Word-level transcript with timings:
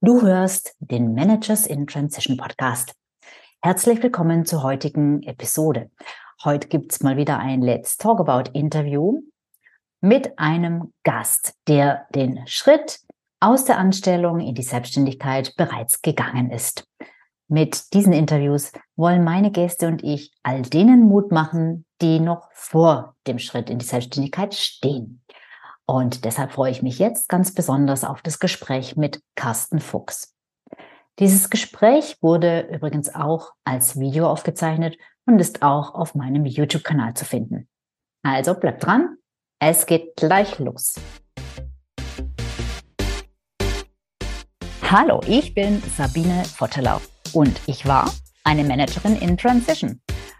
Du 0.00 0.22
hörst 0.22 0.76
den 0.78 1.12
Managers 1.12 1.66
in 1.66 1.84
Transition 1.88 2.36
Podcast. 2.36 2.92
Herzlich 3.60 4.00
willkommen 4.00 4.46
zur 4.46 4.62
heutigen 4.62 5.24
Episode. 5.24 5.90
Heute 6.44 6.68
gibt's 6.68 7.02
mal 7.02 7.16
wieder 7.16 7.40
ein 7.40 7.62
Let's 7.62 7.96
Talk 7.96 8.20
About 8.20 8.52
Interview 8.52 9.22
mit 10.00 10.38
einem 10.38 10.92
Gast, 11.02 11.54
der 11.66 12.06
den 12.14 12.46
Schritt 12.46 13.00
aus 13.40 13.64
der 13.64 13.78
Anstellung 13.78 14.38
in 14.38 14.54
die 14.54 14.62
Selbstständigkeit 14.62 15.56
bereits 15.56 16.00
gegangen 16.00 16.52
ist. 16.52 16.86
Mit 17.48 17.92
diesen 17.92 18.12
Interviews 18.12 18.70
wollen 18.94 19.24
meine 19.24 19.50
Gäste 19.50 19.88
und 19.88 20.04
ich 20.04 20.32
all 20.44 20.62
denen 20.62 21.08
Mut 21.08 21.32
machen, 21.32 21.84
die 22.00 22.20
noch 22.20 22.48
vor 22.52 23.16
dem 23.26 23.40
Schritt 23.40 23.68
in 23.68 23.80
die 23.80 23.84
Selbstständigkeit 23.84 24.54
stehen. 24.54 25.24
Und 25.90 26.26
deshalb 26.26 26.52
freue 26.52 26.70
ich 26.70 26.82
mich 26.82 26.98
jetzt 26.98 27.30
ganz 27.30 27.54
besonders 27.54 28.04
auf 28.04 28.20
das 28.20 28.40
Gespräch 28.40 28.96
mit 28.96 29.22
Carsten 29.36 29.80
Fuchs. 29.80 30.34
Dieses 31.18 31.48
Gespräch 31.48 32.18
wurde 32.20 32.68
übrigens 32.70 33.14
auch 33.14 33.52
als 33.64 33.98
Video 33.98 34.28
aufgezeichnet 34.28 34.98
und 35.24 35.38
ist 35.38 35.62
auch 35.62 35.94
auf 35.94 36.14
meinem 36.14 36.44
YouTube-Kanal 36.44 37.14
zu 37.14 37.24
finden. 37.24 37.68
Also 38.22 38.52
bleibt 38.52 38.84
dran, 38.84 39.16
es 39.60 39.86
geht 39.86 40.14
gleich 40.16 40.58
los. 40.58 40.96
Hallo, 44.82 45.22
ich 45.26 45.54
bin 45.54 45.82
Sabine 45.96 46.44
Vottelau 46.44 47.00
und 47.32 47.58
ich 47.66 47.86
war 47.86 48.12
eine 48.44 48.62
Managerin 48.62 49.16
in 49.16 49.38
Transition. 49.38 50.02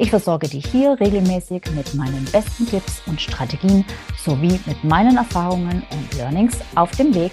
Ich 0.00 0.10
versorge 0.10 0.46
dich 0.46 0.64
hier 0.66 0.92
regelmäßig 1.00 1.72
mit 1.74 1.92
meinen 1.94 2.24
besten 2.26 2.64
Tipps 2.66 3.02
und 3.08 3.20
Strategien 3.20 3.84
sowie 4.16 4.60
mit 4.64 4.84
meinen 4.84 5.16
Erfahrungen 5.16 5.82
und 5.90 6.14
Learnings 6.16 6.60
auf 6.76 6.92
dem 6.92 7.12
Weg 7.16 7.32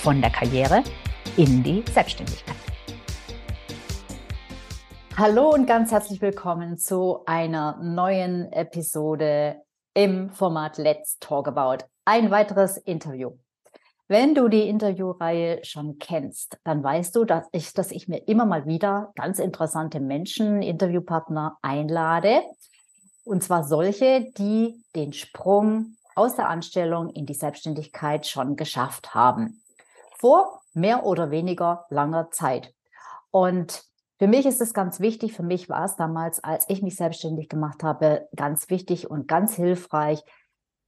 von 0.00 0.22
der 0.22 0.30
Karriere 0.30 0.82
in 1.36 1.62
die 1.62 1.84
Selbstständigkeit. 1.92 2.56
Hallo 5.18 5.50
und 5.52 5.66
ganz 5.66 5.92
herzlich 5.92 6.22
willkommen 6.22 6.78
zu 6.78 7.26
einer 7.26 7.76
neuen 7.82 8.50
Episode 8.54 9.56
im 9.92 10.30
Format 10.30 10.78
Let's 10.78 11.18
Talk 11.18 11.46
About. 11.46 11.84
Ein 12.06 12.30
weiteres 12.30 12.78
Interview. 12.78 13.32
Wenn 14.10 14.34
du 14.34 14.48
die 14.48 14.66
Interviewreihe 14.66 15.62
schon 15.66 15.98
kennst, 15.98 16.58
dann 16.64 16.82
weißt 16.82 17.14
du, 17.14 17.26
dass 17.26 17.46
ich, 17.52 17.74
dass 17.74 17.90
ich 17.90 18.08
mir 18.08 18.26
immer 18.26 18.46
mal 18.46 18.64
wieder 18.64 19.12
ganz 19.16 19.38
interessante 19.38 20.00
Menschen, 20.00 20.62
Interviewpartner 20.62 21.58
einlade. 21.60 22.40
Und 23.24 23.44
zwar 23.44 23.64
solche, 23.64 24.32
die 24.38 24.82
den 24.96 25.12
Sprung 25.12 25.96
aus 26.14 26.36
der 26.36 26.48
Anstellung 26.48 27.10
in 27.10 27.26
die 27.26 27.34
Selbstständigkeit 27.34 28.26
schon 28.26 28.56
geschafft 28.56 29.14
haben. 29.14 29.62
Vor 30.16 30.62
mehr 30.72 31.04
oder 31.04 31.30
weniger 31.30 31.84
langer 31.90 32.30
Zeit. 32.30 32.72
Und 33.30 33.84
für 34.18 34.26
mich 34.26 34.46
ist 34.46 34.62
es 34.62 34.72
ganz 34.72 35.00
wichtig, 35.00 35.34
für 35.34 35.42
mich 35.42 35.68
war 35.68 35.84
es 35.84 35.96
damals, 35.96 36.42
als 36.42 36.64
ich 36.70 36.80
mich 36.80 36.96
selbstständig 36.96 37.50
gemacht 37.50 37.82
habe, 37.82 38.26
ganz 38.34 38.70
wichtig 38.70 39.10
und 39.10 39.28
ganz 39.28 39.54
hilfreich, 39.54 40.22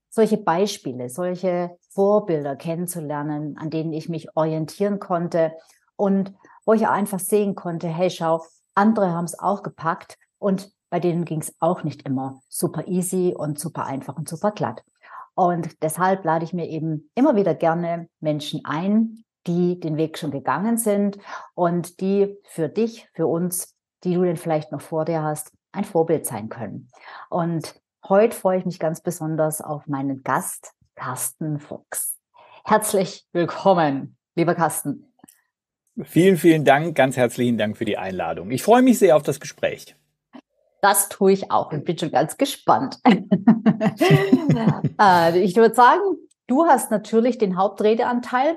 solche 0.09 0.39
Beispiele, 0.39 1.11
solche 1.11 1.77
Vorbilder 1.91 2.57
kennenzulernen, 2.57 3.57
an 3.59 3.71
denen 3.71 3.93
ich 3.93 4.09
mich 4.09 4.37
orientieren 4.37 4.99
konnte 4.99 5.53
und 5.97 6.35
wo 6.65 6.73
ich 6.73 6.87
einfach 6.87 7.19
sehen 7.19 7.55
konnte, 7.55 7.89
hey, 7.89 8.11
schau, 8.11 8.45
andere 8.75 9.13
haben 9.13 9.25
es 9.25 9.39
auch 9.39 9.63
gepackt 9.63 10.19
und 10.39 10.73
bei 10.89 11.01
denen 11.01 11.25
ging 11.25 11.41
es 11.41 11.55
auch 11.61 11.85
nicht 11.85 12.03
immer 12.03 12.41
super 12.49 12.87
easy 12.89 13.35
und 13.37 13.59
super 13.59 13.87
einfach 13.87 14.17
und 14.17 14.29
super 14.29 14.51
glatt. 14.51 14.83
Und 15.35 15.83
deshalb 15.83 16.25
lade 16.25 16.45
ich 16.45 16.53
mir 16.53 16.69
eben 16.69 17.11
immer 17.15 17.37
wieder 17.37 17.55
gerne 17.55 18.09
Menschen 18.21 18.63
ein, 18.65 19.25
die 19.47 19.79
den 19.79 19.97
Weg 19.97 20.19
schon 20.19 20.31
gegangen 20.33 20.77
sind 20.77 21.19
und 21.55 22.01
die 22.01 22.37
für 22.45 22.69
dich, 22.69 23.09
für 23.15 23.27
uns, 23.27 23.77
die 24.05 24.15
du 24.15 24.23
denn 24.23 24.37
vielleicht 24.37 24.73
noch 24.73 24.81
vor 24.81 25.05
dir 25.05 25.23
hast, 25.23 25.53
ein 25.73 25.85
Vorbild 25.85 26.27
sein 26.27 26.49
können. 26.49 26.89
Und 27.31 27.81
Heute 28.09 28.35
freue 28.35 28.59
ich 28.59 28.65
mich 28.65 28.81
ganz 28.81 29.01
besonders 29.03 29.61
auf 29.61 29.87
meinen 29.87 30.25
Gast, 30.25 30.73
Carsten 31.01 31.59
Fuchs. 31.59 32.19
Herzlich 32.63 33.27
willkommen, 33.33 34.19
lieber 34.35 34.55
Carsten. 34.55 35.11
Vielen, 36.03 36.37
vielen 36.37 36.67
Dank, 36.67 36.95
ganz 36.95 37.17
herzlichen 37.17 37.57
Dank 37.57 37.79
für 37.79 37.87
die 37.87 37.97
Einladung. 37.97 38.51
Ich 38.51 38.63
freue 38.63 38.83
mich 38.83 38.99
sehr 38.99 39.17
auf 39.17 39.23
das 39.23 39.41
Gespräch. 39.41 39.97
Das 40.83 41.09
tue 41.09 41.33
ich 41.33 41.51
auch 41.51 41.73
und 41.73 41.87
bin 41.87 41.97
schon 41.99 42.11
ganz 42.11 42.37
gespannt. 42.37 42.99
Äh, 45.01 45.39
ich 45.39 45.57
würde 45.57 45.75
sagen, 45.75 46.03
du 46.47 46.67
hast 46.67 46.91
natürlich 46.91 47.39
den 47.39 47.57
Hauptredeanteil 47.57 48.57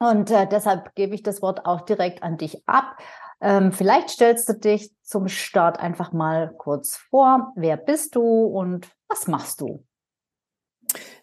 und 0.00 0.28
äh, 0.32 0.48
deshalb 0.48 0.96
gebe 0.96 1.14
ich 1.14 1.22
das 1.22 1.40
Wort 1.42 1.64
auch 1.66 1.82
direkt 1.82 2.24
an 2.24 2.36
dich 2.36 2.66
ab. 2.66 2.96
Ähm, 3.40 3.70
vielleicht 3.70 4.10
stellst 4.10 4.48
du 4.48 4.54
dich 4.54 4.92
zum 5.04 5.28
Start 5.28 5.78
einfach 5.78 6.10
mal 6.10 6.52
kurz 6.58 6.96
vor. 6.96 7.52
Wer 7.54 7.76
bist 7.76 8.16
du 8.16 8.22
und 8.22 8.88
was 9.08 9.28
machst 9.28 9.60
du? 9.60 9.84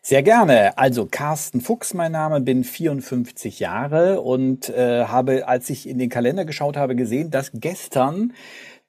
Sehr 0.01 0.23
gerne. 0.23 0.77
Also 0.77 1.05
Carsten 1.05 1.61
Fuchs, 1.61 1.93
mein 1.93 2.13
Name, 2.13 2.41
bin 2.41 2.63
54 2.63 3.59
Jahre 3.59 4.21
und 4.21 4.69
äh, 4.69 5.05
habe, 5.05 5.47
als 5.47 5.69
ich 5.69 5.87
in 5.87 5.97
den 5.97 6.09
Kalender 6.09 6.45
geschaut 6.45 6.77
habe, 6.77 6.95
gesehen, 6.95 7.29
dass 7.29 7.51
gestern 7.53 8.33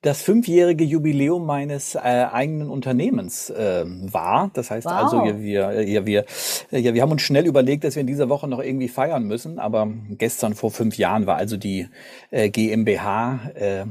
das 0.02 0.22
fünfjährige 0.22 0.84
Jubiläum 0.84 1.44
meines 1.44 1.96
äh, 1.96 1.98
eigenen 1.98 2.70
Unternehmens 2.70 3.50
äh, 3.50 3.84
war. 3.84 4.50
Das 4.54 4.70
heißt 4.70 4.86
also, 4.86 5.16
wow. 5.16 5.24
also, 5.24 5.40
wir, 5.40 5.82
ja, 5.82 6.06
wir, 6.06 6.24
ja, 6.70 6.94
wir 6.94 7.02
haben 7.02 7.10
uns 7.10 7.22
schnell 7.22 7.46
überlegt, 7.46 7.82
dass 7.82 7.96
wir 7.96 8.02
in 8.02 8.06
dieser 8.06 8.28
Woche 8.28 8.46
noch 8.46 8.60
irgendwie 8.60 8.88
feiern 8.88 9.24
müssen. 9.24 9.58
Aber 9.58 9.88
gestern 10.10 10.54
vor 10.54 10.70
fünf 10.70 10.98
Jahren 10.98 11.26
war 11.26 11.36
also 11.36 11.56
die 11.56 11.88
äh, 12.30 12.48
GmbH 12.48 13.40
äh, 13.54 13.86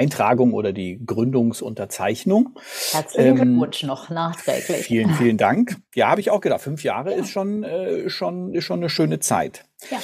Eintragung 0.00 0.54
oder 0.54 0.72
die 0.72 0.98
Gründungsunterzeichnung. 1.04 2.58
Herzlichen 2.92 3.28
ähm, 3.28 3.34
Glückwunsch 3.36 3.82
noch 3.82 4.08
nachträglich. 4.08 4.86
Vielen, 4.86 5.10
vielen 5.10 5.36
Dank. 5.38 5.76
Ja, 5.94 6.08
habe 6.08 6.20
ich 6.20 6.30
auch 6.30 6.40
gedacht. 6.40 6.62
Fünf 6.62 6.82
Jahre 6.82 7.12
ja. 7.12 7.18
ist 7.18 7.30
schon, 7.30 7.64
äh, 7.64 8.08
schon, 8.08 8.54
ist 8.54 8.64
schon 8.64 8.80
eine 8.80 8.88
schöne 8.88 9.20
Zeit. 9.20 9.66
Ja. 9.90 9.98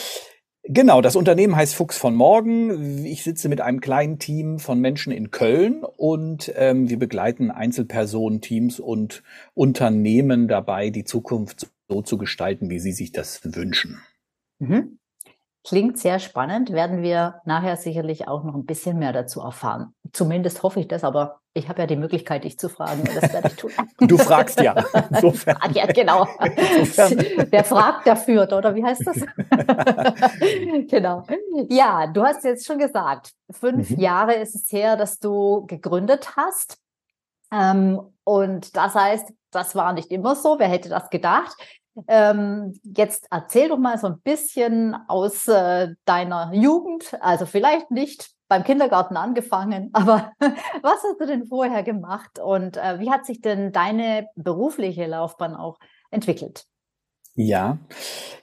Genau, 0.68 1.00
das 1.00 1.16
Unternehmen 1.16 1.56
heißt 1.56 1.74
Fuchs 1.74 1.96
von 1.96 2.14
Morgen. 2.14 3.06
Ich 3.06 3.22
sitze 3.22 3.48
mit 3.48 3.60
einem 3.60 3.80
kleinen 3.80 4.18
Team 4.18 4.58
von 4.58 4.80
Menschen 4.80 5.12
in 5.12 5.30
Köln 5.30 5.84
und 5.84 6.52
ähm, 6.56 6.90
wir 6.90 6.98
begleiten 6.98 7.50
Einzelpersonen, 7.50 8.40
Teams 8.40 8.80
und 8.80 9.22
Unternehmen 9.54 10.48
dabei, 10.48 10.90
die 10.90 11.04
Zukunft 11.04 11.68
so 11.88 12.02
zu 12.02 12.18
gestalten, 12.18 12.68
wie 12.68 12.80
sie 12.80 12.92
sich 12.92 13.12
das 13.12 13.40
wünschen. 13.44 14.02
Mhm. 14.58 14.95
Klingt 15.66 15.98
sehr 15.98 16.20
spannend, 16.20 16.70
werden 16.70 17.02
wir 17.02 17.40
nachher 17.44 17.76
sicherlich 17.76 18.28
auch 18.28 18.44
noch 18.44 18.54
ein 18.54 18.66
bisschen 18.66 19.00
mehr 19.00 19.12
dazu 19.12 19.40
erfahren. 19.40 19.94
Zumindest 20.12 20.62
hoffe 20.62 20.78
ich 20.78 20.86
das, 20.86 21.02
aber 21.02 21.40
ich 21.54 21.68
habe 21.68 21.80
ja 21.80 21.86
die 21.88 21.96
Möglichkeit, 21.96 22.44
dich 22.44 22.56
zu 22.56 22.68
fragen 22.68 23.00
und 23.00 23.16
das 23.16 23.32
werde 23.32 23.48
ich 23.48 23.56
tun. 23.56 23.72
Du 23.98 24.16
fragst 24.16 24.60
ja. 24.60 24.76
Insofern. 25.10 25.56
ja, 25.72 25.86
genau. 25.86 26.28
Insofern. 26.40 27.50
Wer 27.50 27.64
fragt, 27.64 28.06
der 28.06 28.14
führt, 28.14 28.52
oder 28.52 28.76
wie 28.76 28.84
heißt 28.84 29.08
das? 29.08 29.16
genau. 30.88 31.24
Ja, 31.68 32.06
du 32.06 32.22
hast 32.22 32.44
jetzt 32.44 32.64
schon 32.64 32.78
gesagt, 32.78 33.32
fünf 33.50 33.90
mhm. 33.90 33.98
Jahre 33.98 34.34
ist 34.34 34.54
es 34.54 34.70
her, 34.70 34.96
dass 34.96 35.18
du 35.18 35.66
gegründet 35.66 36.36
hast. 36.36 36.78
Ähm, 37.52 38.00
und 38.22 38.76
das 38.76 38.94
heißt, 38.94 39.32
das 39.50 39.74
war 39.74 39.92
nicht 39.94 40.12
immer 40.12 40.36
so. 40.36 40.60
Wer 40.60 40.68
hätte 40.68 40.90
das 40.90 41.10
gedacht? 41.10 41.56
Ähm, 42.08 42.78
jetzt 42.82 43.26
erzähl 43.30 43.68
doch 43.68 43.78
mal 43.78 43.98
so 43.98 44.06
ein 44.08 44.20
bisschen 44.20 44.96
aus 45.08 45.48
äh, 45.48 45.94
deiner 46.04 46.52
Jugend, 46.52 47.16
also 47.20 47.46
vielleicht 47.46 47.90
nicht 47.90 48.30
beim 48.48 48.64
Kindergarten 48.64 49.16
angefangen, 49.16 49.90
aber 49.92 50.32
was 50.38 51.02
hast 51.02 51.20
du 51.20 51.26
denn 51.26 51.46
vorher 51.46 51.82
gemacht 51.82 52.38
und 52.38 52.76
äh, 52.76 53.00
wie 53.00 53.10
hat 53.10 53.26
sich 53.26 53.40
denn 53.40 53.72
deine 53.72 54.28
berufliche 54.36 55.06
Laufbahn 55.06 55.54
auch 55.54 55.78
entwickelt? 56.10 56.66
Ja, 57.38 57.76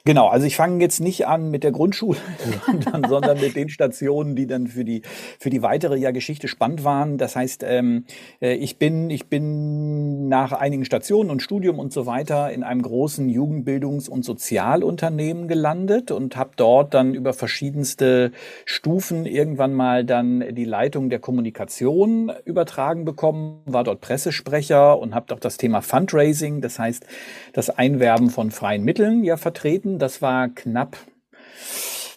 genau. 0.05 0.27
Also 0.27 0.45
ich 0.45 0.55
fange 0.55 0.79
jetzt 0.79 0.99
nicht 0.99 1.25
an 1.25 1.49
mit 1.49 1.63
der 1.63 1.71
Grundschule, 1.71 2.19
sondern, 2.67 3.09
sondern 3.09 3.41
mit 3.41 3.55
den 3.55 3.69
Stationen, 3.69 4.35
die 4.35 4.45
dann 4.45 4.67
für 4.67 4.85
die 4.85 5.01
für 5.39 5.49
die 5.49 5.63
weitere 5.63 5.97
ja 5.97 6.11
Geschichte 6.11 6.47
spannend 6.47 6.83
waren. 6.83 7.17
Das 7.17 7.35
heißt, 7.35 7.63
ähm, 7.67 8.05
äh, 8.39 8.53
ich 8.53 8.77
bin 8.77 9.09
ich 9.09 9.29
bin 9.29 10.27
nach 10.29 10.51
einigen 10.51 10.85
Stationen 10.85 11.31
und 11.31 11.41
Studium 11.41 11.79
und 11.79 11.91
so 11.91 12.05
weiter 12.05 12.51
in 12.51 12.61
einem 12.61 12.83
großen 12.83 13.27
Jugendbildungs- 13.27 14.07
und 14.07 14.23
Sozialunternehmen 14.23 15.47
gelandet 15.47 16.11
und 16.11 16.37
habe 16.37 16.51
dort 16.55 16.93
dann 16.93 17.15
über 17.15 17.33
verschiedenste 17.33 18.31
Stufen 18.65 19.25
irgendwann 19.25 19.73
mal 19.73 20.05
dann 20.05 20.53
die 20.53 20.65
Leitung 20.65 21.09
der 21.09 21.17
Kommunikation 21.17 22.31
übertragen 22.45 23.05
bekommen, 23.05 23.61
war 23.65 23.83
dort 23.83 24.01
Pressesprecher 24.01 24.99
und 24.99 25.15
habe 25.15 25.25
doch 25.29 25.39
das 25.39 25.57
Thema 25.57 25.81
Fundraising, 25.81 26.61
das 26.61 26.77
heißt 26.77 27.07
das 27.53 27.71
Einwerben 27.71 28.29
von 28.29 28.51
freien 28.51 28.82
Mitteln 28.83 29.24
ja 29.24 29.38
vertreten. 29.38 30.00
Das 30.00 30.21
war 30.21 30.50
knapp 30.50 30.97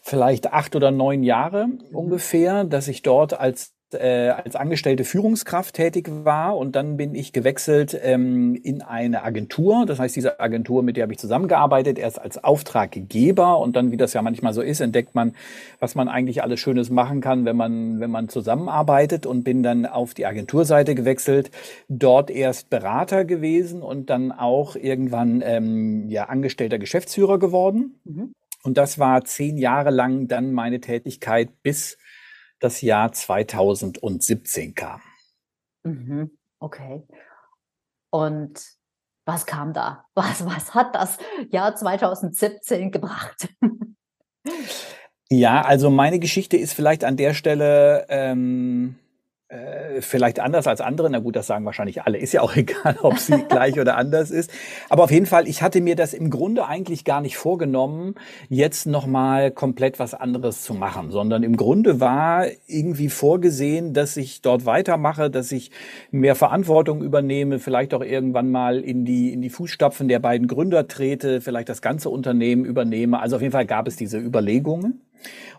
vielleicht 0.03 0.53
acht 0.53 0.77
oder 0.77 0.91
neun 0.91 1.23
Jahre 1.23 1.67
mhm. 1.67 1.81
ungefähr, 1.93 2.65
dass 2.65 2.89
ich 2.89 3.03
dort 3.03 3.39
als 3.39 3.76
äh, 3.95 4.31
als 4.31 4.57
angestellte 4.57 5.05
Führungskraft 5.05 5.75
tätig 5.75 6.09
war 6.11 6.57
und 6.57 6.75
dann 6.75 6.97
bin 6.97 7.15
ich 7.15 7.33
gewechselt 7.33 7.99
ähm, 8.03 8.55
in 8.55 8.83
eine 8.83 9.23
Agentur. 9.23 9.87
Das 9.87 9.99
heißt, 9.99 10.17
diese 10.17 10.41
Agentur, 10.41 10.83
mit 10.83 10.97
der 10.97 11.05
habe 11.05 11.13
ich 11.13 11.19
zusammengearbeitet, 11.19 11.99
erst 11.99 12.21
als 12.21 12.43
Auftraggeber 12.43 13.59
und 13.59 13.77
dann, 13.77 13.93
wie 13.93 13.97
das 13.97 14.13
ja 14.13 14.23
manchmal 14.23 14.53
so 14.53 14.63
ist, 14.63 14.81
entdeckt 14.81 15.15
man, 15.15 15.35
was 15.79 15.95
man 15.95 16.09
eigentlich 16.09 16.43
alles 16.43 16.59
Schönes 16.61 16.91
machen 16.91 17.21
kann, 17.21 17.45
wenn 17.45 17.57
man, 17.57 18.01
wenn 18.01 18.11
man 18.11 18.29
zusammenarbeitet 18.29 19.27
und 19.27 19.45
bin 19.45 19.63
dann 19.63 19.87
auf 19.87 20.15
die 20.15 20.27
Agenturseite 20.27 20.95
gewechselt, 20.95 21.51
dort 21.89 22.31
erst 22.31 22.71
Berater 22.71 23.25
gewesen 23.25 23.83
und 23.83 24.11
dann 24.11 24.33
auch 24.33 24.77
irgendwann 24.77 25.43
ähm, 25.45 26.09
ja 26.09 26.25
angestellter 26.25 26.79
Geschäftsführer 26.79 27.39
geworden. 27.39 28.01
Mhm. 28.05 28.33
Und 28.67 28.79
das 28.79 28.99
war 28.99 29.25
zehn 29.25 29.59
Jahre 29.59 29.91
lang 29.91 30.27
dann 30.27 30.53
meine 30.53 30.81
Tätigkeit 30.81 31.51
bis 31.63 31.99
das 32.59 32.81
Jahr 32.81 33.13
2017 33.13 34.75
kam. 34.75 35.01
Mhm. 35.85 36.31
Okay. 36.59 37.03
Und 38.11 38.61
was 39.25 39.47
kam 39.47 39.73
da? 39.73 40.05
Was, 40.15 40.47
was 40.47 40.75
hat 40.75 40.95
das 40.95 41.19
Jahr 41.51 41.75
2017 41.75 42.91
gebracht? 42.91 43.49
Ja, 45.29 45.63
also 45.63 45.91
meine 45.91 46.21
Geschichte 46.21 46.57
ist 46.57 46.73
vielleicht 46.73 47.03
an 47.03 47.17
der 47.17 47.35
Stelle 47.35 48.07
ähm, 48.09 48.95
äh, 49.49 50.01
vielleicht 50.01 50.41
anders 50.41 50.67
als 50.67 50.81
andere. 50.81 51.09
Na 51.09 51.21
gut, 51.21 51.37
das 51.37 51.47
sagen 51.47 51.65
wahrscheinlich 51.65 52.03
alle. 52.03 52.19
Ist 52.19 52.33
ja 52.33 52.43
auch 52.43 52.57
egal, 52.57 52.97
ob 53.03 53.19
sie 53.19 53.43
gleich 53.49 53.79
oder 53.79 53.97
anders 53.97 54.31
ist. 54.31 54.51
Aber 54.89 55.05
auf 55.05 55.11
jeden 55.13 55.27
Fall, 55.27 55.47
ich 55.47 55.63
hatte 55.63 55.81
mir 55.81 55.95
das 55.95 56.15
im 56.15 56.31
Grunde 56.31 56.67
eigentlich 56.67 57.05
gar 57.05 57.21
nicht 57.21 57.37
vorgenommen, 57.37 58.17
jetzt 58.49 58.87
nochmal 58.87 59.53
komplett 59.53 60.01
was 60.01 60.15
anderes 60.15 60.63
zu 60.63 60.75
machen, 60.75 61.13
sondern 61.13 61.45
im 61.45 61.57
Grunde 61.57 62.01
war 62.01 62.47
irgendwie 62.67 63.09
vorgesehen, 63.09 63.95
dass 63.95 64.17
ich 64.17 64.43
dort 64.43 64.67
weitermache, 64.67 65.31
dass 65.31 65.53
ich 65.53 65.71
mehr 66.11 66.35
Verantwortung 66.35 67.03
übernehme, 67.03 67.61
vielleicht 67.61 67.95
auch 67.95 68.03
irgendwann 68.03 68.51
mal 68.51 68.81
in 68.81 69.05
die, 69.05 69.33
in 69.33 69.43
die 69.43 69.51
Fußstapfen 69.51 70.09
der 70.09 70.19
beiden 70.19 70.49
Gründer 70.49 70.89
trete, 70.89 71.41
vielleicht 71.41 71.69
das 71.69 71.83
ganze 71.83 72.11
Unternehmen 72.11 72.65
übernehme. 72.65 73.21
Also 73.21 73.37
auf 73.37 73.43
jeden 73.43 73.53
Fall 73.53 73.67
gab 73.67 73.87
es 73.87 73.95
diese 73.95 74.19
Überlegungen. 74.19 75.06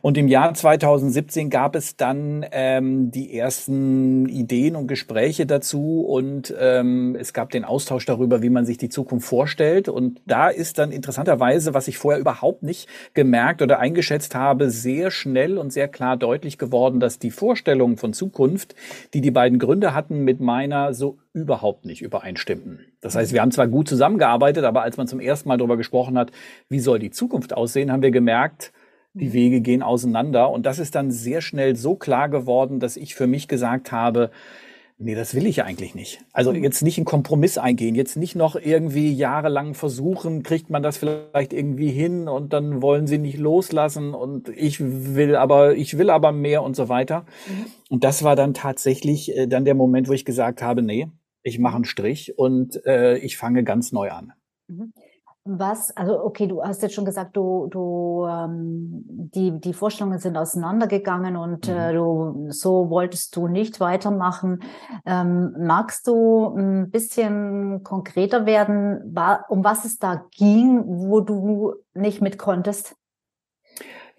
Und 0.02 0.18
im 0.18 0.28
Jahr 0.28 0.54
2017 0.54 1.50
gab 1.50 1.76
es 1.76 1.96
dann 1.96 2.46
ähm, 2.52 3.12
die 3.12 3.38
ersten 3.38 4.28
Ideen 4.30 4.76
und 4.76 4.88
Gespräche 4.88 5.46
dazu 5.46 6.02
und 6.02 6.54
ähm, 6.60 7.16
es 7.20 7.34
gab 7.34 7.50
den 7.50 7.66
Austausch 7.66 8.06
darüber, 8.06 8.42
wie 8.42 8.50
man 8.50 8.66
sich 8.66 8.78
die 8.78 8.90
Zukunft 8.90 9.28
vorstellt. 9.28 9.90
Und 9.90 10.22
da 10.26 10.50
ist 10.50 10.78
dann 10.78 10.92
interessanterweise, 10.92 11.74
was 11.74 11.88
ich 11.88 11.98
vorher 11.98 12.22
überhaupt 12.22 12.64
nicht 12.64 12.88
gemerkt 13.14 13.62
oder 13.62 13.80
eingeschätzt 13.80 14.36
habe, 14.36 14.70
sehr 14.70 15.12
schnell 15.12 15.58
und 15.58 15.74
sehr 15.74 15.88
klar 15.88 16.18
deutlich 16.18 16.58
geworden, 16.58 17.00
dass 17.00 17.20
die 17.20 17.32
Vorstellungen 17.32 17.98
von 17.98 18.14
Zukunft, 18.14 18.76
die 19.14 19.22
die 19.22 19.32
beiden 19.32 19.60
Gründer 19.60 19.94
hatten, 19.94 20.24
mit 20.24 20.40
meiner 20.40 20.94
so 20.94 21.18
überhaupt 21.34 21.86
nicht 21.86 22.02
übereinstimmten. 22.02 22.80
Das 23.02 23.16
heißt, 23.16 23.32
wir 23.32 23.42
haben 23.42 23.52
zwar 23.52 23.68
gut 23.68 23.88
zusammengearbeitet, 23.88 24.64
aber 24.64 24.82
als 24.82 24.98
man 24.98 25.08
zum 25.08 25.20
ersten 25.20 25.50
Mal 25.50 25.58
darüber 25.58 25.78
gesprochen 25.78 26.18
hat, 26.18 26.32
wie 26.68 26.80
soll 26.80 27.00
die 27.00 27.12
Zukunft 27.12 27.54
aussehen, 27.54 27.92
haben 27.92 28.02
wir 28.02 28.12
gemerkt, 28.12 28.72
die 29.20 29.34
Wege 29.34 29.62
gehen 29.62 29.84
auseinander. 29.84 30.50
Und 30.50 30.66
das 30.66 30.80
ist 30.80 30.96
dann 30.96 31.12
sehr 31.12 31.42
schnell 31.42 31.76
so 31.76 31.96
klar 31.96 32.30
geworden, 32.30 32.80
dass 32.80 32.98
ich 32.98 33.16
für 33.16 33.28
mich 33.28 33.48
gesagt 33.48 33.92
habe, 33.92 34.32
nee, 35.00 35.16
das 35.16 35.36
will 35.36 35.46
ich 35.46 35.64
eigentlich 35.64 35.96
nicht. 35.96 36.24
Also 36.34 36.52
mhm. 36.52 36.64
jetzt 36.64 36.82
nicht 36.82 36.98
einen 36.98 37.06
Kompromiss 37.06 37.58
eingehen, 37.58 37.96
jetzt 37.96 38.18
nicht 38.18 38.36
noch 38.36 38.56
irgendwie 38.56 39.14
jahrelang 39.14 39.74
versuchen, 39.74 40.44
kriegt 40.44 40.70
man 40.70 40.82
das 40.82 40.98
vielleicht 40.98 41.54
irgendwie 41.54 41.92
hin 41.92 42.28
und 42.28 42.54
dann 42.54 42.82
wollen 42.82 43.08
sie 43.08 43.18
nicht 43.18 43.38
loslassen 43.38 44.14
und 44.14 44.50
ich 44.50 44.80
will 44.80 45.36
aber, 45.36 45.76
ich 45.76 45.98
will 45.98 46.10
aber 46.10 46.32
mehr 46.32 46.64
und 46.64 46.76
so 46.76 46.90
weiter. 46.90 47.26
Mhm. 47.48 47.66
Und 47.90 48.04
das 48.04 48.24
war 48.24 48.36
dann 48.36 48.54
tatsächlich 48.54 49.36
äh, 49.36 49.48
dann 49.48 49.66
der 49.66 49.76
Moment, 49.76 50.08
wo 50.08 50.14
ich 50.14 50.26
gesagt 50.26 50.62
habe, 50.62 50.82
nee, 50.82 51.08
ich 51.44 51.60
mache 51.60 51.76
einen 51.76 51.86
Strich 51.86 52.38
und 52.38 52.84
äh, 52.86 53.18
ich 53.18 53.38
fange 53.38 53.64
ganz 53.64 53.92
neu 53.92 54.10
an. 54.12 54.34
Mhm. 54.68 54.94
Was, 55.50 55.96
also 55.96 56.24
okay, 56.24 56.48
du 56.48 56.62
hast 56.62 56.82
jetzt 56.82 56.94
schon 56.94 57.06
gesagt, 57.06 57.38
du, 57.38 57.68
du 57.72 58.26
ähm, 58.30 59.04
die, 59.08 59.60
die 59.60 59.74
Vorstellungen 59.74 60.20
sind 60.20 60.38
auseinandergegangen 60.38 61.38
und 61.38 61.68
äh, 61.68 61.72
mhm. 61.72 61.78
äh, 61.78 61.94
du 61.94 62.48
so 62.50 62.90
wolltest 62.90 63.36
du 63.36 63.48
nicht 63.48 63.80
weitermachen. 63.80 64.60
Ähm, 65.06 65.56
magst 65.58 66.08
du 66.08 66.54
ein 66.56 66.90
bisschen 66.90 67.84
konkreter 67.84 68.46
werden, 68.46 69.16
um 69.50 69.64
was 69.64 69.86
es 69.86 70.00
da 70.00 70.26
ging, 70.32 70.84
wo 70.86 71.22
du 71.22 71.74
nicht 71.94 72.22
mit 72.22 72.38
konntest? 72.38 72.96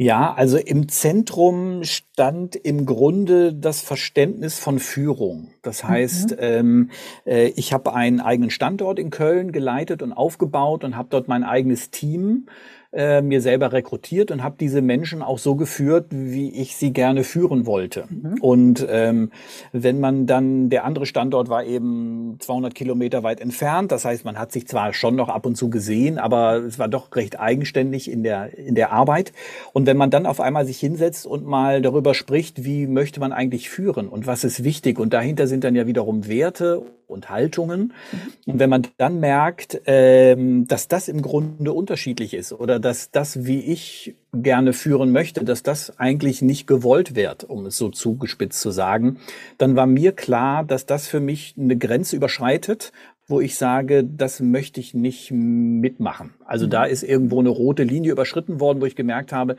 Ja, 0.01 0.33
also 0.33 0.59
im 0.59 0.89
Zentrum 0.89 1.83
stand 1.83 2.55
im 2.55 2.87
Grunde 2.87 3.53
das 3.53 3.81
Verständnis 3.81 4.57
von 4.57 4.79
Führung. 4.79 5.51
Das 5.63 5.83
heißt, 5.83 6.31
mhm. 6.31 6.37
ähm, 6.39 6.91
äh, 7.27 7.49
ich 7.57 7.73
habe 7.73 7.93
einen 7.93 8.21
eigenen 8.21 8.51
Standort 8.51 9.01
in 9.01 9.11
Köln 9.11 9.51
geleitet 9.51 10.01
und 10.03 10.13
aufgebaut 10.13 10.85
und 10.85 10.97
habe 10.97 11.09
dort 11.11 11.27
mein 11.27 11.43
eigenes 11.43 11.91
Team 11.91 12.47
äh, 12.93 13.21
mir 13.21 13.43
selber 13.43 13.73
rekrutiert 13.73 14.31
und 14.31 14.43
habe 14.43 14.57
diese 14.59 14.81
Menschen 14.81 15.23
auch 15.23 15.39
so 15.39 15.57
geführt, 15.57 16.07
wie 16.11 16.51
ich 16.51 16.75
sie 16.77 16.93
gerne 16.93 17.23
führen 17.23 17.67
wollte. 17.67 18.05
Mhm. 18.09 18.39
Und 18.41 18.87
ähm, 18.89 19.31
wenn 19.73 20.01
man 20.01 20.27
dann, 20.27 20.71
der 20.71 20.85
andere 20.85 21.05
Standort 21.05 21.51
war 21.51 21.65
eben 21.65 22.37
200 22.39 22.75
Kilometer 22.75 23.23
weit 23.23 23.41
entfernt, 23.41 23.93
das 23.93 24.07
heißt, 24.07 24.25
man 24.25 24.39
hat 24.39 24.53
sich 24.53 24.67
zwar 24.67 24.95
schon 24.95 25.17
noch 25.17 25.29
ab 25.29 25.45
und 25.45 25.57
zu 25.57 25.69
gesehen, 25.69 26.19
aber 26.19 26.57
es 26.65 26.79
war 26.79 26.89
doch 26.89 27.15
recht 27.15 27.39
eigenständig 27.39 28.11
in 28.11 28.23
der, 28.23 28.57
in 28.57 28.75
der 28.75 28.91
Arbeit. 28.91 29.33
Und 29.75 29.87
wenn 29.87 29.99
man 29.99 30.11
dann 30.11 30.25
auf 30.25 30.41
einmal 30.41 30.65
sich 30.65 30.81
hinsetzt 30.81 31.27
und 31.27 31.45
mal 31.45 31.83
darüber 31.83 32.15
spricht, 32.15 32.65
wie 32.65 32.87
möchte 32.87 33.21
man 33.21 33.33
eigentlich 33.33 33.69
führen 33.69 34.09
und 34.09 34.27
was 34.27 34.45
ist 34.45 34.65
wichtig 34.65 34.99
und 34.99 35.13
dahinter 35.13 35.47
sind 35.47 35.65
dann 35.65 35.75
ja 35.75 35.87
wiederum 35.87 36.27
Werte 36.27 36.83
und 37.09 37.31
Haltungen. 37.31 37.93
Mhm. 38.13 38.53
Und 38.53 38.59
wenn 38.59 38.71
man 38.71 38.87
dann 38.97 39.21
merkt, 39.21 39.81
ähm, 39.87 40.67
dass 40.69 40.89
das 40.89 41.09
im 41.09 41.23
Grunde 41.23 41.73
unterschiedlich 41.73 42.35
ist 42.35 42.53
oder 42.53 42.79
dass 42.79 43.11
das, 43.11 43.45
wie 43.45 43.61
ich 43.61 44.15
gerne 44.33 44.73
führen 44.73 45.11
möchte, 45.11 45.45
dass 45.45 45.63
das 45.63 45.99
eigentlich 45.99 46.43
nicht 46.43 46.67
gewollt 46.67 47.17
wird, 47.17 47.45
um 47.45 47.67
es 47.67 47.79
so 47.79 47.89
zugespitzt 47.89 48.61
zu 48.61 48.71
sagen, 48.71 49.19
dann 49.57 49.75
war 49.75 49.87
mir 49.87 50.13
klar, 50.13 50.65
dass 50.65 50.87
das 50.87 51.09
für 51.09 51.21
mich 51.21 51.55
eine 51.59 51.77
Grenze 51.77 52.17
überschreitet, 52.17 52.93
wo 53.27 53.41
ich 53.41 53.57
sage, 53.57 54.05
das 54.05 54.41
möchte 54.41 54.81
ich 54.81 54.95
nicht 54.95 55.31
mitmachen. 55.31 56.35
Also 56.45 56.67
mhm. 56.67 56.71
da 56.71 56.85
ist 56.85 57.03
irgendwo 57.03 57.41
eine 57.41 57.51
rote 57.51 57.85
Linie 57.85 58.13
überschritten 58.13 58.61
worden, 58.61 58.81
wo 58.81 58.87
ich 58.87 58.97
gemerkt 58.97 59.33
habe, 59.33 59.57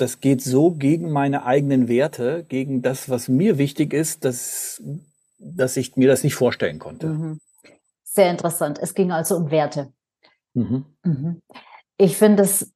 das 0.00 0.20
geht 0.20 0.40
so 0.40 0.70
gegen 0.70 1.10
meine 1.10 1.44
eigenen 1.44 1.86
Werte, 1.88 2.44
gegen 2.48 2.80
das, 2.80 3.10
was 3.10 3.28
mir 3.28 3.58
wichtig 3.58 3.92
ist, 3.92 4.24
dass 4.24 4.82
dass 5.40 5.76
ich 5.76 5.96
mir 5.96 6.08
das 6.08 6.22
nicht 6.22 6.34
vorstellen 6.34 6.78
konnte. 6.78 7.06
Mhm. 7.08 7.40
Sehr 8.04 8.30
interessant. 8.30 8.78
Es 8.80 8.94
ging 8.94 9.10
also 9.12 9.36
um 9.36 9.50
Werte. 9.50 9.92
Mhm. 10.54 10.84
Mhm. 11.04 11.42
Ich 11.96 12.16
finde 12.16 12.42
es 12.42 12.72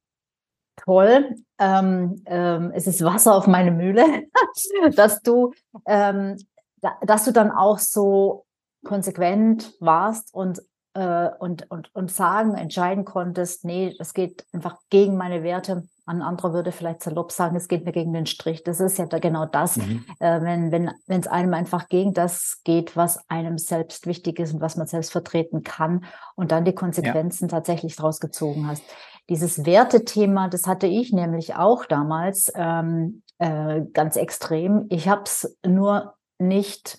toll. 0.76 1.36
Ähm, 1.58 2.22
ähm, 2.26 2.72
es 2.74 2.86
ist 2.86 3.04
Wasser 3.04 3.34
auf 3.34 3.46
meine 3.46 3.70
Mühle, 3.70 4.24
dass 4.96 5.20
du, 5.22 5.52
ähm, 5.86 6.36
da, 6.80 6.96
dass 7.06 7.24
du 7.24 7.32
dann 7.32 7.50
auch 7.50 7.78
so 7.78 8.44
konsequent 8.84 9.74
warst 9.80 10.34
und 10.34 10.60
äh, 10.94 11.30
und, 11.38 11.70
und, 11.70 11.94
und 11.94 12.10
sagen, 12.10 12.54
entscheiden 12.54 13.04
konntest, 13.04 13.64
nee, 13.64 13.94
das 13.98 14.14
geht 14.14 14.46
einfach 14.52 14.78
gegen 14.90 15.16
meine 15.16 15.42
Werte. 15.42 15.86
Ein 16.06 16.22
anderer 16.22 16.52
würde 16.52 16.72
vielleicht 16.72 17.02
salopp 17.02 17.32
sagen, 17.32 17.56
es 17.56 17.68
geht 17.68 17.84
mir 17.84 17.92
gegen 17.92 18.12
den 18.12 18.26
Strich. 18.26 18.62
Das 18.62 18.80
ist 18.80 18.98
ja 18.98 19.06
da 19.06 19.18
genau 19.18 19.46
das, 19.46 19.76
mhm. 19.76 20.04
äh, 20.20 20.40
wenn 20.42 20.70
wenn 20.70 20.90
wenn 21.06 21.20
es 21.20 21.26
einem 21.26 21.54
einfach 21.54 21.88
gegen 21.88 22.12
das 22.12 22.60
geht, 22.64 22.96
was 22.96 23.18
einem 23.30 23.58
selbst 23.58 24.06
wichtig 24.06 24.38
ist 24.38 24.52
und 24.52 24.60
was 24.60 24.76
man 24.76 24.86
selbst 24.86 25.12
vertreten 25.12 25.62
kann 25.62 26.04
und 26.34 26.52
dann 26.52 26.64
die 26.64 26.74
Konsequenzen 26.74 27.48
ja. 27.48 27.56
tatsächlich 27.56 27.96
draus 27.96 28.20
gezogen 28.20 28.66
hast. 28.68 28.82
Dieses 29.30 29.64
Wertethema, 29.64 30.48
das 30.48 30.66
hatte 30.66 30.86
ich 30.86 31.12
nämlich 31.12 31.56
auch 31.56 31.86
damals 31.86 32.52
ähm, 32.54 33.22
äh, 33.38 33.80
ganz 33.92 34.16
extrem. 34.16 34.86
Ich 34.90 35.08
habe 35.08 35.22
es 35.24 35.56
nur 35.64 36.14
nicht 36.38 36.98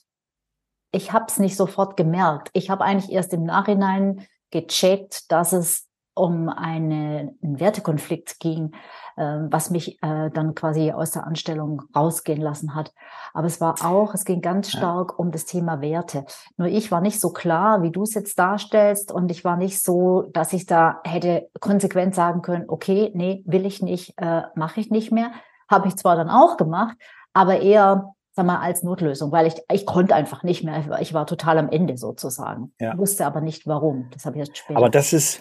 ich 0.95 1.11
habe 1.11 1.25
es 1.27 1.39
nicht 1.39 1.57
sofort 1.57 1.97
gemerkt. 1.97 2.49
Ich 2.53 2.69
habe 2.69 2.85
eigentlich 2.85 3.11
erst 3.11 3.33
im 3.33 3.43
Nachhinein 3.43 4.25
gecheckt, 4.51 5.29
dass 5.29 5.51
es 5.51 5.87
um 6.15 6.49
eine, 6.49 7.35
einen 7.43 7.59
Wertekonflikt 7.59 8.39
ging, 8.39 8.71
äh, 9.17 9.39
was 9.49 9.69
mich 9.69 10.01
äh, 10.01 10.29
dann 10.31 10.55
quasi 10.55 10.91
aus 10.91 11.11
der 11.11 11.27
Anstellung 11.27 11.83
rausgehen 11.95 12.41
lassen 12.41 12.73
hat. 12.73 12.93
Aber 13.33 13.47
es 13.47 13.61
war 13.61 13.75
auch, 13.83 14.13
es 14.13 14.25
ging 14.25 14.41
ganz 14.41 14.71
stark 14.71 15.11
ja. 15.11 15.15
um 15.17 15.31
das 15.31 15.45
Thema 15.45 15.81
Werte. 15.81 16.25
Nur 16.57 16.69
ich 16.69 16.91
war 16.91 17.01
nicht 17.01 17.19
so 17.19 17.31
klar, 17.31 17.83
wie 17.83 17.91
du 17.91 18.03
es 18.03 18.13
jetzt 18.13 18.39
darstellst 18.39 19.11
und 19.11 19.29
ich 19.29 19.43
war 19.43 19.57
nicht 19.57 19.83
so, 19.83 20.23
dass 20.33 20.53
ich 20.53 20.65
da 20.65 21.01
hätte 21.03 21.49
konsequent 21.59 22.15
sagen 22.15 22.41
können, 22.41 22.65
okay, 22.67 23.11
nee, 23.13 23.43
will 23.45 23.65
ich 23.65 23.81
nicht, 23.81 24.13
äh, 24.17 24.43
mache 24.55 24.79
ich 24.79 24.89
nicht 24.89 25.11
mehr. 25.11 25.31
Habe 25.69 25.89
ich 25.89 25.97
zwar 25.97 26.15
dann 26.15 26.29
auch 26.29 26.57
gemacht, 26.57 26.95
aber 27.33 27.59
eher 27.59 28.14
sag 28.35 28.45
mal, 28.45 28.59
als 28.59 28.83
Notlösung, 28.83 29.31
weil 29.31 29.47
ich, 29.47 29.55
ich 29.71 29.85
konnte 29.85 30.13
einfach 30.13 30.43
nicht 30.43 30.63
mehr. 30.63 30.99
Ich 30.99 31.13
war 31.13 31.25
total 31.25 31.57
am 31.57 31.69
Ende 31.69 31.97
sozusagen. 31.97 32.73
Ja. 32.79 32.97
Wusste 32.97 33.25
aber 33.25 33.39
nicht 33.39 33.65
warum. 33.65 34.09
Das 34.11 34.25
habe 34.25 34.37
ich 34.37 34.45
jetzt 34.45 34.57
später. 34.57 34.77
Aber 34.77 34.89
das 34.89 35.13
ist, 35.13 35.39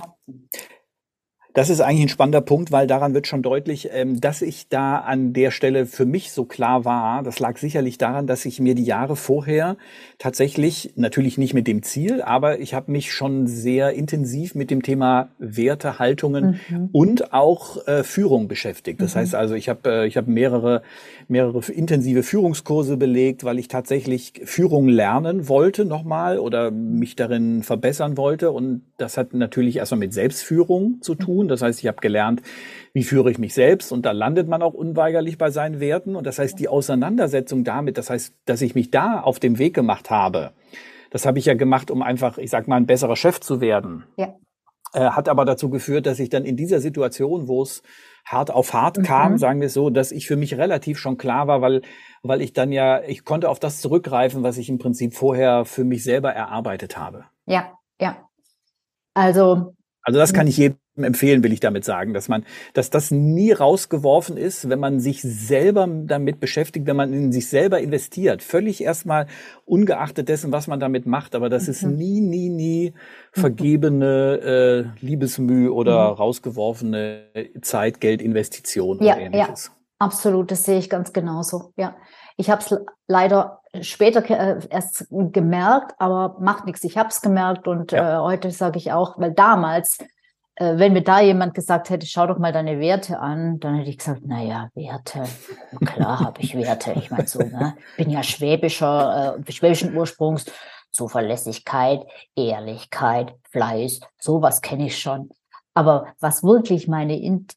das 1.55 1.71
ist 1.71 1.81
eigentlich 1.81 2.07
ein 2.07 2.09
spannender 2.09 2.41
Punkt, 2.41 2.73
weil 2.73 2.89
daran 2.89 3.15
wird 3.15 3.29
schon 3.29 3.41
deutlich, 3.41 3.89
ähm, 3.93 4.21
dass 4.21 4.43
ich 4.43 4.69
da 4.69 4.97
an 4.97 5.33
der 5.33 5.53
Stelle 5.53 5.87
für 5.87 6.05
mich 6.05 6.33
so 6.33 6.45
klar 6.45 6.85
war. 6.85 7.23
Das 7.23 7.39
lag 7.39 7.59
sicherlich 7.59 7.97
daran, 7.97 8.27
dass 8.27 8.45
ich 8.45 8.59
mir 8.59 8.75
die 8.75 8.83
Jahre 8.83 9.15
vorher 9.15 9.77
tatsächlich, 10.19 10.93
natürlich 10.97 11.39
nicht 11.39 11.55
mit 11.55 11.69
dem 11.69 11.85
Ziel, 11.85 12.23
aber 12.23 12.59
ich 12.59 12.75
habe 12.75 12.91
mich 12.91 13.13
schon 13.13 13.47
sehr 13.47 13.93
intensiv 13.93 14.57
mit 14.57 14.73
dem 14.73 14.83
Thema 14.83 15.29
Werte, 15.39 16.01
Haltungen 16.01 16.59
mhm. 16.69 16.89
und 16.91 17.33
auch 17.33 17.87
äh, 17.87 18.03
Führung 18.03 18.49
beschäftigt. 18.49 19.01
Das 19.01 19.15
mhm. 19.15 19.21
heißt 19.21 19.37
also, 19.37 19.55
ich 19.55 19.69
habe 19.69 19.89
äh, 19.89 20.07
ich 20.09 20.17
hab 20.17 20.27
mehrere, 20.27 20.83
mehrere 21.29 21.61
intensive 21.71 22.25
Führungskurse 22.25 22.97
belegt, 22.97 23.45
weil 23.45 23.61
ich 23.61 23.69
tatsächlich 23.69 24.33
Führung 24.45 24.89
lernen 24.89 25.49
wollte 25.49 25.85
nochmal 25.85 26.41
oder 26.41 26.73
mich 26.73 27.15
darin 27.15 27.63
verbessern 27.63 28.17
wollte. 28.17 28.51
Und 28.51 28.83
das 28.97 29.17
hat 29.17 29.35
natürlich 29.35 29.77
erstmal 29.77 30.01
mit 30.01 30.13
Selbstführung 30.13 30.99
zu 31.01 31.15
tun 31.15 31.44
tun. 31.45 31.49
Das 31.49 31.63
heißt, 31.63 31.81
ich 31.81 31.87
habe 31.87 32.01
gelernt, 32.01 32.43
wie 32.93 33.05
führe 33.05 33.31
ich 33.31 33.39
mich 33.39 33.55
selbst 33.55 33.93
und 33.93 34.05
da 34.07 34.13
landet 34.13 34.49
man 34.49 34.63
auch 34.63 34.75
unweigerlich 34.75 35.39
bei 35.39 35.51
seinen 35.51 35.81
Werten. 35.81 36.17
Und 36.17 36.27
das 36.27 36.39
heißt, 36.39 36.59
die 36.59 36.69
Auseinandersetzung 36.69 37.65
damit, 37.65 37.99
das 37.99 38.11
heißt, 38.11 38.35
dass 38.45 38.63
ich 38.63 38.75
mich 38.75 38.91
da 38.91 39.21
auf 39.21 39.39
dem 39.39 39.59
Weg 39.59 39.75
gemacht 39.75 40.11
habe, 40.11 40.53
das 41.11 41.27
habe 41.27 41.39
ich 41.39 41.45
ja 41.45 41.55
gemacht, 41.55 41.91
um 41.91 42.03
einfach, 42.03 42.39
ich 42.39 42.51
sag 42.51 42.67
mal, 42.67 42.77
ein 42.77 42.87
besserer 42.87 43.17
Chef 43.17 43.41
zu 43.41 43.61
werden. 43.61 44.05
Ja. 44.17 44.35
Äh, 44.93 45.11
hat 45.11 45.29
aber 45.29 45.45
dazu 45.45 45.71
geführt, 45.71 46.07
dass 46.07 46.19
ich 46.19 46.29
dann 46.29 46.45
in 46.45 46.57
dieser 46.57 46.81
Situation, 46.81 47.49
wo 47.49 47.63
es 47.63 47.83
hart 48.25 48.51
auf 48.51 48.73
hart 48.73 49.03
kam, 49.05 49.33
mhm. 49.33 49.39
sagen 49.39 49.61
wir 49.61 49.67
es 49.67 49.75
so, 49.75 49.91
dass 49.91 50.13
ich 50.13 50.27
für 50.27 50.37
mich 50.37 50.57
relativ 50.57 50.99
schon 50.99 51.19
klar 51.19 51.47
war, 51.47 51.61
weil, 51.61 51.83
weil 52.23 52.41
ich 52.41 52.53
dann 52.53 52.73
ja, 52.73 53.03
ich 53.03 53.25
konnte 53.25 53.49
auf 53.49 53.61
das 53.61 53.81
zurückgreifen, 53.81 54.43
was 54.43 54.57
ich 54.57 54.69
im 54.69 54.79
Prinzip 54.79 55.15
vorher 55.15 55.65
für 55.65 55.85
mich 55.85 56.03
selber 56.05 56.33
erarbeitet 56.33 56.97
habe. 56.97 57.27
Ja, 57.47 57.73
ja. 58.01 58.29
Also. 59.15 59.75
Also 60.05 60.21
das 60.21 60.35
kann 60.35 60.47
ich 60.47 60.59
jedem 60.59 60.79
empfehlen, 60.97 61.43
will 61.43 61.53
ich 61.53 61.61
damit 61.61 61.85
sagen, 61.85 62.13
dass 62.13 62.29
man, 62.29 62.45
dass 62.75 62.91
das 62.91 63.11
nie 63.11 63.53
rausgeworfen 63.53 64.37
ist, 64.37 64.69
wenn 64.69 64.79
man 64.79 65.01
sich 65.01 65.23
selber 65.23 65.89
damit 65.89 66.41
beschäftigt, 66.41 66.87
wenn 66.87 66.97
man 66.97 67.13
in 67.13 67.33
sich 67.33 67.49
selber 67.49 67.81
investiert. 67.81 68.43
Völlig 68.43 68.85
erstmal 68.85 69.27
ungeachtet 69.65 70.29
dessen, 70.29 70.53
was 70.53 70.67
man 70.67 70.79
damit 70.79 71.07
macht, 71.07 71.35
aber 71.35 71.49
das 71.49 71.65
mhm. 71.65 71.71
ist 71.71 71.83
nie, 71.85 72.21
nie, 72.21 72.51
nie 72.51 72.93
vergebene 73.33 74.93
äh, 75.01 75.05
Liebesmüh 75.05 75.71
oder 75.71 76.11
mhm. 76.11 76.17
rausgeworfene 76.17 77.25
Zeit, 77.63 78.01
Geld, 78.01 78.21
Investition 78.21 79.03
ja, 79.03 79.15
oder 79.15 79.23
ähnliches. 79.23 79.67
Ja, 79.67 79.73
absolut, 79.99 80.51
das 80.51 80.65
sehe 80.65 80.79
ich 80.79 80.91
ganz 80.91 81.15
genauso. 81.15 81.73
Ja, 81.77 81.97
ich 82.37 82.51
habe 82.51 82.63
es 82.63 82.77
leider 83.07 83.61
später 83.81 84.29
äh, 84.29 84.61
erst 84.71 85.07
gemerkt, 85.11 85.95
aber 85.99 86.37
macht 86.41 86.67
nichts. 86.67 86.85
Ich 86.85 86.97
habe 86.97 87.09
es 87.09 87.21
gemerkt 87.21 87.69
und 87.69 87.93
ja. 87.93 88.19
äh, 88.19 88.23
heute 88.23 88.51
sage 88.51 88.79
ich 88.79 88.93
auch, 88.93 89.19
weil 89.19 89.33
damals 89.33 89.99
äh, 90.57 90.79
wenn 90.79 90.93
mir 90.93 91.03
da 91.03 91.21
jemand 91.21 91.55
gesagt 91.55 91.91
hätte, 91.91 92.07
schau 92.07 92.27
doch 92.27 92.39
mal 92.39 92.53
deine 92.53 92.79
Werte 92.79 93.19
an, 93.19 93.59
dann 93.59 93.75
hätte 93.77 93.91
ich 93.91 93.99
gesagt, 93.99 94.25
naja, 94.25 94.71
Werte, 94.75 95.25
klar 95.85 96.21
habe 96.21 96.41
ich 96.41 96.57
Werte. 96.57 96.93
Ich 96.93 97.11
meine 97.11 97.27
so, 97.27 97.41
ne? 97.41 97.75
bin 97.97 98.11
ja 98.11 98.23
schwäbischer, 98.23 99.37
äh, 99.47 99.53
schwäbischen 99.53 99.97
Ursprungs, 99.97 100.47
Zuverlässigkeit, 100.93 102.07
Ehrlichkeit, 102.37 103.35
Fleiß, 103.51 104.01
sowas 104.19 104.63
kenne 104.63 104.87
ich 104.87 104.99
schon. 104.99 105.31
Aber 105.75 106.07
was 106.21 106.45
wirklich 106.45 106.87
meine 106.87 107.19
in, 107.19 107.49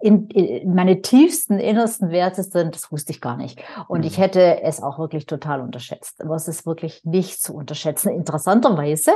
in, 0.00 0.28
in, 0.28 0.74
meine 0.74 1.02
tiefsten, 1.02 1.58
innersten 1.58 2.10
Werte 2.10 2.42
sind, 2.42 2.74
das 2.74 2.92
wusste 2.92 3.12
ich 3.12 3.20
gar 3.20 3.36
nicht. 3.36 3.62
Und 3.88 4.00
mhm. 4.00 4.06
ich 4.06 4.18
hätte 4.18 4.62
es 4.62 4.82
auch 4.82 4.98
wirklich 4.98 5.26
total 5.26 5.60
unterschätzt. 5.60 6.22
Aber 6.22 6.36
es 6.36 6.48
ist 6.48 6.66
wirklich 6.66 7.04
nicht 7.04 7.42
zu 7.42 7.54
unterschätzen. 7.54 8.10
Interessanterweise 8.10 9.12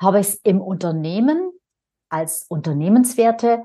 habe 0.00 0.20
ich 0.20 0.28
es 0.28 0.34
im 0.36 0.60
Unternehmen 0.60 1.52
als 2.08 2.46
Unternehmenswerte 2.48 3.64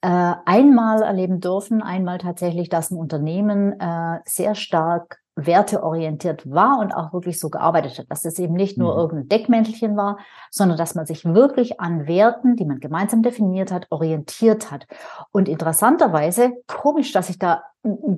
äh, 0.00 0.34
einmal 0.44 1.02
erleben 1.02 1.40
dürfen, 1.40 1.82
einmal 1.82 2.18
tatsächlich, 2.18 2.68
dass 2.68 2.90
ein 2.90 2.98
Unternehmen 2.98 3.78
äh, 3.80 4.20
sehr 4.24 4.54
stark 4.54 5.18
werteorientiert 5.46 6.50
war 6.50 6.78
und 6.80 6.92
auch 6.92 7.12
wirklich 7.12 7.38
so 7.38 7.48
gearbeitet 7.48 7.98
hat, 7.98 8.06
dass 8.10 8.24
es 8.24 8.38
eben 8.38 8.54
nicht 8.54 8.76
nur 8.76 8.94
mhm. 8.94 8.98
irgendein 8.98 9.28
Deckmäntelchen 9.28 9.96
war, 9.96 10.18
sondern 10.50 10.76
dass 10.76 10.94
man 10.94 11.06
sich 11.06 11.24
wirklich 11.24 11.80
an 11.80 12.06
Werten, 12.06 12.56
die 12.56 12.64
man 12.64 12.80
gemeinsam 12.80 13.22
definiert 13.22 13.72
hat, 13.72 13.86
orientiert 13.90 14.70
hat. 14.70 14.86
Und 15.30 15.48
interessanterweise, 15.48 16.52
komisch, 16.66 17.12
dass 17.12 17.30
ich 17.30 17.38
da 17.38 17.62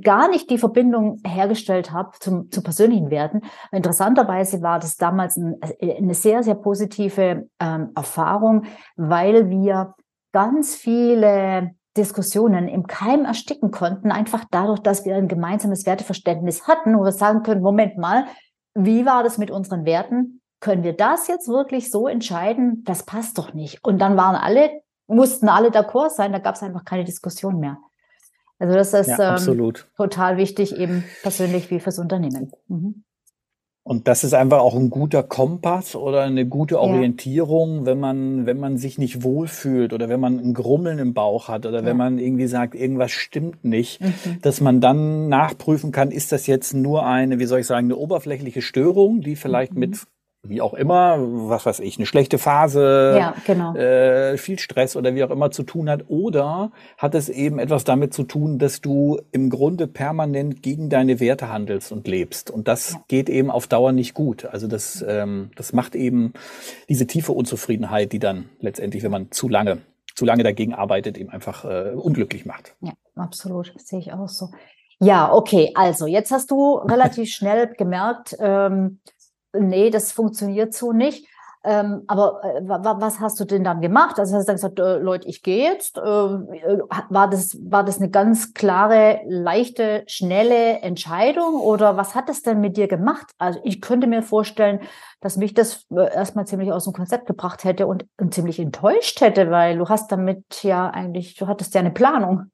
gar 0.03 0.29
nicht 0.29 0.49
die 0.50 0.59
Verbindung 0.59 1.21
hergestellt 1.25 1.93
habe 1.93 2.12
zum, 2.19 2.50
zu 2.50 2.62
persönlichen 2.62 3.11
Werten. 3.11 3.43
Interessanterweise 3.71 4.62
war 4.62 4.79
das 4.79 4.97
damals 4.97 5.37
ein, 5.37 5.57
eine 5.81 6.15
sehr, 6.15 6.43
sehr 6.43 6.55
positive 6.55 7.49
ähm, 7.61 7.91
Erfahrung, 7.95 8.65
weil 8.97 9.50
wir 9.50 9.95
ganz 10.33 10.75
viele 10.75 11.75
Diskussionen 11.97 12.69
im 12.69 12.87
Keim 12.87 13.25
ersticken 13.25 13.71
konnten, 13.71 14.13
einfach 14.13 14.45
dadurch, 14.51 14.81
dass 14.81 15.05
wir 15.05 15.17
ein 15.17 15.29
gemeinsames 15.29 15.87
Werteverständnis 15.87 16.69
hatten, 16.69 16.97
wo 16.99 17.05
wir 17.05 17.13
sagen 17.13 17.43
können, 17.43 17.63
Moment 17.63 17.99
mal, 17.99 18.27
wie 18.75 19.05
war 19.05 19.23
das 19.23 19.39
mit 19.39 19.51
unseren 19.51 19.85
Werten? 19.85 20.41
Können 20.61 20.85
wir 20.85 20.93
das 20.93 21.27
jetzt 21.27 21.49
wirklich 21.49 21.91
so 21.91 22.07
entscheiden? 22.07 22.85
Das 22.85 23.05
passt 23.05 23.39
doch 23.39 23.55
nicht. 23.55 23.83
Und 23.83 23.99
dann 23.99 24.17
waren 24.17 24.37
alle, 24.37 24.71
mussten 25.07 25.49
alle 25.49 25.71
d'accord 25.71 26.11
sein, 26.11 26.33
da 26.33 26.39
gab 26.39 26.55
es 26.55 26.63
einfach 26.63 26.85
keine 26.85 27.05
Diskussion 27.05 27.59
mehr. 27.59 27.79
Also 28.59 28.75
das 28.75 28.93
ist 28.93 29.19
ja, 29.19 29.39
ähm, 29.39 29.73
total 29.97 30.37
wichtig, 30.37 30.77
eben 30.77 31.03
persönlich 31.23 31.71
wie 31.71 31.81
fürs 31.81 31.99
Unternehmen. 31.99 32.53
Mhm. 32.69 33.05
Und 33.83 34.09
das 34.09 34.25
ist 34.25 34.35
einfach 34.35 34.59
auch 34.59 34.77
ein 34.77 34.91
guter 34.91 35.23
Kompass 35.23 35.97
oder 35.97 36.23
eine 36.23 36.47
gute 36.47 36.79
Orientierung, 36.79 37.79
ja. 37.79 37.87
wenn 37.87 38.01
man, 38.01 38.47
wenn 38.47 38.61
man 38.61 38.77
sich 38.77 38.99
nicht 38.99 39.23
wohlfühlt 39.23 39.93
oder 39.95 40.09
wenn 40.09 40.21
man 40.21 40.39
ein 40.39 40.55
Grummeln 40.55 40.99
im 40.99 41.15
Bauch 41.15 41.49
hat 41.49 41.65
oder 41.65 41.81
ja. 41.81 41.87
wenn 41.87 41.97
man 41.97 42.19
irgendwie 42.19 42.47
sagt, 42.47 42.75
irgendwas 42.75 43.11
stimmt 43.11 43.65
nicht, 43.65 44.01
mhm. 44.03 44.15
dass 44.43 44.61
man 44.61 44.81
dann 44.81 45.29
nachprüfen 45.29 45.93
kann, 45.93 46.11
ist 46.11 46.31
das 46.31 46.47
jetzt 46.47 46.75
nur 46.75 47.07
eine, 47.07 47.39
wie 47.39 47.47
soll 47.47 47.61
ich 47.61 47.67
sagen, 47.67 47.87
eine 47.87 47.97
oberflächliche 47.97 48.61
Störung, 48.61 49.23
die 49.23 49.35
vielleicht 49.35 49.73
mhm. 49.73 49.81
mit 49.81 50.07
wie 50.43 50.63
auch 50.63 50.73
immer, 50.73 51.19
was 51.19 51.67
weiß 51.67 51.81
ich, 51.81 51.99
eine 51.99 52.07
schlechte 52.07 52.39
Phase, 52.39 53.17
ja, 53.19 53.35
genau. 53.47 53.75
äh, 53.75 54.39
viel 54.39 54.59
Stress 54.59 54.97
oder 54.97 55.15
wie 55.15 55.23
auch 55.23 55.31
immer 55.31 55.51
zu 55.51 55.65
tun 55.65 55.91
hat. 55.91 56.05
Oder 56.09 56.73
hat 56.97 57.15
es 57.15 57.29
eben 57.29 57.59
etwas 57.59 57.85
damit 57.85 58.15
zu 58.15 58.23
tun, 58.23 58.59
dass 58.59 58.81
du 58.81 59.21
im 59.33 59.51
Grunde 59.51 59.87
permanent 59.87 60.63
gegen 60.63 60.89
deine 60.89 61.21
Werte 61.21 61.53
handelst 61.53 61.93
und 61.93 62.09
lebst. 62.09 62.51
Und 62.51 62.69
das 62.69 62.95
ja. 62.95 63.05
geht 63.09 63.29
eben 63.29 63.51
auf 63.51 63.67
Dauer 63.67 63.93
nicht 63.93 64.15
gut. 64.15 64.47
Also 64.47 64.67
das, 64.67 65.05
ähm, 65.07 65.51
das 65.57 65.75
macht 65.75 65.95
eben 65.95 66.33
diese 66.89 67.07
tiefe 67.07 67.33
Unzufriedenheit, 67.33 68.13
die 68.13 68.19
dann 68.19 68.49
letztendlich, 68.61 69.03
wenn 69.03 69.11
man 69.11 69.31
zu 69.31 69.47
lange, 69.49 69.83
zu 70.15 70.25
lange 70.25 70.43
dagegen 70.43 70.73
arbeitet, 70.73 71.19
eben 71.19 71.29
einfach 71.29 71.67
äh, 71.67 71.93
unglücklich 71.95 72.47
macht. 72.47 72.75
Ja, 72.81 72.93
absolut. 73.15 73.73
Das 73.75 73.87
sehe 73.87 73.99
ich 73.99 74.13
auch 74.15 74.29
so. 74.29 74.49
Ja, 75.03 75.33
okay. 75.33 75.73
Also 75.75 76.07
jetzt 76.07 76.31
hast 76.31 76.51
du 76.51 76.77
relativ 76.77 77.31
schnell 77.31 77.75
gemerkt, 77.77 78.37
ähm, 78.39 79.01
nee, 79.52 79.90
das 79.90 80.12
funktioniert 80.12 80.75
so 80.75 80.92
nicht. 80.92 81.26
Ähm, 81.62 82.04
aber 82.07 82.40
äh, 82.42 82.62
was 82.66 83.21
hast 83.21 83.38
du 83.38 83.45
denn 83.45 83.64
dann 83.64 83.83
gemacht? 83.83 84.19
Also 84.19 84.35
hast 84.35 84.45
du 84.45 84.47
dann 84.47 84.57
gesagt, 84.57 84.80
äh, 84.80 84.97
Leute, 84.97 85.28
ich 85.28 85.42
gehe 85.42 85.71
jetzt. 85.71 85.99
Äh, 85.99 86.02
war 86.02 87.28
das 87.28 87.59
war 87.62 87.85
das 87.85 87.99
eine 87.99 88.09
ganz 88.09 88.54
klare, 88.54 89.21
leichte, 89.26 90.02
schnelle 90.07 90.80
Entscheidung 90.80 91.61
oder 91.61 91.99
was 91.99 92.14
hat 92.14 92.30
das 92.30 92.40
denn 92.40 92.62
mit 92.62 92.78
dir 92.78 92.88
gemacht? 92.88 93.26
Also 93.37 93.61
ich 93.62 93.83
könnte 93.83 94.07
mir 94.07 94.23
vorstellen, 94.23 94.80
dass 95.21 95.37
mich 95.37 95.52
das 95.52 95.87
äh, 95.90 96.14
erstmal 96.14 96.47
ziemlich 96.47 96.73
aus 96.73 96.85
dem 96.85 96.95
Konzept 96.95 97.26
gebracht 97.26 97.64
hätte 97.64 97.87
und, 97.87 98.07
und 98.19 98.33
ziemlich 98.33 98.59
enttäuscht 98.59 99.21
hätte, 99.21 99.50
weil 99.50 99.76
du 99.76 99.87
hast 99.87 100.11
damit 100.11 100.62
ja 100.62 100.88
eigentlich, 100.88 101.35
du 101.37 101.47
hattest 101.47 101.75
ja 101.75 101.80
eine 101.80 101.90
Planung. 101.90 102.45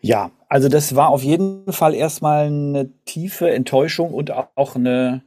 Ja, 0.00 0.30
also 0.48 0.68
das 0.68 0.94
war 0.94 1.08
auf 1.08 1.24
jeden 1.24 1.72
Fall 1.72 1.92
erstmal 1.92 2.46
eine 2.46 2.92
tiefe 3.04 3.50
Enttäuschung 3.50 4.14
und 4.14 4.30
auch 4.30 4.76
eine 4.76 5.22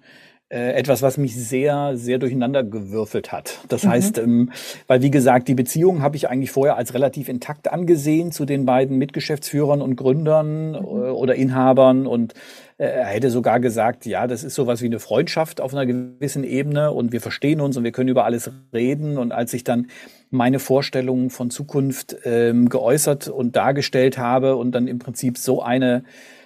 äh, 0.50 0.74
etwas, 0.74 1.04
was 1.04 1.18
mich 1.18 1.36
sehr, 1.36 1.96
sehr 1.96 2.18
durcheinander 2.18 2.64
gewürfelt 2.64 3.32
hat. 3.32 3.60
Das 3.68 3.84
mhm. 3.84 3.90
heißt, 3.90 4.18
ähm, 4.18 4.52
weil 4.88 5.02
wie 5.04 5.12
gesagt, 5.12 5.48
die 5.48 5.54
Beziehung 5.54 6.02
habe 6.02 6.16
ich 6.16 6.28
eigentlich 6.28 6.52
vorher 6.52 6.76
als 6.76 6.96
relativ 6.96 7.30
intakt 7.30 7.72
angesehen 7.72 8.32
zu 8.32 8.46
den 8.46 8.66
beiden 8.66 8.98
Mitgeschäftsführern 8.98 9.82
und 9.82 9.96
Gründern 9.96 10.72
mhm. 10.72 10.76
Äh, 10.76 11.10
oder 11.12 11.36
Inhabern 11.36 12.08
und 12.08 12.34
äh, 12.80 12.86
er 12.86 13.06
hätte 13.06 13.30
sogar 13.30 13.60
gesagt, 13.60 14.08
ja, 14.08 14.26
das 14.26 14.44
ist 14.44 14.56
sowas 14.56 14.82
wie 14.82 14.88
eine 14.88 15.00
Freundschaft 15.00 15.62
auf 15.62 15.74
einer 15.74 15.86
gewissen 15.86 16.44
Ebene 16.44 16.92
und 16.94 17.12
wir 17.12 17.22
verstehen 17.22 17.62
uns 17.62 17.78
und 17.78 17.84
wir 17.84 17.92
können 17.92 18.10
über 18.10 18.26
alles 18.26 18.50
reden. 18.74 19.18
Und 19.18 19.32
als 19.32 19.54
ich 19.54 19.64
dann 19.64 19.88
meine 20.32 20.60
Vorstellungen 20.60 21.30
von 21.30 21.52
Zukunft 21.52 22.16
ähm, 22.24 22.70
geäußert 22.70 23.28
und 23.28 23.56
dargestellt 23.56 24.18
habe 24.18 24.56
und 24.56 24.72
dann 24.72 24.88
im 24.88 24.98
Prinzip 24.98 25.38
so 25.38 25.62
eine 25.62 26.04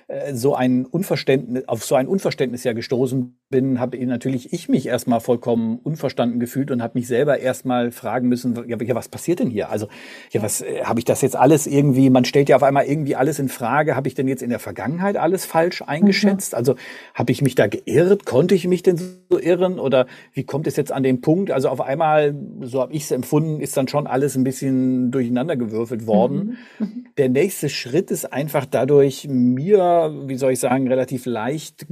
äh, 0.08 0.34
so 0.34 0.56
ein 0.56 0.86
Unverständnis, 0.86 1.68
auf 1.68 1.86
so 1.86 1.96
ein 1.96 2.08
Unverständnis 2.08 2.64
ja 2.64 2.74
gestoßen 2.74 3.38
bin, 3.54 3.80
habe 3.80 4.04
natürlich 4.08 4.52
ich 4.52 4.68
mich 4.68 4.88
erstmal 4.88 5.20
vollkommen 5.20 5.78
unverstanden 5.84 6.40
gefühlt 6.40 6.72
und 6.72 6.82
habe 6.82 6.98
mich 6.98 7.08
selber 7.08 7.38
erstmal 7.38 7.92
fragen 7.92 8.28
müssen, 8.28 8.58
ja, 8.68 8.96
was 8.96 9.10
passiert 9.10 9.40
denn 9.40 9.52
hier? 9.52 9.70
Also, 9.70 9.90
ja, 10.32 10.42
was 10.42 10.62
äh, 10.62 10.84
habe 10.84 11.00
ich 11.00 11.06
das 11.06 11.22
jetzt 11.22 11.36
alles 11.36 11.68
irgendwie, 11.68 12.10
man 12.10 12.26
stellt 12.26 12.50
ja 12.50 12.56
auf 12.56 12.64
einmal 12.64 12.86
irgendwie 12.86 13.16
alles 13.16 13.38
in 13.38 13.50
Frage, 13.50 13.96
habe 13.96 14.08
ich 14.08 14.16
denn 14.16 14.28
jetzt 14.28 14.42
in 14.42 14.50
der 14.50 14.58
Vergangenheit 14.58 15.18
alles 15.18 15.46
falsch 15.46 15.84
eingeschätzt? 15.84 16.54
Mhm. 16.54 16.58
Also, 16.58 16.76
habe 17.14 17.32
ich 17.32 17.44
mich 17.44 17.54
da 17.54 17.68
geirrt? 17.68 18.26
Konnte 18.26 18.56
ich 18.56 18.68
mich 18.68 18.82
denn 18.82 18.98
so 18.98 19.40
irren 19.40 19.78
oder 19.78 20.08
wie 20.34 20.46
kommt 20.46 20.66
es 20.66 20.76
jetzt 20.76 20.92
an 20.92 21.04
den 21.04 21.22
Punkt? 21.22 21.52
Also, 21.52 21.70
auf 21.70 21.80
einmal, 21.80 22.34
so 22.62 22.82
habe 22.82 22.92
ich 22.94 23.04
es 23.04 23.12
empfunden, 23.12 23.62
ist 23.62 23.78
dann 23.78 23.88
schon 23.88 24.08
alles 24.08 24.36
ein 24.36 24.44
bisschen 24.44 25.12
durcheinander 25.12 25.56
gewürfelt 25.58 26.08
worden. 26.08 26.58
Mhm. 26.80 26.86
mhm. 26.88 27.06
Der 27.20 27.30
nächste 27.30 27.70
Schritt 27.70 28.10
ist 28.10 28.34
einfach 28.34 28.66
dadurch 28.66 29.28
mir, 29.30 30.12
wie 30.26 30.36
soll 30.36 30.54
ich 30.54 30.60
sagen, 30.60 30.88
relativ 30.88 31.28
leicht 31.28 31.86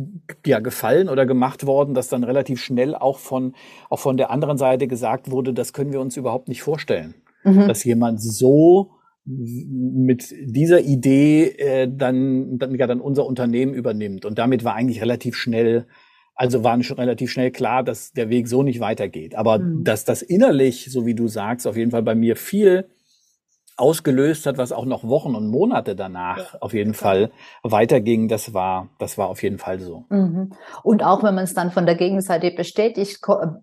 ja 0.47 0.57
gefallen 0.57 1.07
oder 1.07 1.27
gemacht 1.27 1.50
gemacht 1.51 1.65
worden, 1.65 1.93
dass 1.93 2.09
dann 2.09 2.23
relativ 2.23 2.61
schnell 2.61 2.95
auch 2.95 3.19
von, 3.19 3.53
auch 3.89 3.99
von 3.99 4.17
der 4.17 4.31
anderen 4.31 4.57
Seite 4.57 4.87
gesagt 4.87 5.31
wurde, 5.31 5.53
das 5.53 5.73
können 5.73 5.91
wir 5.91 6.01
uns 6.01 6.17
überhaupt 6.17 6.47
nicht 6.47 6.61
vorstellen. 6.61 7.15
Mhm. 7.43 7.67
Dass 7.67 7.83
jemand 7.83 8.21
so 8.21 8.91
mit 9.25 10.33
dieser 10.41 10.81
Idee 10.81 11.45
äh, 11.57 11.87
dann, 11.91 12.57
dann, 12.57 12.73
ja, 12.75 12.87
dann 12.87 13.01
unser 13.01 13.25
Unternehmen 13.25 13.73
übernimmt. 13.73 14.25
Und 14.25 14.39
damit 14.39 14.63
war 14.63 14.75
eigentlich 14.75 15.01
relativ 15.01 15.35
schnell, 15.35 15.85
also 16.35 16.63
war 16.63 16.81
schon 16.83 16.97
relativ 16.97 17.31
schnell 17.31 17.51
klar, 17.51 17.83
dass 17.83 18.13
der 18.13 18.29
Weg 18.29 18.47
so 18.47 18.63
nicht 18.63 18.79
weitergeht. 18.79 19.35
Aber 19.35 19.59
mhm. 19.59 19.83
dass 19.83 20.05
das 20.05 20.21
innerlich, 20.21 20.87
so 20.89 21.05
wie 21.05 21.13
du 21.15 21.27
sagst, 21.27 21.67
auf 21.67 21.77
jeden 21.77 21.91
Fall 21.91 22.03
bei 22.03 22.15
mir 22.15 22.35
viel 22.35 22.87
ausgelöst 23.81 24.45
hat, 24.45 24.57
was 24.57 24.71
auch 24.71 24.85
noch 24.85 25.03
Wochen 25.03 25.35
und 25.35 25.47
Monate 25.47 25.95
danach 25.95 26.55
auf 26.61 26.73
jeden 26.73 26.93
Fall 26.93 27.31
weiterging, 27.63 28.27
das 28.27 28.53
war, 28.53 28.89
das 28.99 29.17
war 29.17 29.27
auf 29.27 29.43
jeden 29.43 29.57
Fall 29.57 29.79
so. 29.79 30.05
Mhm. 30.09 30.53
Und 30.83 31.03
auch 31.03 31.23
wenn 31.23 31.35
man 31.35 31.43
es 31.43 31.53
dann 31.53 31.71
von 31.71 31.85
der 31.85 31.95
Gegenseite 31.95 32.51
bestätigt 32.51 33.19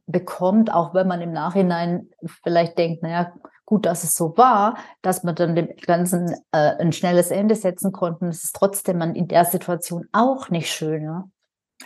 bekommt, 0.07 0.73
auch 0.73 0.93
wenn 0.95 1.07
man 1.07 1.23
im 1.23 1.33
Nachhinein 1.33 2.09
vielleicht 2.43 2.77
denkt, 2.77 3.03
naja, 3.03 3.33
gut, 3.65 3.87
dass 3.87 4.03
es 4.03 4.15
so 4.15 4.37
war, 4.37 4.79
dass 5.03 5.25
man 5.25 5.35
dann 5.35 5.55
dem 5.55 5.69
Ganzen 5.87 6.35
äh, 6.53 6.77
ein 6.79 6.93
schnelles 6.93 7.31
Ende 7.31 7.55
setzen 7.55 7.93
konnte, 7.93 8.27
es 8.27 8.45
ist 8.45 8.57
trotzdem 8.57 8.99
man 8.99 9.15
in 9.15 9.29
der 9.29 9.45
Situation 9.45 10.07
auch 10.13 10.49
nicht 10.49 10.73
schön. 10.73 11.05
Ja? 11.05 11.25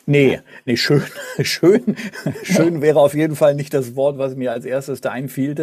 Nee, 0.04 0.40
nee, 0.64 0.76
schön, 0.76 1.02
schön, 1.42 1.96
schön 2.42 2.82
wäre 2.82 2.98
auf 2.98 3.14
jeden 3.14 3.36
Fall 3.36 3.54
nicht 3.54 3.72
das 3.72 3.94
Wort, 3.94 4.18
was 4.18 4.34
mir 4.34 4.50
als 4.50 4.64
erstes 4.64 5.00
da 5.00 5.10
einfiel, 5.10 5.54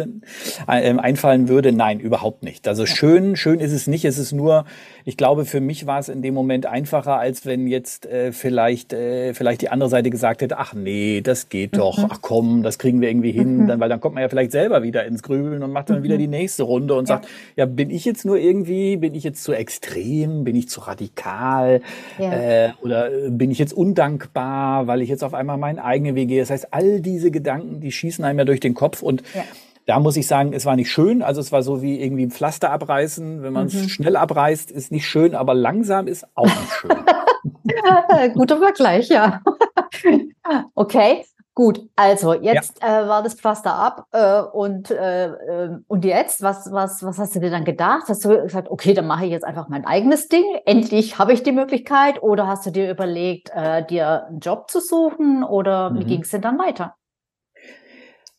äh, 0.66 0.94
einfallen 0.96 1.48
würde. 1.48 1.72
Nein, 1.72 2.00
überhaupt 2.00 2.42
nicht. 2.42 2.66
Also 2.66 2.86
schön, 2.86 3.36
schön 3.36 3.60
ist 3.60 3.72
es 3.72 3.86
nicht. 3.86 4.06
Es 4.06 4.16
ist 4.16 4.32
nur, 4.32 4.64
ich 5.04 5.18
glaube, 5.18 5.44
für 5.44 5.60
mich 5.60 5.86
war 5.86 5.98
es 5.98 6.08
in 6.08 6.22
dem 6.22 6.32
Moment 6.32 6.64
einfacher, 6.64 7.18
als 7.18 7.44
wenn 7.44 7.66
jetzt 7.66 8.06
äh, 8.06 8.32
vielleicht, 8.32 8.94
äh, 8.94 9.34
vielleicht 9.34 9.60
die 9.60 9.68
andere 9.68 9.90
Seite 9.90 10.08
gesagt 10.08 10.40
hätte, 10.40 10.58
ach 10.58 10.72
nee, 10.72 11.20
das 11.20 11.50
geht 11.50 11.76
doch, 11.76 11.98
mhm. 11.98 12.06
ach 12.08 12.20
komm, 12.22 12.62
das 12.62 12.78
kriegen 12.78 13.02
wir 13.02 13.10
irgendwie 13.10 13.32
hin, 13.32 13.58
mhm. 13.58 13.66
dann, 13.66 13.80
weil 13.80 13.90
dann 13.90 14.00
kommt 14.00 14.14
man 14.14 14.22
ja 14.22 14.28
vielleicht 14.30 14.52
selber 14.52 14.82
wieder 14.82 15.04
ins 15.04 15.22
Grübeln 15.22 15.62
und 15.62 15.72
macht 15.72 15.90
dann 15.90 15.98
mhm. 15.98 16.04
wieder 16.04 16.16
die 16.16 16.28
nächste 16.28 16.62
Runde 16.62 16.94
und 16.94 17.08
ja. 17.08 17.16
sagt, 17.16 17.28
ja, 17.56 17.66
bin 17.66 17.90
ich 17.90 18.06
jetzt 18.06 18.24
nur 18.24 18.38
irgendwie, 18.38 18.96
bin 18.96 19.14
ich 19.14 19.24
jetzt 19.24 19.44
zu 19.44 19.52
extrem, 19.52 20.44
bin 20.44 20.56
ich 20.56 20.68
zu 20.68 20.80
radikal 20.80 21.82
ja. 22.18 22.32
äh, 22.32 22.72
oder 22.80 23.12
äh, 23.12 23.28
bin 23.28 23.50
ich 23.50 23.58
jetzt 23.58 23.74
undankbar? 23.74 24.19
Dankbar, 24.20 24.86
weil 24.86 25.02
ich 25.02 25.08
jetzt 25.08 25.24
auf 25.24 25.34
einmal 25.34 25.56
meinen 25.56 25.78
eigenen 25.78 26.14
Weg 26.14 26.28
gehe. 26.28 26.40
Das 26.40 26.50
heißt, 26.50 26.72
all 26.72 27.00
diese 27.00 27.30
Gedanken, 27.30 27.80
die 27.80 27.92
schießen 27.92 28.24
einem 28.24 28.38
ja 28.38 28.44
durch 28.44 28.60
den 28.60 28.74
Kopf 28.74 29.02
und 29.02 29.22
ja. 29.34 29.42
Da 29.86 29.98
muss 29.98 30.16
ich 30.16 30.28
sagen, 30.28 30.52
es 30.52 30.66
war 30.66 30.76
nicht 30.76 30.90
schön. 30.90 31.20
Also 31.20 31.40
es 31.40 31.50
war 31.50 31.62
so 31.62 31.82
wie 31.82 32.00
irgendwie 32.00 32.24
ein 32.24 32.30
Pflaster 32.30 32.70
abreißen. 32.70 33.42
Wenn 33.42 33.52
man 33.52 33.66
es 33.66 33.74
mhm. 33.74 33.88
schnell 33.88 34.16
abreißt, 34.16 34.70
ist 34.70 34.92
nicht 34.92 35.08
schön, 35.08 35.34
aber 35.34 35.52
langsam 35.54 36.06
ist 36.06 36.28
auch 36.36 36.44
nicht 36.44 36.72
schön. 36.80 36.90
Guter 38.34 38.58
Vergleich, 38.58 39.08
ja. 39.08 39.40
okay. 40.76 41.24
Gut, 41.60 41.90
also 41.94 42.32
jetzt 42.32 42.80
ja. 42.80 43.02
äh, 43.02 43.08
war 43.08 43.22
das 43.22 43.34
Pflaster 43.34 43.74
ab 43.74 44.06
äh, 44.12 44.40
und, 44.40 44.90
äh, 44.90 45.26
ähm, 45.26 45.84
und 45.88 46.06
jetzt, 46.06 46.40
was, 46.40 46.72
was, 46.72 47.02
was 47.02 47.18
hast 47.18 47.34
du 47.34 47.40
dir 47.40 47.50
dann 47.50 47.66
gedacht? 47.66 48.04
Hast 48.08 48.24
du 48.24 48.30
gesagt, 48.40 48.70
okay, 48.70 48.94
dann 48.94 49.06
mache 49.06 49.26
ich 49.26 49.30
jetzt 49.30 49.44
einfach 49.44 49.68
mein 49.68 49.84
eigenes 49.84 50.28
Ding, 50.28 50.42
endlich 50.64 51.18
habe 51.18 51.34
ich 51.34 51.42
die 51.42 51.52
Möglichkeit 51.52 52.22
oder 52.22 52.46
hast 52.46 52.64
du 52.64 52.70
dir 52.70 52.90
überlegt, 52.90 53.50
äh, 53.54 53.84
dir 53.84 54.24
einen 54.28 54.40
Job 54.40 54.70
zu 54.70 54.80
suchen 54.80 55.44
oder 55.44 55.90
mhm. 55.90 55.98
wie 55.98 56.04
ging 56.06 56.22
es 56.22 56.30
denn 56.30 56.40
dann 56.40 56.58
weiter? 56.58 56.94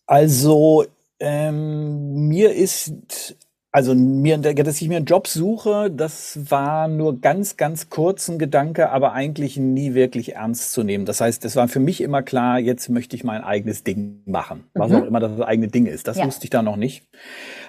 Also 0.07 0.85
ähm, 1.19 2.27
mir 2.27 2.55
ist 2.55 3.37
also 3.73 3.95
mir, 3.95 4.37
dass 4.37 4.81
ich 4.81 4.87
mir 4.89 4.97
einen 4.97 5.05
Job 5.05 5.27
suche, 5.27 5.89
das 5.89 6.51
war 6.51 6.89
nur 6.89 7.21
ganz, 7.21 7.55
ganz 7.55 7.89
kurz 7.89 8.27
ein 8.27 8.37
Gedanke, 8.37 8.89
aber 8.89 9.13
eigentlich 9.13 9.55
nie 9.55 9.93
wirklich 9.93 10.35
ernst 10.35 10.73
zu 10.73 10.83
nehmen. 10.83 11.05
Das 11.05 11.21
heißt, 11.21 11.45
es 11.45 11.55
war 11.55 11.69
für 11.69 11.79
mich 11.79 12.01
immer 12.01 12.21
klar, 12.21 12.59
jetzt 12.59 12.89
möchte 12.89 13.15
ich 13.15 13.23
mein 13.23 13.43
eigenes 13.43 13.85
Ding 13.85 14.23
machen. 14.25 14.65
Was 14.73 14.91
mhm. 14.91 14.97
auch 14.97 15.05
immer 15.05 15.21
das 15.21 15.39
eigene 15.39 15.69
Ding 15.69 15.85
ist. 15.85 16.07
Das 16.07 16.17
ja. 16.17 16.25
wusste 16.25 16.43
ich 16.43 16.49
da 16.49 16.61
noch 16.61 16.75
nicht. 16.75 17.07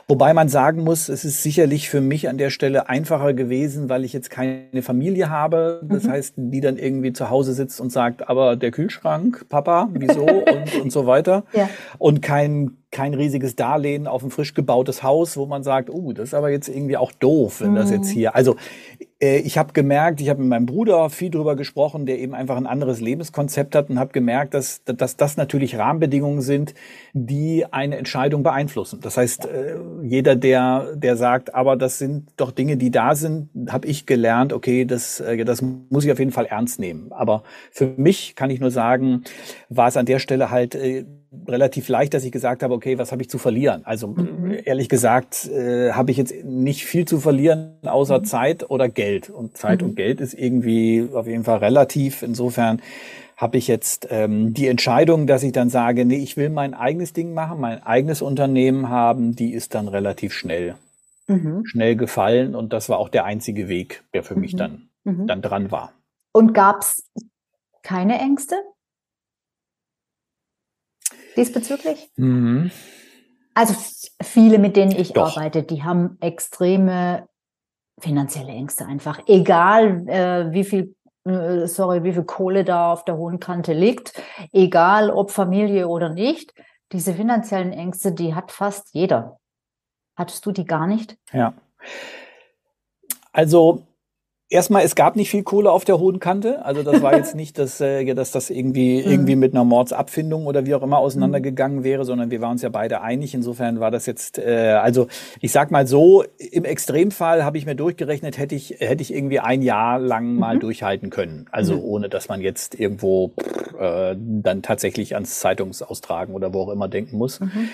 Wobei 0.09 0.35
man 0.35 0.49
sagen 0.49 0.83
muss, 0.85 1.09
es 1.09 1.25
ist 1.25 1.43
sicherlich 1.43 1.89
für 1.89 2.01
mich 2.01 2.29
an 2.29 2.39
der 2.39 2.51
Stelle 2.51 2.89
einfacher 2.89 3.35
gewesen, 3.35 3.89
weil 3.89 4.05
ich 4.05 4.13
jetzt 4.13 4.31
keine 4.31 4.83
Familie 4.83 5.31
habe. 5.31 5.81
Das 5.85 6.05
mhm. 6.05 6.11
heißt, 6.11 6.35
die 6.37 6.61
dann 6.61 6.77
irgendwie 6.77 7.13
zu 7.13 7.31
Hause 7.31 7.55
sitzt 7.55 7.81
und 7.81 7.91
sagt, 7.91 8.29
aber 8.29 8.57
der 8.57 8.71
Kühlschrank, 8.71 9.47
Papa, 9.49 9.89
wieso 9.93 10.25
und, 10.25 10.83
und 10.83 10.93
so 10.93 11.07
weiter. 11.07 11.45
Ja. 11.55 11.69
Und 11.99 12.23
kein 12.23 12.79
kein 12.93 13.15
riesiges 13.15 13.57
Darlehen 13.57 14.07
auf 14.07 14.23
ein 14.23 14.31
frisch 14.31 14.55
gebautes 14.55 15.03
Haus, 15.03 15.37
wo 15.37 15.47
man 15.47 15.63
sagt, 15.63 15.91
oh, 15.91 16.13
das 16.13 16.29
ist 16.29 16.35
aber 16.35 16.51
jetzt 16.51 16.69
irgendwie 16.69 16.99
auch 16.99 17.11
doof, 17.11 17.63
wenn 17.63 17.75
das 17.75 17.91
jetzt 17.91 18.11
mhm. 18.11 18.13
hier. 18.13 18.35
Also 18.37 18.57
äh, 19.19 19.39
ich 19.39 19.57
habe 19.57 19.73
gemerkt, 19.73 20.21
ich 20.21 20.29
habe 20.29 20.41
mit 20.41 20.51
meinem 20.51 20.67
Bruder 20.67 21.09
viel 21.09 21.31
drüber 21.31 21.57
gesprochen, 21.57 22.05
der 22.05 22.19
eben 22.19 22.35
einfach 22.35 22.57
ein 22.57 22.67
anderes 22.67 23.01
Lebenskonzept 23.01 23.75
hat 23.75 23.89
und 23.89 23.99
habe 23.99 24.13
gemerkt, 24.13 24.53
dass, 24.53 24.85
dass 24.85 25.17
das 25.17 25.39
natürlich 25.39 25.79
Rahmenbedingungen 25.79 26.43
sind, 26.43 26.75
die 27.15 27.67
eine 27.71 27.99
Entscheidung 27.99 28.43
beeinflussen. 28.43 29.01
Das 29.03 29.17
heißt, 29.17 29.45
äh, 29.45 29.77
jeder, 30.03 30.35
der, 30.35 30.97
der 30.97 31.17
sagt, 31.17 31.55
aber 31.55 31.77
das 31.77 31.99
sind 31.99 32.29
doch 32.37 32.51
Dinge, 32.53 32.77
die 32.77 32.91
da 32.91 33.15
sind, 33.15 33.51
habe 33.69 33.87
ich 33.87 34.07
gelernt, 34.07 34.53
okay, 34.53 34.87
das, 34.87 35.21
äh, 35.21 35.45
das 35.45 35.63
muss 35.63 36.05
ich 36.05 36.13
auf 36.13 36.19
jeden 36.19 36.33
Fall 36.33 36.47
ernst 36.47 36.81
nehmen. 36.81 37.13
Aber 37.13 37.43
für 37.71 37.87
mich 37.97 38.35
kann 38.35 38.51
ich 38.51 38.61
nur 38.61 38.71
sagen, 38.71 39.25
war 39.69 39.89
es 39.89 39.97
an 39.97 40.07
der 40.07 40.21
Stelle 40.21 40.51
halt 40.51 40.75
relativ 41.49 41.89
leicht, 41.89 42.15
dass 42.15 42.25
ich 42.25 42.33
gesagt 42.33 42.63
habe, 42.63 42.75
okay, 42.75 42.99
was 42.99 43.11
habe 43.11 43.23
ich 43.23 43.31
zu 43.31 43.39
verlieren? 43.39 43.83
Also 43.85 44.09
mhm. 44.09 44.55
ehrlich 44.65 44.89
gesagt, 44.89 45.49
äh, 45.49 45.93
habe 45.93 46.11
ich 46.11 46.17
jetzt 46.17 46.45
nicht 46.45 46.85
viel 46.85 47.07
zu 47.07 47.21
verlieren, 47.21 47.75
außer 47.83 48.19
mhm. 48.19 48.25
Zeit 48.25 48.71
oder 48.71 48.89
Geld. 48.89 49.31
Und 49.31 49.57
Zeit 49.57 49.81
mhm. 49.81 49.89
und 49.89 49.97
Geld 49.97 50.21
ist 50.21 50.35
irgendwie 50.35 51.09
auf 51.13 51.27
jeden 51.27 51.45
Fall 51.45 51.59
relativ. 51.59 52.23
Insofern 52.23 52.83
habe 53.43 53.59
ich 53.59 53.69
jetzt 53.69 54.09
ähm, 54.11 54.55
die 54.55 54.69
Entscheidung, 54.69 55.27
dass 55.27 55.43
ich 55.43 55.53
dann 55.53 55.69
sage, 55.69 56.05
nee, 56.05 56.23
ich 56.23 56.37
will 56.37 56.49
mein 56.49 56.73
eigenes 56.73 57.13
Ding 57.13 57.35
machen, 57.35 57.61
mein 57.61 57.83
eigenes 57.83 58.23
Unternehmen 58.23 58.89
haben, 58.89 59.37
die 59.37 59.53
ist 59.53 59.75
dann 59.75 59.89
relativ 59.89 60.33
schnell, 60.33 60.77
mhm. 61.27 61.67
schnell 61.67 61.97
gefallen. 61.97 62.55
Und 62.55 62.73
das 62.73 62.89
war 62.89 62.99
auch 62.99 63.11
der 63.11 63.25
einzige 63.25 63.69
Weg, 63.69 64.05
der 64.15 64.23
für 64.23 64.37
mich 64.37 64.55
mhm. 64.55 64.59
dann, 64.59 64.89
mhm. 65.05 65.27
dann 65.27 65.43
dran 65.43 65.71
war. 65.71 65.93
Und 66.33 66.55
gab's 66.55 67.11
keine 67.83 68.19
Ängste? 68.19 68.57
diesbezüglich? 71.37 72.11
Mhm. 72.17 72.71
Also 73.55 73.75
viele, 74.23 74.59
mit 74.59 74.77
denen 74.77 74.93
ich 74.93 75.13
Doch. 75.13 75.37
arbeite, 75.37 75.63
die 75.63 75.83
haben 75.83 76.17
extreme 76.21 77.29
finanzielle 77.99 78.53
Ängste 78.53 78.87
einfach. 78.87 79.21
Egal 79.27 80.09
äh, 80.09 80.53
wie 80.53 80.65
viel 80.65 80.95
sorry, 81.25 82.03
wie 82.05 82.13
viel 82.13 82.25
Kohle 82.25 82.65
da 82.65 82.93
auf 82.93 83.05
der 83.05 83.17
hohen 83.17 83.41
Kante 83.41 83.73
liegt, 83.73 84.21
egal 84.53 85.11
ob 85.11 85.31
Familie 85.31 85.89
oder 85.89 86.09
nicht, 86.09 86.53
diese 86.93 87.15
finanziellen 87.15 87.73
Ängste, 87.73 88.13
die 88.13 88.35
hat 88.35 88.53
fast 88.53 88.95
jeder. 88.95 89.39
Hattest 90.17 90.45
du 90.45 90.53
die 90.53 90.65
gar 90.65 90.87
nicht? 90.87 91.17
Ja. 91.33 91.55
Also 93.33 93.87
Erstmal, 94.53 94.85
es 94.85 94.95
gab 94.95 95.17
nicht 95.17 95.31
viel 95.31 95.45
Kohle 95.45 95.71
auf 95.71 95.87
der 95.87 95.99
hohen 95.99 96.21
Kante. 96.21 96.63
Also 96.63 96.83
das 96.83 97.01
war 97.01 97.17
jetzt 97.17 97.35
nicht, 97.35 97.57
dass, 97.59 97.81
äh, 97.81 98.13
dass 98.13 98.33
das 98.33 98.51
irgendwie, 98.51 99.03
mhm. 99.03 99.11
irgendwie 99.11 99.37
mit 99.37 99.55
einer 99.55 99.65
Mordsabfindung 99.65 100.45
oder 100.45 100.67
wie 100.67 100.75
auch 100.75 100.83
immer 100.83 100.99
auseinandergegangen 100.99 101.85
wäre, 101.85 102.05
sondern 102.05 102.31
wir 102.31 102.43
waren 102.43 102.53
uns 102.53 102.63
ja 102.63 102.69
beide 102.69 103.01
einig. 103.01 103.33
Insofern 103.33 103.81
war 103.81 103.91
das 103.91 104.05
jetzt, 104.05 104.39
äh, 104.39 104.79
also 104.81 105.09
ich 105.41 105.53
sag 105.53 105.71
mal 105.71 105.87
so, 105.87 106.25
im 106.37 106.67
Extremfall 106.67 107.47
habe 107.47 107.57
ich 107.57 107.65
mir 107.65 107.75
durchgerechnet, 107.75 108.37
hätte 108.37 108.55
ich, 108.55 108.77
hätte 108.79 109.01
ich 109.01 109.15
irgendwie 109.15 109.41
ein 109.41 109.63
Jahr 109.63 109.99
lang 109.99 110.35
mal 110.35 110.57
mhm. 110.57 110.61
durchhalten 110.61 111.09
können. 111.09 111.47
Also 111.51 111.77
mhm. 111.77 111.85
ohne, 111.85 112.09
dass 112.11 112.29
man 112.29 112.43
jetzt 112.43 112.79
irgendwo 112.79 113.33
äh, 113.79 114.15
dann 114.19 114.61
tatsächlich 114.61 115.15
ans 115.15 115.41
Zeitungsaustragen 115.41 116.35
oder 116.35 116.53
wo 116.53 116.65
auch 116.65 116.69
immer 116.69 116.89
denken 116.89 117.17
muss. 117.17 117.41
Mhm. 117.41 117.69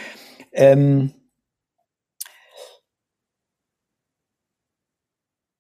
Ähm, 0.52 1.12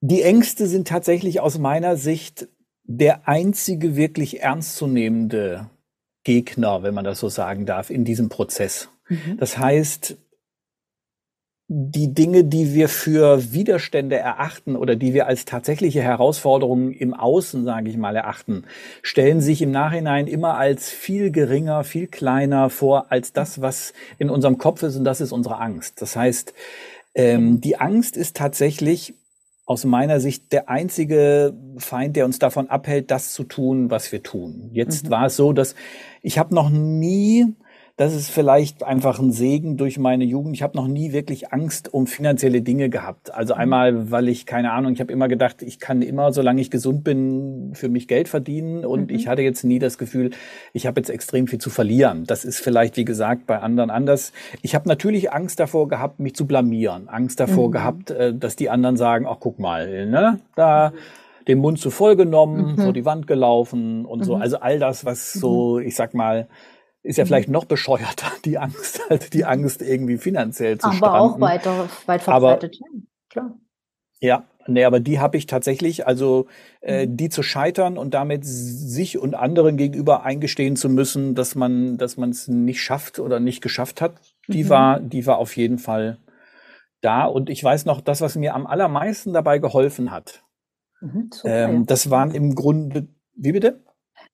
Die 0.00 0.22
Ängste 0.22 0.66
sind 0.66 0.86
tatsächlich 0.86 1.40
aus 1.40 1.58
meiner 1.58 1.96
Sicht 1.96 2.48
der 2.84 3.28
einzige 3.28 3.96
wirklich 3.96 4.40
ernstzunehmende 4.40 5.68
Gegner, 6.24 6.82
wenn 6.82 6.94
man 6.94 7.04
das 7.04 7.20
so 7.20 7.28
sagen 7.28 7.66
darf, 7.66 7.90
in 7.90 8.04
diesem 8.04 8.28
Prozess. 8.28 8.88
Mhm. 9.08 9.36
Das 9.38 9.58
heißt, 9.58 10.16
die 11.70 12.14
Dinge, 12.14 12.44
die 12.44 12.72
wir 12.72 12.88
für 12.88 13.52
Widerstände 13.52 14.16
erachten 14.16 14.74
oder 14.74 14.96
die 14.96 15.12
wir 15.12 15.26
als 15.26 15.44
tatsächliche 15.44 16.00
Herausforderungen 16.00 16.92
im 16.92 17.12
Außen, 17.12 17.64
sage 17.66 17.90
ich 17.90 17.98
mal, 17.98 18.16
erachten, 18.16 18.64
stellen 19.02 19.42
sich 19.42 19.60
im 19.60 19.70
Nachhinein 19.70 20.28
immer 20.28 20.56
als 20.56 20.90
viel 20.90 21.30
geringer, 21.30 21.84
viel 21.84 22.06
kleiner 22.06 22.70
vor 22.70 23.12
als 23.12 23.34
das, 23.34 23.60
was 23.60 23.92
in 24.16 24.30
unserem 24.30 24.56
Kopf 24.56 24.82
ist 24.82 24.96
und 24.96 25.04
das 25.04 25.20
ist 25.20 25.32
unsere 25.32 25.58
Angst. 25.58 26.00
Das 26.00 26.16
heißt, 26.16 26.54
ähm, 27.14 27.60
die 27.60 27.78
Angst 27.78 28.16
ist 28.16 28.34
tatsächlich 28.34 29.14
aus 29.68 29.84
meiner 29.84 30.18
Sicht 30.18 30.50
der 30.52 30.70
einzige 30.70 31.52
Feind, 31.76 32.16
der 32.16 32.24
uns 32.24 32.38
davon 32.38 32.70
abhält, 32.70 33.10
das 33.10 33.34
zu 33.34 33.44
tun, 33.44 33.90
was 33.90 34.10
wir 34.10 34.22
tun. 34.22 34.70
Jetzt 34.72 35.04
mhm. 35.06 35.10
war 35.10 35.26
es 35.26 35.36
so, 35.36 35.52
dass 35.52 35.74
ich 36.22 36.38
habe 36.38 36.54
noch 36.54 36.70
nie 36.70 37.54
das 37.98 38.14
ist 38.14 38.30
vielleicht 38.30 38.84
einfach 38.84 39.18
ein 39.18 39.32
Segen 39.32 39.76
durch 39.76 39.98
meine 39.98 40.22
Jugend. 40.22 40.54
Ich 40.54 40.62
habe 40.62 40.76
noch 40.76 40.86
nie 40.86 41.12
wirklich 41.12 41.52
Angst 41.52 41.92
um 41.92 42.06
finanzielle 42.06 42.62
Dinge 42.62 42.90
gehabt. 42.90 43.34
Also 43.34 43.54
mhm. 43.54 43.60
einmal, 43.60 44.10
weil 44.12 44.28
ich 44.28 44.46
keine 44.46 44.70
Ahnung, 44.70 44.92
ich 44.92 45.00
habe 45.00 45.12
immer 45.12 45.26
gedacht, 45.26 45.62
ich 45.62 45.80
kann 45.80 46.00
immer, 46.00 46.32
solange 46.32 46.60
ich 46.60 46.70
gesund 46.70 47.02
bin, 47.02 47.72
für 47.74 47.88
mich 47.88 48.06
Geld 48.06 48.28
verdienen 48.28 48.86
und 48.86 49.10
mhm. 49.10 49.16
ich 49.16 49.26
hatte 49.26 49.42
jetzt 49.42 49.64
nie 49.64 49.80
das 49.80 49.98
Gefühl, 49.98 50.30
ich 50.72 50.86
habe 50.86 51.00
jetzt 51.00 51.10
extrem 51.10 51.48
viel 51.48 51.58
zu 51.58 51.70
verlieren. 51.70 52.22
Das 52.24 52.44
ist 52.44 52.60
vielleicht, 52.60 52.96
wie 52.96 53.04
gesagt, 53.04 53.48
bei 53.48 53.58
anderen 53.58 53.90
anders. 53.90 54.32
Ich 54.62 54.76
habe 54.76 54.88
natürlich 54.88 55.32
Angst 55.32 55.58
davor 55.58 55.88
gehabt, 55.88 56.20
mich 56.20 56.36
zu 56.36 56.46
blamieren. 56.46 57.08
Angst 57.08 57.40
davor 57.40 57.66
mhm. 57.66 57.72
gehabt, 57.72 58.10
äh, 58.12 58.32
dass 58.32 58.54
die 58.54 58.70
anderen 58.70 58.96
sagen, 58.96 59.26
ach 59.28 59.38
guck 59.40 59.58
mal, 59.58 60.06
ne, 60.06 60.38
da 60.54 60.92
den 61.48 61.58
Mund 61.58 61.80
zu 61.80 61.90
voll 61.90 62.14
genommen, 62.14 62.76
mhm. 62.76 62.78
vor 62.80 62.92
die 62.92 63.04
Wand 63.04 63.26
gelaufen 63.26 64.04
und 64.04 64.24
so. 64.24 64.36
Mhm. 64.36 64.42
Also 64.42 64.60
all 64.60 64.78
das, 64.78 65.04
was 65.04 65.32
so, 65.32 65.80
ich 65.80 65.96
sag 65.96 66.14
mal, 66.14 66.46
ist 67.02 67.16
ja 67.16 67.24
mhm. 67.24 67.28
vielleicht 67.28 67.48
noch 67.48 67.64
bescheuerter, 67.64 68.30
die 68.44 68.58
Angst, 68.58 69.00
halt 69.10 69.32
die 69.32 69.44
Angst 69.44 69.82
irgendwie 69.82 70.18
finanziell 70.18 70.78
zu 70.78 70.86
aber 70.86 70.96
stranden. 70.96 71.16
Aber 71.16 71.34
auch 71.34 71.40
weiter, 71.40 71.88
weit 72.06 72.22
verbreitet, 72.22 72.80
aber, 72.80 73.00
klar. 73.28 73.58
Ja, 74.20 74.44
nee, 74.66 74.84
aber 74.84 75.00
die 75.00 75.20
habe 75.20 75.36
ich 75.36 75.46
tatsächlich, 75.46 76.06
also 76.06 76.46
äh, 76.80 77.06
mhm. 77.06 77.16
die 77.16 77.28
zu 77.28 77.42
scheitern 77.42 77.98
und 77.98 78.14
damit 78.14 78.44
sich 78.44 79.18
und 79.18 79.34
anderen 79.34 79.76
gegenüber 79.76 80.24
eingestehen 80.24 80.76
zu 80.76 80.88
müssen, 80.88 81.34
dass 81.34 81.54
man, 81.54 81.98
dass 81.98 82.16
man 82.16 82.30
es 82.30 82.48
nicht 82.48 82.82
schafft 82.82 83.20
oder 83.20 83.38
nicht 83.38 83.62
geschafft 83.62 84.00
hat, 84.00 84.20
die 84.48 84.64
mhm. 84.64 84.68
war, 84.68 85.00
die 85.00 85.26
war 85.26 85.38
auf 85.38 85.56
jeden 85.56 85.78
Fall 85.78 86.18
da. 87.00 87.24
Und 87.26 87.48
ich 87.48 87.62
weiß 87.62 87.84
noch, 87.84 88.00
das, 88.00 88.20
was 88.20 88.34
mir 88.34 88.54
am 88.54 88.66
allermeisten 88.66 89.32
dabei 89.32 89.58
geholfen 89.58 90.10
hat, 90.10 90.42
mhm, 91.00 91.30
ähm, 91.44 91.74
ja. 91.76 91.82
das 91.86 92.10
waren 92.10 92.32
im 92.32 92.54
Grunde, 92.54 93.08
wie 93.34 93.52
bitte? 93.52 93.84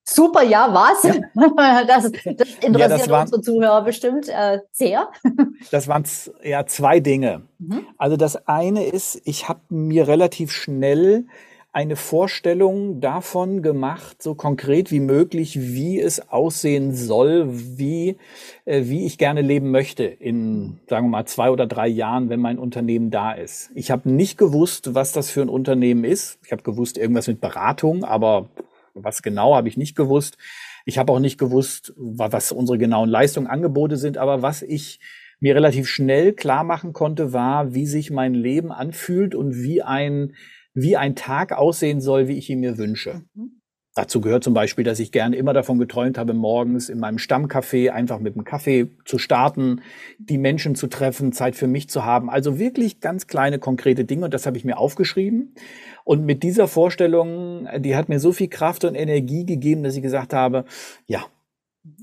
Super, 0.05 0.43
ja, 0.43 0.69
was? 0.73 1.03
Ja. 1.03 1.15
Das, 1.87 2.05
das, 2.05 2.13
interessiert 2.13 2.79
ja, 2.79 2.89
das 2.89 3.09
waren, 3.09 3.23
unsere 3.23 3.41
Zuhörer 3.41 3.83
bestimmt 3.83 4.29
äh, 4.29 4.61
sehr. 4.71 5.09
Das 5.71 5.89
waren 5.89 6.05
ja 6.43 6.67
zwei 6.67 7.01
Dinge. 7.01 7.43
Mhm. 7.59 7.87
Also 7.97 8.17
das 8.17 8.47
eine 8.47 8.85
ist, 8.85 9.21
ich 9.25 9.49
habe 9.49 9.61
mir 9.71 10.07
relativ 10.07 10.53
schnell 10.53 11.27
eine 11.73 11.97
Vorstellung 11.97 13.01
davon 13.01 13.61
gemacht, 13.61 14.23
so 14.23 14.37
konkret 14.37 14.93
wie 14.93 15.01
möglich, 15.01 15.59
wie 15.61 16.01
es 16.01 16.31
aussehen 16.31 16.95
soll, 16.95 17.49
wie, 17.51 18.17
äh, 18.65 18.83
wie 18.85 19.07
ich 19.07 19.19
gerne 19.19 19.41
leben 19.41 19.73
möchte 19.73 20.05
in, 20.05 20.79
sagen 20.89 21.07
wir 21.07 21.11
mal, 21.11 21.27
zwei 21.27 21.51
oder 21.51 21.67
drei 21.67 21.89
Jahren, 21.89 22.29
wenn 22.29 22.39
mein 22.39 22.59
Unternehmen 22.61 23.11
da 23.11 23.33
ist. 23.33 23.71
Ich 23.75 23.91
habe 23.91 24.09
nicht 24.09 24.39
gewusst, 24.39 24.95
was 24.95 25.11
das 25.11 25.31
für 25.31 25.43
ein 25.43 25.49
Unternehmen 25.49 26.05
ist. 26.05 26.39
Ich 26.45 26.53
habe 26.53 26.63
gewusst, 26.63 26.97
irgendwas 26.97 27.27
mit 27.27 27.41
Beratung, 27.41 28.05
aber 28.05 28.49
was 28.95 29.23
genau 29.23 29.55
habe 29.55 29.69
ich 29.69 29.77
nicht 29.77 29.97
gewusst. 29.97 30.39
Ich 30.85 30.99
habe 30.99 31.13
auch 31.13 31.19
nicht 31.21 31.39
gewusst, 31.39 31.93
was 31.97 32.53
unsere 32.53 32.79
genauen 32.79 33.09
Leistungen, 33.09 33.47
Angebote 33.47 33.97
sind, 33.97 34.19
aber 34.19 34.43
was 34.43 34.63
ich 34.63 35.01
mir 35.41 35.55
relativ 35.55 35.89
schnell 35.89 36.33
klar 36.33 36.65
machen 36.65 36.93
konnte, 36.93 37.33
war, 37.33 37.75
wie 37.75 37.87
sich 37.87 38.11
mein 38.11 38.35
Leben 38.35 38.73
anfühlt 38.73 39.35
und 39.35 39.55
wie 39.55 39.83
ein, 39.83 40.35
wie 40.73 40.97
ein 40.97 41.17
Tag 41.17 41.53
aussehen 41.53 42.01
soll, 42.01 42.29
wie 42.29 42.39
ich 42.39 42.49
ihn 42.51 42.61
mir 42.61 42.79
wünsche. 42.79 43.23
Mhm. 43.35 43.61
Dazu 43.97 44.21
gehört 44.21 44.43
zum 44.43 44.55
Beispiel, 44.55 44.85
dass 44.85 44.99
ich 44.99 45.13
gerne 45.13 45.37
immer 45.37 45.53
davon 45.53 45.79
geträumt 45.79 46.19
habe, 46.19 46.35
morgens 46.35 46.89
in 46.89 46.99
meinem 46.99 47.19
Stammcafé 47.19 47.91
einfach 47.91 48.19
mit 48.19 48.35
dem 48.35 48.43
Kaffee 48.43 48.89
zu 49.05 49.19
starten, 49.19 49.83
die 50.19 50.37
Menschen 50.37 50.75
zu 50.75 50.89
treffen, 50.89 51.33
Zeit 51.33 51.55
für 51.55 51.69
mich 51.69 51.89
zu 51.89 52.05
haben. 52.05 52.29
Also 52.29 52.59
wirklich 52.59 52.99
ganz 52.99 53.29
kleine, 53.29 53.61
konkrete 53.61 54.05
Dinge 54.05 54.25
und 54.25 54.35
das 54.35 54.47
habe 54.47 54.57
ich 54.57 54.65
mir 54.65 54.79
aufgeschrieben. 54.79 55.55
Und 56.03 56.27
mit 56.27 56.43
dieser 56.43 56.67
Vorstellung, 56.67 57.69
die 57.79 57.95
hat 57.95 58.09
mir 58.09 58.19
so 58.19 58.33
viel 58.33 58.49
Kraft 58.49 58.85
und 58.85 58.97
Energie 58.97 59.47
gegeben, 59.47 59.85
dass 59.85 59.95
ich 59.95 60.03
gesagt 60.03 60.35
habe, 60.35 60.65
ja, 61.07 61.25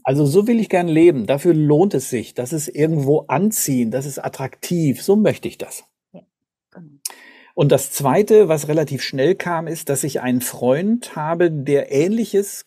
also 0.03 0.25
so 0.25 0.47
will 0.47 0.61
ich 0.61 0.69
gern 0.69 0.87
leben. 0.87 1.25
Dafür 1.25 1.53
lohnt 1.53 1.93
es 1.93 2.09
sich. 2.09 2.33
Das 2.33 2.53
ist 2.53 2.69
irgendwo 2.69 3.25
anziehen. 3.27 3.91
Das 3.91 4.05
ist 4.05 4.19
attraktiv. 4.19 5.01
So 5.01 5.15
möchte 5.17 5.47
ich 5.47 5.57
das. 5.57 5.83
Ja, 6.13 6.21
genau. 6.71 6.99
Und 7.53 7.71
das 7.71 7.91
zweite, 7.91 8.47
was 8.47 8.67
relativ 8.67 9.01
schnell 9.01 9.35
kam, 9.35 9.67
ist, 9.67 9.89
dass 9.89 10.03
ich 10.03 10.21
einen 10.21 10.41
Freund 10.41 11.15
habe, 11.15 11.51
der 11.51 11.91
ähnliches 11.91 12.65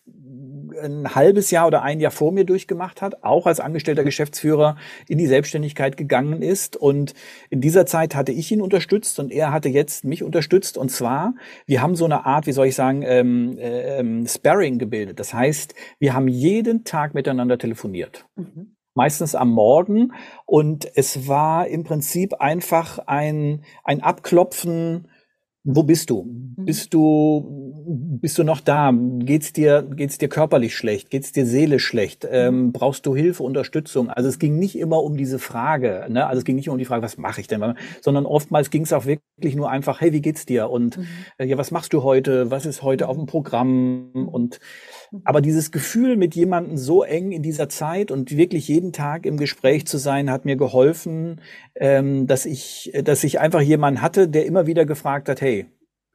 ein 0.81 1.15
halbes 1.15 1.51
Jahr 1.51 1.67
oder 1.67 1.83
ein 1.83 1.99
Jahr 1.99 2.11
vor 2.11 2.31
mir 2.31 2.45
durchgemacht 2.45 3.01
hat, 3.01 3.23
auch 3.23 3.47
als 3.47 3.59
angestellter 3.59 4.03
Geschäftsführer 4.03 4.77
in 5.07 5.17
die 5.17 5.27
Selbstständigkeit 5.27 5.97
gegangen 5.97 6.41
ist. 6.41 6.75
Und 6.75 7.13
in 7.49 7.61
dieser 7.61 7.85
Zeit 7.85 8.15
hatte 8.15 8.31
ich 8.31 8.51
ihn 8.51 8.61
unterstützt 8.61 9.19
und 9.19 9.31
er 9.31 9.51
hatte 9.51 9.69
jetzt 9.69 10.03
mich 10.05 10.23
unterstützt. 10.23 10.77
Und 10.77 10.89
zwar, 10.89 11.35
wir 11.65 11.81
haben 11.81 11.95
so 11.95 12.05
eine 12.05 12.25
Art, 12.25 12.47
wie 12.47 12.51
soll 12.51 12.67
ich 12.67 12.75
sagen, 12.75 13.03
ähm, 13.03 13.57
ähm, 13.59 14.27
Sparring 14.27 14.79
gebildet. 14.79 15.19
Das 15.19 15.33
heißt, 15.33 15.75
wir 15.99 16.13
haben 16.13 16.27
jeden 16.27 16.83
Tag 16.83 17.13
miteinander 17.13 17.57
telefoniert. 17.57 18.25
Mhm 18.35 18.74
meistens 18.95 19.35
am 19.35 19.51
Morgen. 19.51 20.13
Und 20.45 20.89
es 20.95 21.27
war 21.27 21.67
im 21.67 21.83
Prinzip 21.83 22.35
einfach 22.35 22.99
ein, 22.99 23.63
ein 23.83 24.01
Abklopfen 24.01 25.07
wo 25.67 25.81
bist 25.81 26.11
du? 26.11 26.23
Mhm. 26.23 26.65
Bist 26.65 26.93
du, 26.93 27.73
bist 28.21 28.37
du 28.37 28.43
noch 28.43 28.61
da? 28.61 28.93
Geht's 28.93 29.51
dir, 29.51 29.81
geht's 29.81 30.19
dir 30.19 30.29
körperlich 30.29 30.75
schlecht? 30.75 31.09
Geht's 31.09 31.31
dir 31.31 31.47
seelisch 31.47 31.85
schlecht? 31.85 32.23
Mhm. 32.23 32.29
Ähm, 32.31 32.71
brauchst 32.71 33.05
du 33.07 33.15
Hilfe, 33.15 33.41
Unterstützung? 33.41 34.09
Also 34.11 34.29
es 34.29 34.37
ging 34.37 34.59
nicht 34.59 34.77
immer 34.77 35.01
um 35.03 35.17
diese 35.17 35.39
Frage, 35.39 36.05
ne? 36.07 36.27
Also 36.27 36.39
es 36.39 36.45
ging 36.45 36.55
nicht 36.55 36.69
um 36.69 36.77
die 36.77 36.85
Frage, 36.85 37.01
was 37.01 37.17
mache 37.17 37.41
ich 37.41 37.47
denn? 37.47 37.63
Sondern 38.01 38.27
oftmals 38.27 38.69
ging 38.69 38.83
es 38.83 38.93
auch 38.93 39.07
wirklich 39.07 39.55
nur 39.55 39.71
einfach, 39.71 40.01
hey, 40.01 40.13
wie 40.13 40.21
geht's 40.21 40.45
dir? 40.45 40.69
Und 40.69 40.97
mhm. 40.97 41.07
äh, 41.39 41.45
ja, 41.45 41.57
was 41.57 41.71
machst 41.71 41.93
du 41.93 42.03
heute? 42.03 42.51
Was 42.51 42.67
ist 42.67 42.83
heute 42.83 43.07
auf 43.09 43.17
dem 43.17 43.25
Programm? 43.25 44.11
Und 44.31 44.59
aber 45.23 45.41
dieses 45.41 45.71
Gefühl, 45.71 46.17
mit 46.17 46.35
jemandem 46.35 46.77
so 46.77 47.03
eng 47.03 47.31
in 47.31 47.41
dieser 47.41 47.69
Zeit 47.69 48.11
und 48.11 48.35
wirklich 48.35 48.67
jeden 48.67 48.91
Tag 48.91 49.25
im 49.25 49.37
Gespräch 49.37 49.87
zu 49.87 49.97
sein, 49.97 50.29
hat 50.29 50.45
mir 50.45 50.55
geholfen, 50.55 51.41
ähm, 51.75 52.27
dass 52.27 52.45
ich, 52.45 52.91
dass 53.03 53.23
ich 53.23 53.39
einfach 53.39 53.61
jemanden 53.61 54.01
hatte, 54.01 54.27
der 54.27 54.45
immer 54.45 54.67
wieder 54.67 54.85
gefragt 54.85 55.29
hat, 55.29 55.41
hey, 55.41 55.67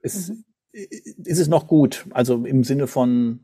ist, 0.02 0.30
mhm. 0.30 0.44
ist 0.72 1.38
es 1.38 1.48
noch 1.48 1.66
gut? 1.66 2.06
Also 2.10 2.44
im 2.44 2.64
Sinne 2.64 2.86
von, 2.86 3.40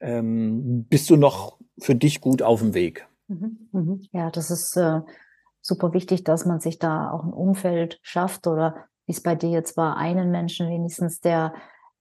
ähm, 0.00 0.86
bist 0.88 1.10
du 1.10 1.16
noch 1.16 1.58
für 1.78 1.94
dich 1.94 2.20
gut 2.20 2.42
auf 2.42 2.60
dem 2.60 2.74
Weg? 2.74 3.06
Mhm. 3.28 3.68
Mhm. 3.72 4.02
Ja, 4.12 4.30
das 4.30 4.50
ist 4.50 4.76
äh, 4.76 5.00
super 5.60 5.92
wichtig, 5.92 6.24
dass 6.24 6.46
man 6.46 6.60
sich 6.60 6.78
da 6.78 7.10
auch 7.10 7.24
ein 7.24 7.32
Umfeld 7.32 7.98
schafft 8.02 8.46
oder 8.46 8.86
wie 9.06 9.12
es 9.12 9.22
bei 9.22 9.34
dir 9.34 9.50
jetzt 9.50 9.76
war, 9.76 9.96
einen 9.96 10.30
Menschen 10.30 10.68
wenigstens, 10.68 11.20
der 11.20 11.54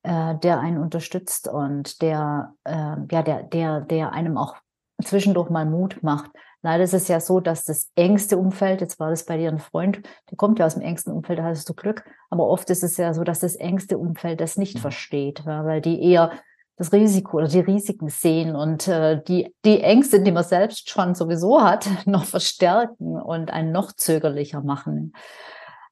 äh, 0.06 0.36
der 0.38 0.60
einen 0.60 0.78
unterstützt 0.78 1.48
und 1.48 2.02
der, 2.02 2.54
äh, 2.64 2.96
ja, 3.12 3.24
der, 3.24 3.44
der, 3.44 3.82
der 3.82 4.14
einem 4.14 4.38
auch 4.38 4.56
zwischendurch 5.04 5.50
mal 5.50 5.66
Mut 5.66 6.04
macht. 6.04 6.30
Leider 6.62 6.84
ist 6.84 6.94
es 6.94 7.08
ja 7.08 7.20
so, 7.20 7.40
dass 7.40 7.66
das 7.66 7.90
engste 7.96 8.38
Umfeld, 8.38 8.82
jetzt 8.82 9.00
war 9.00 9.10
das 9.10 9.26
bei 9.26 9.38
dir 9.38 9.50
ein 9.50 9.60
Freund, 9.60 10.02
der 10.30 10.38
kommt 10.38 10.60
ja 10.60 10.66
aus 10.66 10.76
dem 10.76 10.84
engsten 10.84 11.12
Umfeld, 11.12 11.40
da 11.40 11.44
hast 11.44 11.68
du 11.68 11.74
Glück, 11.74 12.06
aber 12.30 12.48
oft 12.48 12.70
ist 12.70 12.84
es 12.84 12.98
ja 12.98 13.14
so, 13.14 13.24
dass 13.24 13.40
das 13.40 13.56
engste 13.56 13.98
Umfeld 13.98 14.42
das 14.42 14.58
nicht 14.58 14.76
mhm. 14.76 14.82
versteht, 14.82 15.44
ja, 15.46 15.66
weil 15.66 15.82
die 15.82 16.02
eher 16.02 16.32
das 16.78 16.92
Risiko 16.92 17.38
oder 17.38 17.48
die 17.48 17.60
Risiken 17.60 18.10
sehen 18.10 18.56
und 18.56 18.88
äh, 18.88 19.22
die, 19.28 19.54
die 19.64 19.82
Ängste, 19.82 20.22
die 20.22 20.32
man 20.32 20.44
selbst 20.44 20.90
schon 20.90 21.16
sowieso 21.16 21.64
hat, 21.64 21.88
noch 22.06 22.26
verstärken 22.26 23.20
und 23.20 23.52
einen 23.52 23.72
noch 23.72 23.92
zögerlicher 23.92 24.62
machen. 24.62 25.14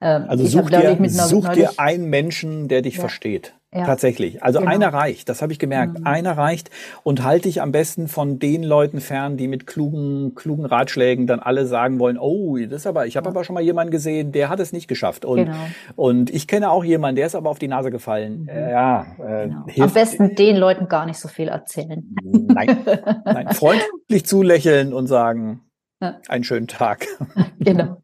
Ähm, 0.02 0.26
also 0.28 0.46
such 0.46 0.70
dir, 0.70 0.98
such 1.10 1.50
dir 1.50 1.72
einen 1.78 2.10
Menschen, 2.10 2.68
der 2.68 2.82
dich 2.82 2.96
ja. 2.96 3.02
versteht 3.02 3.56
Ja. 3.74 3.86
Tatsächlich. 3.86 4.44
Also 4.44 4.60
genau. 4.60 4.72
einer 4.72 4.94
reicht, 4.94 5.30
das 5.30 5.42
habe 5.42 5.52
ich 5.52 5.60
gemerkt. 5.60 6.00
Mhm. 6.00 6.06
Einer 6.06 6.38
reicht 6.38 6.70
und 7.02 7.24
halte 7.24 7.50
ich 7.50 7.62
am 7.62 7.72
besten 7.72 8.08
von 8.08 8.38
den 8.38 8.62
Leuten 8.62 9.02
fern, 9.02 9.36
die 9.36 9.48
mit 9.48 9.66
klugen, 9.66 10.36
klugen 10.36 10.66
Ratschlägen 10.66 11.26
dann 11.26 11.40
alle 11.40 11.66
sagen 11.66 12.00
wollen, 12.00 12.18
oh, 12.20 12.58
das 12.58 12.82
ist 12.82 12.88
aber, 12.88 13.08
ich 13.08 13.18
habe 13.18 13.26
ja. 13.26 13.32
aber 13.32 13.44
schon 13.44 13.56
mal 13.56 13.64
jemanden 13.64 13.92
gesehen, 13.92 14.32
der 14.32 14.50
hat 14.50 14.60
es 14.60 14.74
nicht 14.74 14.88
geschafft. 14.88 15.26
Und, 15.26 15.46
genau. 15.46 15.58
und 15.96 16.30
ich 16.30 16.48
kenne 16.48 16.70
auch 16.70 16.84
jemanden, 16.84 17.16
der 17.16 17.26
ist 17.26 17.36
aber 17.36 17.50
auf 17.50 17.60
die 17.60 17.68
Nase 17.68 17.90
gefallen. 17.90 18.44
Mhm. 18.44 18.50
Äh, 18.50 18.72
ja, 18.72 19.06
äh, 19.20 19.48
genau. 19.48 19.66
Am 19.80 19.92
besten 19.92 20.36
den 20.36 20.58
Leuten 20.58 20.88
gar 20.88 21.06
nicht 21.06 21.18
so 21.18 21.28
viel 21.28 21.48
erzählen. 21.48 22.16
Nein, 22.24 22.86
nein. 23.26 23.48
freundlich 23.54 24.26
zulächeln 24.26 24.94
und 24.94 25.08
sagen, 25.08 25.62
ja. 26.00 26.20
einen 26.28 26.44
schönen 26.44 26.68
Tag. 26.68 27.08
Genau. 27.60 28.04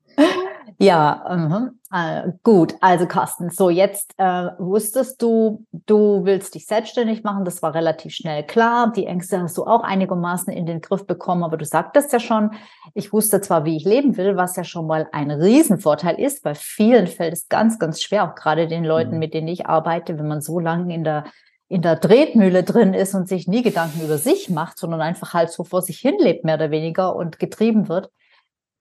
Ja, 0.81 1.73
äh, 1.91 2.31
gut. 2.43 2.75
Also 2.79 3.05
Carsten, 3.05 3.49
so 3.49 3.69
jetzt 3.69 4.13
äh, 4.17 4.49
wusstest 4.59 5.21
du, 5.21 5.65
du 5.73 6.23
willst 6.23 6.55
dich 6.55 6.67
selbstständig 6.67 7.23
machen. 7.23 7.43
Das 7.43 7.61
war 7.61 7.73
relativ 7.73 8.13
schnell 8.13 8.43
klar. 8.43 8.93
Die 8.95 9.05
Ängste 9.05 9.41
hast 9.41 9.57
du 9.57 9.65
auch 9.65 9.83
einigermaßen 9.83 10.53
in 10.53 10.65
den 10.65 10.79
Griff 10.79 11.05
bekommen, 11.05 11.43
aber 11.43 11.57
du 11.57 11.65
sagtest 11.65 12.13
ja 12.13 12.21
schon, 12.21 12.51
ich 12.93 13.11
wusste 13.11 13.41
zwar, 13.41 13.65
wie 13.65 13.75
ich 13.75 13.83
leben 13.83 14.15
will, 14.15 14.37
was 14.37 14.55
ja 14.55 14.63
schon 14.63 14.87
mal 14.87 15.09
ein 15.11 15.31
Riesenvorteil 15.31 16.17
ist. 16.17 16.43
Bei 16.43 16.55
vielen 16.55 17.07
fällt 17.07 17.33
es 17.33 17.49
ganz, 17.49 17.77
ganz 17.77 18.01
schwer, 18.01 18.23
auch 18.23 18.35
gerade 18.35 18.67
den 18.69 18.85
Leuten, 18.85 19.13
mhm. 19.13 19.19
mit 19.19 19.33
denen 19.33 19.49
ich 19.49 19.65
arbeite, 19.65 20.17
wenn 20.17 20.29
man 20.29 20.39
so 20.39 20.59
lange 20.59 20.93
in 20.95 21.03
der 21.03 21.25
in 21.71 21.83
der 21.83 21.99
Tretmühle 21.99 22.63
drin 22.63 22.95
ist 22.95 23.13
und 23.13 23.27
sich 23.27 23.47
nie 23.47 23.61
Gedanken 23.61 24.03
über 24.03 24.17
sich 24.17 24.49
macht, 24.49 24.79
sondern 24.79 25.01
einfach 25.01 25.35
halt 25.35 25.51
so 25.51 25.63
vor 25.63 25.83
sich 25.83 25.99
hin 25.99 26.15
lebt, 26.17 26.43
mehr 26.43 26.55
oder 26.55 26.71
weniger 26.71 27.15
und 27.15 27.37
getrieben 27.37 27.87
wird, 27.87 28.09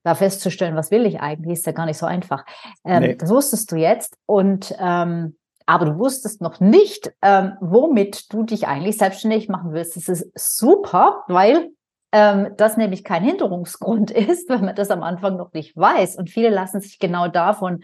da 0.04 0.14
festzustellen, 0.14 0.76
was 0.76 0.90
will 0.90 1.06
ich 1.06 1.20
eigentlich, 1.20 1.58
ist 1.58 1.66
ja 1.66 1.72
gar 1.72 1.86
nicht 1.86 1.98
so 1.98 2.06
einfach. 2.06 2.44
Ähm, 2.84 3.02
nee. 3.02 3.14
Das 3.16 3.30
wusstest 3.30 3.70
du 3.72 3.76
jetzt 3.76 4.16
und 4.26 4.74
ähm, 4.78 5.36
aber 5.66 5.84
du 5.84 5.98
wusstest 5.98 6.40
noch 6.40 6.60
nicht, 6.60 7.12
ähm, 7.20 7.52
womit 7.60 8.32
du 8.32 8.42
dich 8.42 8.66
eigentlich 8.66 8.96
selbstständig 8.96 9.50
machen 9.50 9.74
willst. 9.74 9.96
Das 9.96 10.08
ist 10.08 10.30
super, 10.34 11.24
weil 11.28 11.68
ähm, 12.10 12.54
das 12.56 12.78
nämlich 12.78 13.04
kein 13.04 13.22
Hinderungsgrund 13.22 14.10
ist, 14.12 14.48
wenn 14.48 14.64
man 14.64 14.74
das 14.74 14.90
am 14.90 15.02
Anfang 15.02 15.36
noch 15.36 15.52
nicht 15.52 15.76
weiß. 15.76 16.16
Und 16.16 16.30
viele 16.30 16.48
lassen 16.48 16.80
sich 16.80 16.98
genau 16.98 17.28
davon 17.28 17.82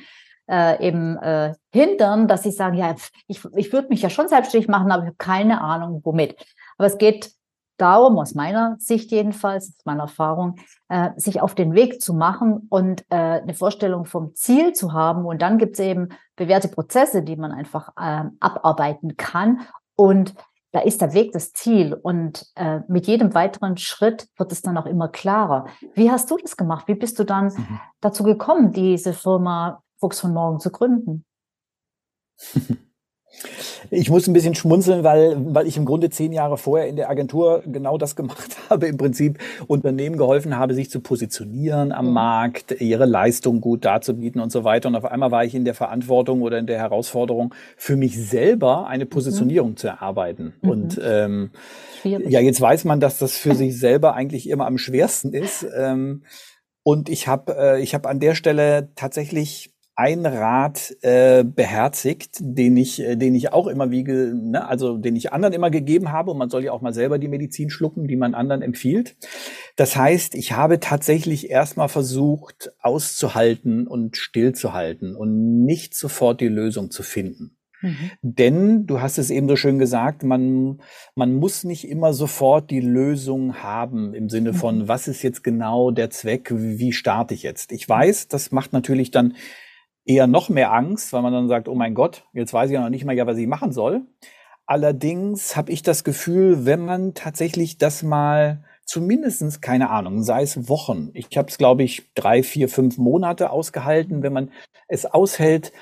äh, 0.49 0.87
eben 0.87 1.19
äh, 1.19 1.53
hindern, 1.73 2.27
dass 2.27 2.43
sie 2.43 2.53
sagen, 2.53 2.77
ja, 2.77 2.95
ich, 3.27 3.45
ich 3.55 3.73
würde 3.73 3.89
mich 3.89 4.03
ja 4.03 4.09
schon 4.09 4.29
selbstständig 4.29 4.69
machen, 4.69 4.91
aber 4.91 5.03
ich 5.03 5.09
habe 5.09 5.17
keine 5.19 5.61
Ahnung, 5.61 6.01
womit. 6.05 6.37
Aber 6.79 6.87
es 6.87 6.97
geht 6.99 7.33
darum, 7.77 8.19
aus 8.19 8.35
meiner 8.35 8.77
Sicht 8.79 9.11
jedenfalls, 9.11 9.75
aus 9.79 9.85
meiner 9.85 10.03
Erfahrung, 10.03 10.57
äh, 10.89 11.11
sich 11.17 11.41
auf 11.41 11.55
den 11.55 11.75
Weg 11.75 12.01
zu 12.01 12.15
machen 12.15 12.67
und 12.71 13.03
äh, 13.11 13.17
eine 13.17 13.55
Vorstellung 13.55 14.05
vom 14.05 14.35
Ziel 14.35 14.73
zu 14.73 14.93
haben. 14.93 15.25
Und 15.25 15.43
dann 15.43 15.59
gibt 15.59 15.75
es 15.75 15.81
eben 15.81 16.09
bewährte 16.37 16.69
Prozesse, 16.69 17.23
die 17.23 17.37
man 17.37 17.53
einfach 17.53 17.91
äh, 17.97 18.25
abarbeiten 18.41 19.17
kann. 19.17 19.61
Und 19.97 20.35
da 20.73 20.81
ist 20.81 21.01
der 21.01 21.15
Weg 21.15 21.33
das 21.33 21.53
Ziel. 21.53 21.95
Und 21.95 22.47
äh, 22.57 22.81
mit 22.89 23.07
jedem 23.07 23.35
weiteren 23.35 23.77
Schritt 23.77 24.29
wird 24.37 24.53
es 24.53 24.63
dann 24.63 24.77
auch 24.77 24.87
immer 24.87 25.09
klarer. 25.09 25.67
Wie 25.95 26.11
hast 26.11 26.31
du 26.31 26.37
das 26.37 26.57
gemacht? 26.57 26.89
Wie 26.89 26.95
bist 26.97 27.19
du 27.19 27.25
dann 27.25 27.47
mhm. 27.47 27.81
dazu 28.01 28.25
gekommen, 28.25 28.73
diese 28.73 29.13
Firma 29.13 29.83
Fuchs 30.01 30.21
von 30.21 30.33
Morgen 30.33 30.61
zu 30.61 30.71
gründen? 30.71 31.25
Ich 33.91 34.11
muss 34.11 34.27
ein 34.27 34.33
bisschen 34.33 34.55
schmunzeln, 34.55 35.05
weil, 35.05 35.37
weil 35.55 35.67
ich 35.67 35.77
im 35.77 35.85
Grunde 35.85 36.11
zehn 36.11 36.33
Jahre 36.33 36.57
vorher 36.57 36.89
in 36.89 36.97
der 36.97 37.11
Agentur 37.11 37.63
genau 37.67 37.99
das 37.99 38.17
gemacht 38.17 38.57
habe, 38.71 38.87
im 38.87 38.97
Prinzip 38.97 39.39
Unternehmen 39.67 40.17
geholfen 40.17 40.57
habe, 40.57 40.75
sich 40.75 40.91
zu 40.91 41.01
positionieren 41.01 41.93
am 41.93 42.07
mhm. 42.07 42.13
Markt, 42.13 42.81
ihre 42.81 43.07
Leistung 43.07 43.61
gut 43.61 43.85
darzubieten 43.85 44.41
und 44.41 44.51
so 44.51 44.65
weiter. 44.65 44.89
Und 44.89 44.97
auf 44.97 45.05
einmal 45.05 45.31
war 45.31 45.45
ich 45.45 45.55
in 45.55 45.65
der 45.65 45.75
Verantwortung 45.75 46.43
oder 46.43 46.59
in 46.59 46.67
der 46.67 46.79
Herausforderung, 46.79 47.55
für 47.77 47.97
mich 47.97 48.17
selber 48.17 48.87
eine 48.87 49.07
Positionierung 49.07 49.71
mhm. 49.71 49.77
zu 49.77 49.89
erarbeiten. 49.89 50.55
Mhm. 50.63 50.71
Und 50.71 51.01
ähm, 51.03 51.51
ja, 52.03 52.41
jetzt 52.41 52.61
weiß 52.61 52.85
man, 52.85 53.01
dass 53.01 53.19
das 53.19 53.37
für 53.37 53.55
sich 53.55 53.79
selber 53.79 54.15
eigentlich 54.15 54.49
immer 54.49 54.67
am 54.67 54.79
schwersten 54.79 55.33
ist. 55.33 55.67
Ähm, 55.77 56.23
und 56.83 57.09
ich 57.09 57.29
habe 57.29 57.57
äh, 57.57 57.83
ich 57.83 57.95
hab 57.95 58.07
an 58.07 58.21
der 58.21 58.35
Stelle 58.35 58.91
tatsächlich 58.95 59.74
ein 59.97 60.27
Rat 60.27 60.97
äh, 61.03 61.45
beherzigt, 61.45 62.39
den 62.41 62.77
ich, 62.77 63.01
äh, 63.01 63.17
den 63.17 63.35
ich 63.35 63.53
auch 63.53 63.69
immer 63.69 63.91
wiege, 63.91 64.33
ne, 64.35 64.67
also 64.69 64.99
den 64.99 65.15
ich 65.15 65.33
anderen 65.33 65.55
immer 65.55 65.71
gegeben 65.71 66.11
habe. 66.11 66.33
Und 66.33 66.39
man 66.39 66.51
soll 66.51 66.65
ja 66.65 66.73
auch 66.73 66.81
mal 66.81 66.93
selber 66.93 67.19
die 67.19 67.29
Medizin 67.29 67.71
schlucken, 67.71 68.09
die 68.09 68.17
man 68.17 68.35
anderen 68.35 68.63
empfiehlt. 68.63 69.17
Das 69.77 69.97
heißt, 69.97 70.35
ich 70.35 70.53
habe 70.53 70.81
tatsächlich 70.81 71.51
erstmal 71.51 71.89
versucht, 71.89 72.73
auszuhalten 72.81 73.87
und 73.87 74.17
stillzuhalten 74.17 75.15
und 75.15 75.65
nicht 75.65 75.95
sofort 75.95 76.41
die 76.41 76.49
Lösung 76.49 76.91
zu 76.91 77.03
finden. 77.03 77.57
Mhm. 77.85 78.11
Denn, 78.23 78.87
du 78.87 79.01
hast 79.01 79.19
es 79.19 79.31
eben 79.31 79.49
so 79.49 79.57
schön 79.57 79.79
gesagt, 79.79 80.25
man, 80.25 80.81
man 81.15 81.35
muss 81.35 81.65
nicht 81.65 81.87
immer 81.87 82.15
sofort 82.15 82.71
die 82.71 82.81
Lösung 82.81 83.57
haben 83.63 84.15
im 84.15 84.29
Sinne 84.29 84.53
mhm. 84.53 84.57
von, 84.57 84.89
was 84.89 85.07
ist 85.07 85.23
jetzt 85.23 85.45
genau 85.45 85.91
der 85.91 86.11
Zweck, 86.11 86.51
wie 86.53 86.93
starte 86.93 87.35
ich 87.35 87.43
jetzt? 87.43 87.71
Ich 87.73 87.89
weiß, 87.89 88.29
das 88.29 88.51
macht 88.51 88.73
natürlich 88.73 89.11
dann 89.11 89.35
eher 90.05 90.27
noch 90.27 90.49
mehr 90.49 90.73
Angst, 90.73 91.13
weil 91.13 91.23
man 91.23 91.33
dann 91.33 91.49
sagt, 91.49 91.69
oh 91.69 91.75
mein 91.75 91.95
Gott, 91.95 92.25
jetzt 92.33 92.53
weiß 92.53 92.71
ich 92.71 92.75
ja 92.75 92.83
noch 92.83 92.91
nicht 92.91 93.05
mal, 93.05 93.17
ja, 93.17 93.27
was 93.27 93.39
ich 93.39 93.47
machen 93.47 93.73
soll. 93.73 94.03
Allerdings 94.67 95.57
habe 95.57 95.73
ich 95.73 95.83
das 95.83 96.05
Gefühl, 96.05 96.65
wenn 96.65 96.85
man 96.85 97.15
tatsächlich 97.15 97.79
das 97.79 98.03
mal 98.03 98.65
zumindestens 98.87 99.61
keine 99.61 99.91
Ahnung, 99.91 100.23
sei 100.23 100.43
es 100.43 100.69
Wochen. 100.69 101.11
Ich 101.15 101.37
habe 101.37 101.49
es, 101.49 101.59
glaube 101.59 101.83
ich, 101.83 102.13
drei, 102.15 102.43
vier, 102.43 102.69
fünf 102.69 102.99
Monate 102.99 103.51
ausgehalten, 103.51 104.23
wenn 104.23 104.33
man 104.33 104.51
es 104.89 105.07
aushält, 105.07 105.73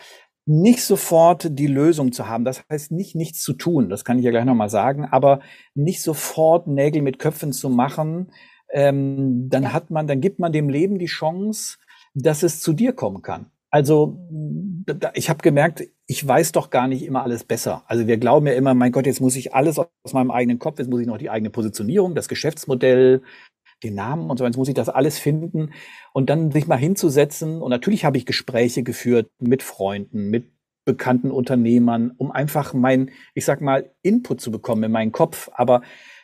nicht 0.45 0.83
sofort 0.83 1.59
die 1.59 1.67
Lösung 1.67 2.13
zu 2.13 2.29
haben. 2.29 2.45
Das 2.45 2.65
heißt 2.69 2.91
nicht 2.93 3.15
nichts 3.15 3.43
zu 3.43 3.53
tun, 3.53 3.89
das 3.89 4.05
kann 4.05 4.19
ich 4.19 4.25
ja 4.25 4.31
gleich 4.31 4.45
nochmal 4.45 4.71
sagen, 4.71 5.07
aber 5.11 5.41
nicht 5.75 6.03
sofort 6.03 6.67
Nägel 6.67 7.03
mit 7.03 7.19
Köpfen 7.19 7.53
zu 7.53 7.69
machen, 7.69 8.33
ähm, 8.73 9.49
dann 9.49 9.73
hat 9.73 9.91
man, 9.91 10.07
dann 10.07 10.21
gibt 10.21 10.39
man 10.39 10.53
dem 10.53 10.69
Leben 10.69 10.99
die 10.99 11.07
Chance, 11.07 11.79
dass 12.15 12.43
es 12.43 12.61
zu 12.61 12.73
dir 12.73 12.93
kommen 12.93 13.23
kann. 13.23 13.51
Also 13.73 14.19
ich 15.15 15.31
habe 15.31 15.43
gemerkt, 15.43 15.83
ich 16.07 16.27
weiß 16.27 16.53
doch 16.53 16.69
gar 16.69 16.89
nicht 16.89 17.03
immer 17.05 17.23
alles 17.23 17.43
besser. 17.43 17.85
Also 17.87 18.07
wir 18.07 18.19
glauben 18.19 18.47
ja 18.47 18.53
immer, 18.53 18.75
mein 18.75 18.93
Gott, 18.93 19.07
jetzt 19.07 19.23
muss 19.23 19.35
ich 19.35 19.55
alles 19.55 19.79
aus 19.79 20.13
meinem 20.13 20.31
eigenen 20.31 20.59
Kopf, 20.59 20.79
jetzt 20.79 20.91
muss 20.91 21.01
ich 21.01 21.07
noch 21.07 21.17
die 21.17 21.31
eigene 21.31 21.49
Positionierung, 21.49 22.15
das 22.15 22.29
Geschäftsmodell, 22.29 23.23
den 23.83 23.95
Namen 23.95 24.29
und 24.29 24.37
so, 24.37 24.45
jetzt 24.45 24.59
muss 24.59 24.69
ich 24.69 24.75
das 24.75 24.91
alles 24.91 25.19
finden 25.19 25.73
und 26.13 26.29
dann 26.29 26.53
sich 26.53 26.67
mal 26.67 26.77
hinzusetzen. 26.77 27.63
Und 27.63 27.71
natürlich 27.71 28.05
habe 28.05 28.19
ich 28.19 28.27
Gespräche 28.27 28.83
geführt 28.83 29.31
mit 29.41 29.63
Freunden, 29.63 30.29
mit 30.29 30.53
bekannten 30.85 31.31
Unternehmern, 31.31 32.13
um 32.19 32.31
einfach 32.31 32.75
mein, 32.75 33.11
ich 33.33 33.47
sag 33.47 33.63
mal, 33.63 33.91
Input 34.03 34.43
zu 34.43 34.51
bekommen 34.51 34.83
in 34.85 34.93
meinen 34.93 35.13
Kopf. 35.13 35.49
Aber 35.55 35.81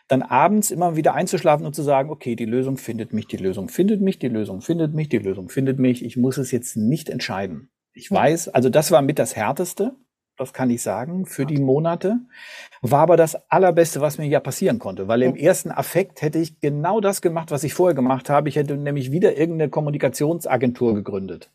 dann 0.09 0.23
abends 0.23 0.71
immer 0.71 0.97
wieder 0.97 1.15
einzuschlafen 1.15 1.67
und 1.67 1.75
zu 1.75 1.83
sagen, 1.83 2.11
okay, 2.11 2.35
die 2.35 2.47
Lösung 2.47 2.79
findet 2.79 3.13
mich, 3.13 3.27
die 3.27 3.37
Lösung 3.37 3.69
findet 3.69 4.01
mich, 4.01 4.19
die 4.19 4.29
Lösung 4.29 4.63
findet 4.63 4.95
mich, 4.95 5.09
die 5.09 5.19
Lösung 5.19 5.51
findet 5.51 5.79
mich. 5.79 6.05
Ich 6.05 6.17
muss 6.17 6.39
es 6.39 6.51
jetzt 6.51 6.77
nicht 6.77 7.11
entscheiden. 7.11 7.71
Ich 7.93 8.11
weiß, 8.11 8.49
also 8.49 8.71
das 8.71 8.91
war 8.91 9.03
mit 9.03 9.19
das 9.19 9.37
Härteste, 9.37 9.97
das 10.39 10.53
kann 10.53 10.71
ich 10.71 10.83
sagen, 10.83 11.27
für 11.27 11.45
die 11.45 11.59
Monate. 11.59 12.21
War 12.81 13.01
aber 13.01 13.17
das 13.17 13.51
Allerbeste, 13.51 14.01
was 14.01 14.19
mir 14.19 14.27
ja 14.27 14.41
passieren 14.41 14.79
konnte, 14.79 15.09
weil 15.09 15.23
im 15.23 15.35
ersten 15.37 15.71
Affekt 15.71 16.23
hätte 16.23 16.39
ich 16.39 16.61
genau 16.61 17.01
das 17.01 17.21
gemacht, 17.21 17.51
was 17.51 17.65
ich 17.65 17.75
vorher 17.75 17.95
gemacht 17.95 18.31
habe. 18.31 18.49
Ich 18.49 18.57
hätte 18.57 18.77
nämlich 18.77 19.11
wieder 19.11 19.37
irgendeine 19.37 19.69
Kommunikationsagentur 19.69 20.95
gegründet. 20.95 21.51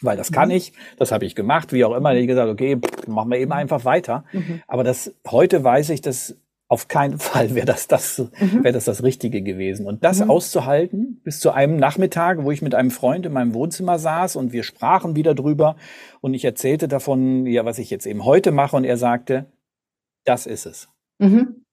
Weil 0.00 0.16
das 0.16 0.32
kann 0.32 0.48
mhm. 0.48 0.54
ich, 0.54 0.72
das 0.96 1.12
habe 1.12 1.26
ich 1.26 1.34
gemacht, 1.34 1.72
wie 1.72 1.84
auch 1.84 1.94
immer. 1.94 2.14
Ich 2.14 2.26
gesagt, 2.26 2.50
okay, 2.50 2.80
machen 3.06 3.30
wir 3.30 3.38
eben 3.38 3.52
einfach 3.52 3.84
weiter. 3.84 4.24
Mhm. 4.32 4.62
Aber 4.66 4.84
das 4.84 5.14
heute 5.28 5.62
weiß 5.62 5.90
ich, 5.90 6.00
dass 6.00 6.36
auf 6.68 6.86
keinen 6.86 7.18
Fall 7.18 7.54
wäre 7.54 7.66
das 7.66 7.88
das, 7.88 8.18
mhm. 8.18 8.62
wäre 8.62 8.72
das 8.72 8.84
das 8.84 9.02
Richtige 9.02 9.42
gewesen. 9.42 9.86
Und 9.86 10.04
das 10.04 10.20
mhm. 10.20 10.30
auszuhalten 10.30 11.20
bis 11.24 11.40
zu 11.40 11.50
einem 11.50 11.76
Nachmittag, 11.76 12.44
wo 12.44 12.50
ich 12.50 12.62
mit 12.62 12.74
einem 12.74 12.90
Freund 12.90 13.26
in 13.26 13.32
meinem 13.32 13.54
Wohnzimmer 13.54 13.98
saß 13.98 14.36
und 14.36 14.52
wir 14.52 14.62
sprachen 14.62 15.16
wieder 15.16 15.34
drüber 15.34 15.76
und 16.20 16.34
ich 16.34 16.44
erzählte 16.44 16.88
davon, 16.88 17.46
ja, 17.46 17.64
was 17.64 17.78
ich 17.78 17.90
jetzt 17.90 18.06
eben 18.06 18.24
heute 18.24 18.52
mache 18.52 18.76
und 18.76 18.84
er 18.84 18.96
sagte, 18.96 19.46
das 20.24 20.46
ist 20.46 20.66
es. 20.66 20.88
Mhm. 21.18 21.64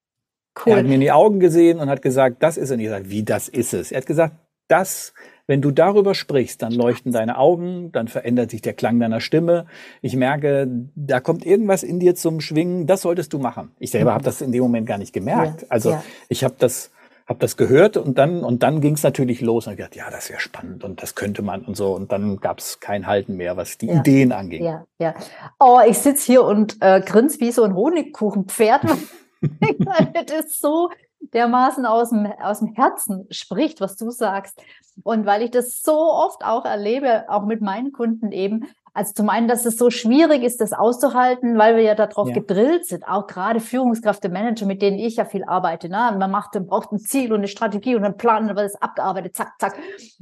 Cool. 0.57 0.71
Er 0.71 0.77
hat 0.79 0.85
mir 0.85 0.95
in 0.95 1.01
die 1.01 1.11
Augen 1.11 1.39
gesehen 1.41 1.79
und 1.79 1.89
hat 1.89 2.01
gesagt, 2.01 2.41
das 2.41 2.55
ist 2.55 2.69
es. 2.69 2.71
Und 2.71 2.79
ich 2.79 2.87
sagte, 2.87 3.09
wie 3.09 3.23
das 3.23 3.49
ist 3.49 3.73
es? 3.73 3.91
Er 3.91 3.97
hat 3.97 4.05
gesagt, 4.05 4.35
das 4.69 5.13
wenn 5.47 5.61
du 5.61 5.71
darüber 5.71 6.15
sprichst, 6.15 6.61
dann 6.61 6.71
leuchten 6.71 7.11
deine 7.11 7.37
Augen, 7.37 7.91
dann 7.91 8.07
verändert 8.07 8.51
sich 8.51 8.61
der 8.61 8.73
Klang 8.73 8.99
deiner 8.99 9.21
Stimme. 9.21 9.65
Ich 10.01 10.15
merke, 10.15 10.67
da 10.95 11.19
kommt 11.19 11.45
irgendwas 11.45 11.83
in 11.83 11.99
dir 11.99 12.15
zum 12.15 12.41
Schwingen. 12.41 12.87
Das 12.87 13.01
solltest 13.01 13.33
du 13.33 13.39
machen. 13.39 13.71
Ich 13.79 13.91
selber 13.91 14.11
mhm. 14.11 14.15
habe 14.15 14.23
das 14.23 14.41
in 14.41 14.51
dem 14.51 14.61
Moment 14.63 14.87
gar 14.87 14.97
nicht 14.97 15.13
gemerkt. 15.13 15.61
Ja, 15.61 15.67
also 15.69 15.91
ja. 15.91 16.03
ich 16.29 16.43
habe 16.43 16.55
das 16.57 16.91
habe 17.27 17.39
das 17.39 17.57
gehört 17.57 17.97
und 17.97 18.19
dann 18.19 18.43
und 18.43 18.61
dann 18.61 18.81
ging 18.81 18.93
es 18.93 19.01
natürlich 19.01 19.41
los 19.41 19.65
und 19.65 19.73
ich 19.73 19.79
dachte, 19.79 19.97
ja, 19.97 20.11
das 20.11 20.29
wäre 20.29 20.39
spannend 20.39 20.83
und 20.83 21.01
das 21.01 21.15
könnte 21.15 21.41
man 21.41 21.63
und 21.63 21.75
so 21.75 21.95
und 21.95 22.11
dann 22.11 22.37
gab 22.39 22.59
es 22.59 22.79
kein 22.79 23.07
Halten 23.07 23.35
mehr, 23.35 23.57
was 23.57 23.79
die 23.79 23.87
ja. 23.87 23.99
Ideen 23.99 24.31
anging. 24.31 24.63
Ja, 24.63 24.85
ja. 24.99 25.15
Oh, 25.59 25.79
ich 25.87 25.97
sitze 25.97 26.23
hier 26.23 26.43
und 26.43 26.77
äh, 26.81 27.01
grins 27.01 27.39
wie 27.39 27.51
so 27.51 27.63
ein 27.63 27.73
Honigkuchenpferd. 27.73 28.83
das 30.27 30.45
ist 30.45 30.61
so 30.61 30.89
dermaßen 31.19 31.85
aus 31.85 32.09
dem, 32.09 32.25
aus 32.41 32.59
dem 32.59 32.73
Herzen 32.73 33.27
spricht, 33.29 33.81
was 33.81 33.95
du 33.95 34.09
sagst. 34.09 34.61
Und 35.03 35.25
weil 35.25 35.41
ich 35.41 35.51
das 35.51 35.81
so 35.81 35.93
oft 35.93 36.43
auch 36.43 36.65
erlebe, 36.65 37.25
auch 37.29 37.45
mit 37.45 37.61
meinen 37.61 37.91
Kunden 37.91 38.31
eben, 38.31 38.67
Also 38.93 39.13
zum 39.13 39.27
einen, 39.27 39.49
dass 39.49 39.65
es 39.65 39.77
so 39.77 39.89
schwierig 39.89 40.41
ist, 40.41 40.61
das 40.61 40.71
auszuhalten, 40.71 41.57
weil 41.57 41.75
wir 41.75 41.83
ja 41.83 41.95
darauf 41.95 42.29
ja. 42.29 42.35
gedrillt 42.35 42.85
sind, 42.85 43.05
auch 43.05 43.27
gerade 43.27 43.59
Führungskräfte, 43.59 44.29
Manager, 44.29 44.65
mit 44.65 44.81
denen 44.81 44.97
ich 44.97 45.17
ja 45.17 45.25
viel 45.25 45.43
arbeite. 45.43 45.89
Ne? 45.89 46.15
Man 46.17 46.31
macht, 46.31 46.53
man 46.53 46.67
braucht 46.67 46.93
ein 46.93 46.99
Ziel 46.99 47.33
und 47.33 47.39
eine 47.39 47.49
Strategie 47.49 47.95
und 47.95 48.05
einen 48.05 48.15
Plan, 48.15 48.47
dann 48.47 48.55
wird 48.55 48.67
es 48.67 48.81
abgearbeitet, 48.81 49.35
zack, 49.35 49.51
zack. 49.59 49.75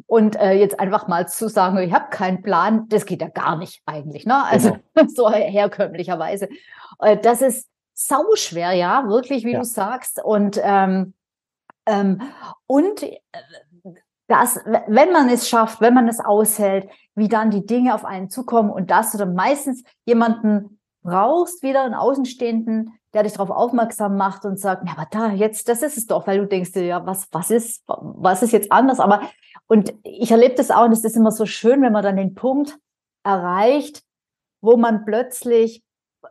Und 0.07 0.35
äh, 0.37 0.53
jetzt 0.53 0.79
einfach 0.79 1.07
mal 1.07 1.27
zu 1.27 1.49
sagen, 1.49 1.77
ich 1.77 1.93
habe 1.93 2.09
keinen 2.09 2.41
Plan, 2.41 2.87
das 2.89 3.05
geht 3.05 3.21
ja 3.21 3.27
gar 3.27 3.57
nicht 3.57 3.83
eigentlich. 3.85 4.25
Ne? 4.25 4.43
Also 4.43 4.75
genau. 4.95 5.07
so 5.15 5.29
herkömmlicherweise. 5.29 6.49
Äh, 6.99 7.17
das 7.17 7.43
ist 7.43 7.69
sau 7.93 8.35
schwer, 8.35 8.73
ja, 8.73 9.07
wirklich, 9.07 9.45
wie 9.45 9.53
ja. 9.53 9.59
du 9.59 9.65
sagst. 9.65 10.23
Und 10.23 10.59
ähm, 10.61 11.13
ähm, 11.85 12.21
und 12.67 13.03
äh, 13.03 13.19
dass, 14.27 14.59
wenn 14.87 15.11
man 15.11 15.29
es 15.29 15.49
schafft, 15.49 15.81
wenn 15.81 15.93
man 15.93 16.07
es 16.07 16.19
aushält, 16.19 16.89
wie 17.13 17.27
dann 17.27 17.51
die 17.51 17.65
Dinge 17.65 17.93
auf 17.93 18.05
einen 18.05 18.29
zukommen 18.29 18.71
und 18.71 18.89
dass 18.89 19.11
du 19.11 19.17
dann 19.17 19.35
meistens 19.35 19.83
jemanden 20.05 20.79
brauchst, 21.03 21.61
wieder 21.61 21.83
einen 21.83 21.93
Außenstehenden, 21.93 22.93
der 23.13 23.23
dich 23.23 23.33
darauf 23.33 23.51
aufmerksam 23.51 24.15
macht 24.15 24.45
und 24.45 24.59
sagt, 24.59 24.87
ja, 24.87 24.93
aber 24.93 25.07
da, 25.11 25.29
jetzt, 25.29 25.67
das 25.67 25.83
ist 25.83 25.97
es 25.97 26.07
doch, 26.07 26.25
weil 26.25 26.39
du 26.39 26.47
denkst 26.47 26.71
dir, 26.71 26.85
ja, 26.85 27.05
was, 27.05 27.27
was 27.31 27.51
ist, 27.51 27.83
was 27.85 28.41
ist 28.41 28.53
jetzt 28.53 28.71
anders? 28.71 28.99
Aber, 28.99 29.21
und 29.67 29.93
ich 30.03 30.31
erlebe 30.31 30.55
das 30.55 30.71
auch, 30.71 30.85
und 30.85 30.93
es 30.93 31.03
ist 31.03 31.17
immer 31.17 31.31
so 31.31 31.45
schön, 31.45 31.81
wenn 31.81 31.93
man 31.93 32.03
dann 32.03 32.15
den 32.15 32.33
Punkt 32.33 32.79
erreicht, 33.23 34.03
wo 34.61 34.77
man 34.77 35.05
plötzlich, 35.05 35.83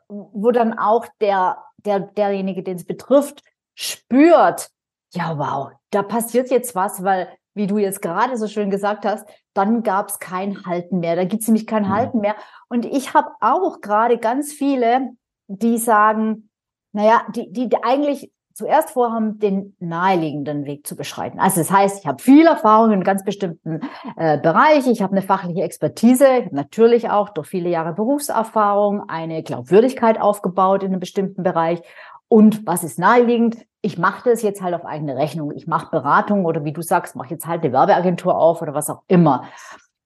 wo 0.09 0.51
dann 0.51 0.79
auch 0.79 1.07
der, 1.21 1.63
der, 1.79 2.01
derjenige, 2.01 2.63
den 2.63 2.77
es 2.77 2.85
betrifft, 2.85 3.43
spürt, 3.75 4.71
ja, 5.15 5.39
wow, 5.39 5.73
da 5.91 6.03
passiert 6.03 6.51
jetzt 6.51 6.75
was, 6.75 7.03
weil 7.05 7.29
wie 7.55 7.67
du 7.67 7.79
jetzt 7.79 8.01
gerade 8.01 8.37
so 8.37 8.49
schön 8.49 8.71
gesagt 8.71 9.05
hast, 9.05 9.29
dann 9.53 9.83
gab 9.83 10.09
es 10.09 10.19
kein 10.19 10.65
Halten 10.65 11.01
mehr. 11.01 11.17
Da 11.17 11.25
gibt 11.25 11.43
es 11.43 11.49
nämlich 11.49 11.67
kein 11.67 11.85
mhm. 11.85 11.91
Halten 11.91 12.21
mehr. 12.21 12.37
Und 12.69 12.85
ich 12.87 13.15
habe 13.15 13.31
auch 13.41 13.81
gerade 13.81 14.19
ganz 14.19 14.53
viele, 14.53 15.11
die 15.49 15.77
sagen, 15.79 16.49
naja, 16.93 17.27
die, 17.35 17.53
die 17.53 17.69
eigentlich 17.83 18.33
zuerst 18.55 18.91
vorhaben, 18.91 19.39
den 19.39 19.77
naheliegenden 19.81 20.65
Weg 20.65 20.87
zu 20.87 20.97
beschreiten. 20.97 21.39
Also 21.39 21.61
das 21.61 21.71
heißt, 21.71 22.01
ich 22.01 22.07
habe 22.07 22.23
viel 22.23 22.47
Erfahrung 22.47 22.87
in 22.87 22.93
einem 22.95 23.05
ganz 23.05 23.25
bestimmten 23.25 23.81
äh, 24.17 24.39
Bereich, 24.39 24.87
ich 24.87 25.03
habe 25.03 25.13
eine 25.13 25.23
fachliche 25.23 25.63
Expertise, 25.63 26.49
natürlich 26.51 27.11
auch 27.11 27.31
durch 27.31 27.49
viele 27.49 27.69
Jahre 27.69 27.93
Berufserfahrung 27.93 29.09
eine 29.09 29.43
Glaubwürdigkeit 29.43 30.21
aufgebaut 30.21 30.83
in 30.83 30.91
einem 30.91 31.01
bestimmten 31.01 31.43
Bereich. 31.43 31.83
Und 32.29 32.67
was 32.67 32.85
ist 32.85 32.99
naheliegend? 32.99 33.59
ich 33.83 33.99
mache 33.99 34.31
das 34.31 34.43
jetzt 34.43 34.63
halt 34.63 34.75
auf 34.75 34.85
eigene 34.85 35.17
Rechnung. 35.17 35.51
Ich 35.51 35.67
mache 35.67 35.91
Beratung 35.91 36.45
oder 36.45 36.65
wie 36.65 36.73
du 36.73 36.83
sagst, 36.83 37.17
mache 37.17 37.31
jetzt 37.31 37.47
halt 37.47 37.65
eine 37.65 37.73
Werbeagentur 37.73 38.39
auf 38.39 38.63
oder 38.63 38.75
was 38.75 38.89
auch 38.89 39.03
immer. 39.09 39.45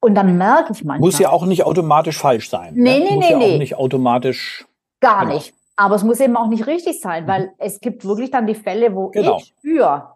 Und 0.00 0.14
dann 0.14 0.36
merke 0.38 0.72
ich 0.72 0.82
manchmal. 0.84 1.06
Muss 1.06 1.18
ja 1.18 1.30
auch 1.30 1.44
nicht 1.44 1.64
automatisch 1.64 2.18
falsch 2.18 2.48
sein. 2.48 2.74
Nee, 2.74 2.98
ne? 2.98 3.04
nee, 3.04 3.14
muss 3.14 3.24
nee, 3.24 3.30
ja 3.30 3.38
nee. 3.38 3.54
Auch 3.54 3.58
nicht 3.58 3.76
automatisch. 3.76 4.66
Gar 5.00 5.22
genau. 5.22 5.34
nicht. 5.34 5.54
Aber 5.76 5.94
es 5.94 6.04
muss 6.04 6.20
eben 6.20 6.36
auch 6.36 6.48
nicht 6.48 6.66
richtig 6.66 7.00
sein, 7.00 7.24
mhm. 7.24 7.28
weil 7.28 7.52
es 7.58 7.80
gibt 7.80 8.04
wirklich 8.04 8.30
dann 8.30 8.46
die 8.46 8.54
Fälle, 8.54 8.94
wo 8.94 9.08
genau. 9.10 9.36
ich 9.36 9.46
spüre, 9.46 10.14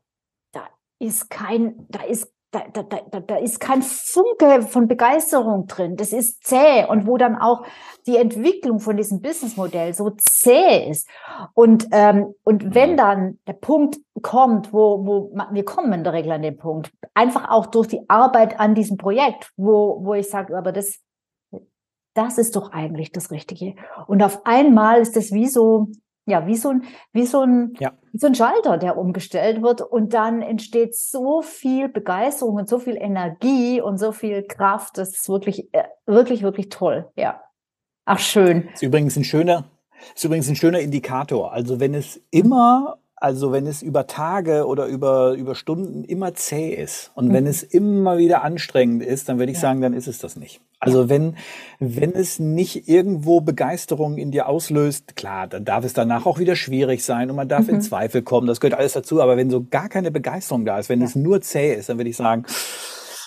da 0.53 0.62
ist 0.99 1.31
kein, 1.31 1.87
da 1.88 2.03
ist 2.03 2.33
da, 2.53 2.64
da, 2.73 2.83
da, 2.83 3.20
da 3.20 3.37
ist 3.37 3.61
kein 3.61 3.81
Funke 3.83 4.62
von 4.62 4.88
Begeisterung 4.88 5.66
drin. 5.66 5.96
Das 5.96 6.12
ist 6.12 6.44
zäh 6.44 6.85
und 6.85 7.07
wo 7.07 7.16
dann 7.16 7.37
auch 7.37 7.64
die 8.07 8.16
Entwicklung 8.16 8.81
von 8.81 8.96
diesem 8.96 9.20
Businessmodell 9.20 9.94
so 9.94 10.11
zäh 10.11 10.90
ist. 10.90 11.09
Und, 11.55 11.87
ähm, 11.92 12.35
und 12.42 12.75
wenn 12.75 12.96
dann 12.96 13.38
der 13.46 13.53
Punkt 13.53 13.99
kommt, 14.23 14.73
wo, 14.73 15.07
wo 15.07 15.33
wir 15.53 15.64
kommen 15.64 15.92
in 15.92 16.05
der 16.05 16.12
Regel 16.12 16.33
an 16.33 16.42
den 16.42 16.57
Punkt, 16.57 16.92
einfach 17.14 17.51
auch 17.51 17.66
durch 17.66 17.87
die 17.87 18.03
Arbeit 18.09 18.59
an 18.59 18.75
diesem 18.75 18.96
Projekt, 18.96 19.53
wo, 19.57 20.05
wo 20.05 20.14
ich 20.14 20.29
sage, 20.29 20.57
aber 20.57 20.73
das, 20.73 20.99
das 22.14 22.38
ist 22.38 22.57
doch 22.57 22.73
eigentlich 22.73 23.12
das 23.12 23.31
Richtige. 23.31 23.75
Und 24.07 24.23
auf 24.23 24.44
einmal 24.44 25.01
ist 25.01 25.16
das 25.16 25.33
wie 25.33 25.46
so, 25.46 25.88
ja, 26.27 26.46
wie 26.46 26.57
so 26.57 26.70
ein, 26.70 26.85
wie 27.12 27.27
so 27.27 27.42
ein, 27.42 27.75
ja. 27.79 27.92
wie 28.12 28.18
so 28.18 28.27
ein 28.27 28.35
Schalter, 28.35 28.79
der 28.79 28.96
umgestellt 28.96 29.62
wird 29.62 29.81
und 29.81 30.14
dann 30.14 30.42
entsteht 30.42 30.94
so 30.96 31.42
viel 31.42 31.88
Begeisterung 31.88 32.57
und 32.57 32.68
so 32.68 32.79
viel 32.79 32.96
Energie 32.96 33.81
und 33.81 33.99
so 33.99 34.12
viel 34.12 34.42
Kraft. 34.42 34.99
Das 34.99 35.11
ist 35.11 35.29
wirklich, 35.29 35.73
äh, 35.73 35.85
wirklich, 36.07 36.42
wirklich 36.42 36.68
toll. 36.68 37.11
Ja. 37.16 37.40
Ach, 38.05 38.18
schön. 38.18 38.68
Ist 38.73 38.83
übrigens 38.83 39.16
ein 39.16 39.25
schöner, 39.25 39.70
ist 40.14 40.25
übrigens 40.25 40.49
ein 40.49 40.57
schöner 40.57 40.81
Indikator. 40.81 41.53
Also 41.53 41.81
wenn 41.81 41.94
es 41.94 42.20
immer 42.31 42.99
also 43.22 43.52
wenn 43.52 43.66
es 43.66 43.83
über 43.83 44.06
Tage 44.06 44.66
oder 44.66 44.87
über, 44.87 45.35
über 45.35 45.54
Stunden 45.54 46.04
immer 46.04 46.35
zäh 46.35 46.70
ist 46.70 47.12
und 47.14 47.28
mhm. 47.28 47.33
wenn 47.35 47.46
es 47.46 47.62
immer 47.62 48.16
wieder 48.16 48.42
anstrengend 48.42 49.02
ist, 49.02 49.28
dann 49.28 49.38
würde 49.38 49.52
ich 49.52 49.59
ja. 49.59 49.62
sagen, 49.62 49.83
dann 49.83 49.92
ist 49.92 50.09
es 50.09 50.18
das 50.18 50.37
nicht. 50.37 50.62
Also 50.78 51.11
wenn, 51.11 51.37
wenn 51.78 52.12
es 52.12 52.38
nicht 52.38 52.88
irgendwo 52.88 53.42
Begeisterung 53.42 54.16
in 54.16 54.30
dir 54.30 54.48
auslöst, 54.48 55.16
klar, 55.16 55.46
dann 55.46 55.66
darf 55.66 55.85
es 55.85 55.92
danach 55.92 56.24
auch 56.24 56.38
wieder 56.38 56.56
schwierig 56.56 57.04
sein 57.04 57.28
und 57.28 57.37
man 57.37 57.48
darf 57.48 57.68
mhm. 57.68 57.74
in 57.74 57.80
Zweifel 57.83 58.22
kommen, 58.22 58.46
das 58.46 58.59
gehört 58.59 58.78
alles 58.78 58.94
dazu. 58.94 59.20
Aber 59.20 59.37
wenn 59.37 59.50
so 59.50 59.66
gar 59.66 59.90
keine 59.90 60.11
Begeisterung 60.11 60.64
da 60.64 60.78
ist, 60.78 60.88
wenn 60.88 61.00
ja. 61.00 61.06
es 61.06 61.14
nur 61.14 61.42
zäh 61.42 61.74
ist, 61.74 61.90
dann 61.90 61.98
würde 61.98 62.09
ich 62.09 62.16
sagen, 62.16 62.46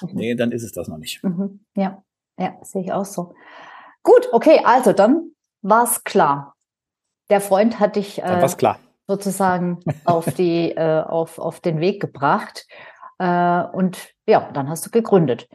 mhm. 0.01 0.10
nee, 0.13 0.34
dann 0.34 0.51
ist 0.51 0.63
es 0.63 0.71
das 0.71 0.88
noch 0.88 0.97
nicht. 0.97 1.23
Mhm. 1.23 1.60
Ja, 1.75 2.01
ja, 2.39 2.56
sehe 2.63 2.82
ich 2.82 2.91
auch 2.91 3.06
so. 3.06 3.36
Gut, 4.01 4.27
okay, 4.32 4.62
also 4.65 4.91
dann 4.91 5.34
war's 5.62 6.03
klar. 6.03 6.56
Der 7.29 7.41
Freund 7.41 7.79
hat 7.79 7.95
dich. 7.95 8.17
Äh, 8.17 8.25
dann 8.25 8.41
war's 8.41 8.58
klar 8.58 8.79
sozusagen 9.08 9.80
auf, 10.06 10.26
die, 10.34 10.72
äh, 10.76 11.02
auf, 11.02 11.39
auf 11.39 11.60
den 11.60 11.80
Weg 11.80 12.02
gebracht. 12.02 12.66
Äh, 13.20 13.63
und 13.74 14.13
ja, 14.28 14.50
dann 14.54 14.70
hast 14.70 14.86
du 14.86 14.89
gegründet. 14.89 15.48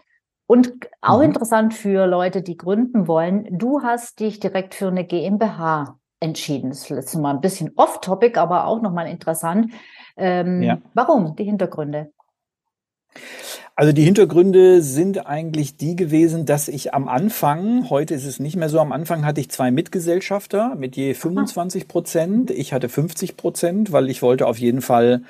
Und 0.47 0.89
auch 1.03 1.19
mhm. 1.19 1.25
interessant 1.25 1.75
für 1.75 2.07
Leute, 2.07 2.43
die 2.43 2.57
gründen 2.57 3.07
wollen, 3.07 3.47
du 3.51 3.83
hast 3.83 4.21
dich 4.21 4.41
direkt 4.41 4.75
für 4.75 4.89
eine 4.89 5.05
GmbH 5.05 5.99
entschieden. 6.21 6.71
Das 6.71 6.83
ist 6.83 6.91
jetzt 6.91 7.15
mal 7.17 7.35
ein 7.35 7.41
bisschen 7.41 7.73
off-topic, 7.77 8.39
aber 8.39 8.67
auch 8.67 8.81
nochmal 8.81 9.09
interessant. 9.09 9.73
Ähm, 10.17 10.63
ja. 10.63 10.79
Warum? 10.95 11.37
Die 11.37 11.45
Hintergründe. 11.45 12.13
Also 13.79 13.93
die 13.93 14.03
Hintergründe 14.03 14.83
sind 14.83 15.29
eigentlich 15.29 15.77
die 15.77 15.95
gewesen, 15.95 16.47
dass 16.47 16.67
ich 16.67 16.95
am 16.95 17.07
Anfang, 17.07 17.89
heute 17.91 18.13
ist 18.13 18.25
es 18.25 18.41
nicht 18.41 18.57
mehr 18.57 18.69
so, 18.69 18.81
am 18.81 18.91
Anfang 18.91 19.25
hatte 19.25 19.41
ich 19.41 19.51
zwei 19.51 19.71
Mitgesellschafter 19.71 20.75
mit 20.75 20.97
je 20.97 21.15
25 21.15 21.87
Prozent. 21.87 22.51
Ich 22.51 22.73
hatte 22.73 22.89
50 22.89 23.37
Prozent, 23.37 23.93
weil 23.93 24.11
ich 24.11 24.21
wollte 24.21 24.49
auf 24.49 24.59
jeden 24.59 24.81
Fall 24.83 25.23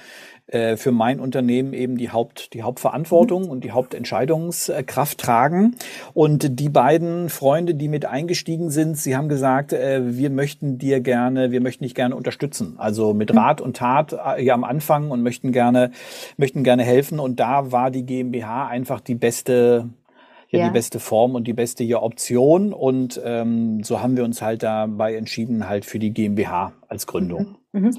äh, 0.49 0.77
für 0.77 0.93
mein 0.93 1.21
Unternehmen 1.21 1.75
eben 1.75 1.99
die 1.99 2.11
Haupt 2.11 2.55
die 2.55 2.63
Hauptverantwortung 2.63 3.45
mhm. 3.45 3.51
und 3.51 3.65
die 3.65 3.73
Hauptentscheidungskraft 3.73 5.19
tragen. 5.19 5.77
Und 6.15 6.59
die 6.59 6.71
beiden 6.71 7.29
Freunde, 7.29 7.75
die 7.75 7.89
mit 7.89 8.07
eingestiegen 8.07 8.71
sind, 8.71 8.97
sie 8.97 9.15
haben 9.15 9.29
gesagt, 9.29 9.75
äh, 9.75 10.17
wir 10.17 10.31
möchten 10.31 10.79
dir 10.79 11.01
gerne, 11.01 11.51
wir 11.51 11.61
möchten 11.61 11.85
dich 11.85 11.95
gerne 11.95 12.17
unterstützen. 12.17 12.77
Also 12.79 13.13
mit 13.13 13.31
mhm. 13.31 13.39
Rat 13.39 13.61
und 13.61 13.77
Tat 13.77 14.15
äh, 14.15 14.41
hier 14.41 14.55
am 14.55 14.65
Anfang 14.65 15.11
und 15.11 15.23
möchten 15.23 15.53
gerne 15.53 15.91
möchten 16.39 16.65
gerne 16.65 16.83
helfen. 16.83 17.19
Und 17.19 17.41
da 17.41 17.71
war 17.71 17.91
die 17.91 18.07
GmbH 18.07 18.69
einfach 18.69 19.01
die 19.01 19.17
beste 19.17 19.91
ja, 20.51 20.61
ja, 20.61 20.67
die 20.69 20.73
beste 20.73 20.99
Form 20.99 21.35
und 21.35 21.47
die 21.47 21.53
beste 21.53 21.85
hier 21.85 22.03
Option. 22.03 22.73
Und 22.73 23.21
ähm, 23.23 23.83
so 23.85 24.01
haben 24.01 24.17
wir 24.17 24.25
uns 24.25 24.41
halt 24.41 24.63
dabei 24.63 25.15
entschieden, 25.15 25.69
halt 25.69 25.85
für 25.85 25.99
die 25.99 26.11
GmbH 26.11 26.73
als 26.89 27.07
Gründung. 27.07 27.57
Mhm. 27.73 27.83
Mhm. 27.83 27.99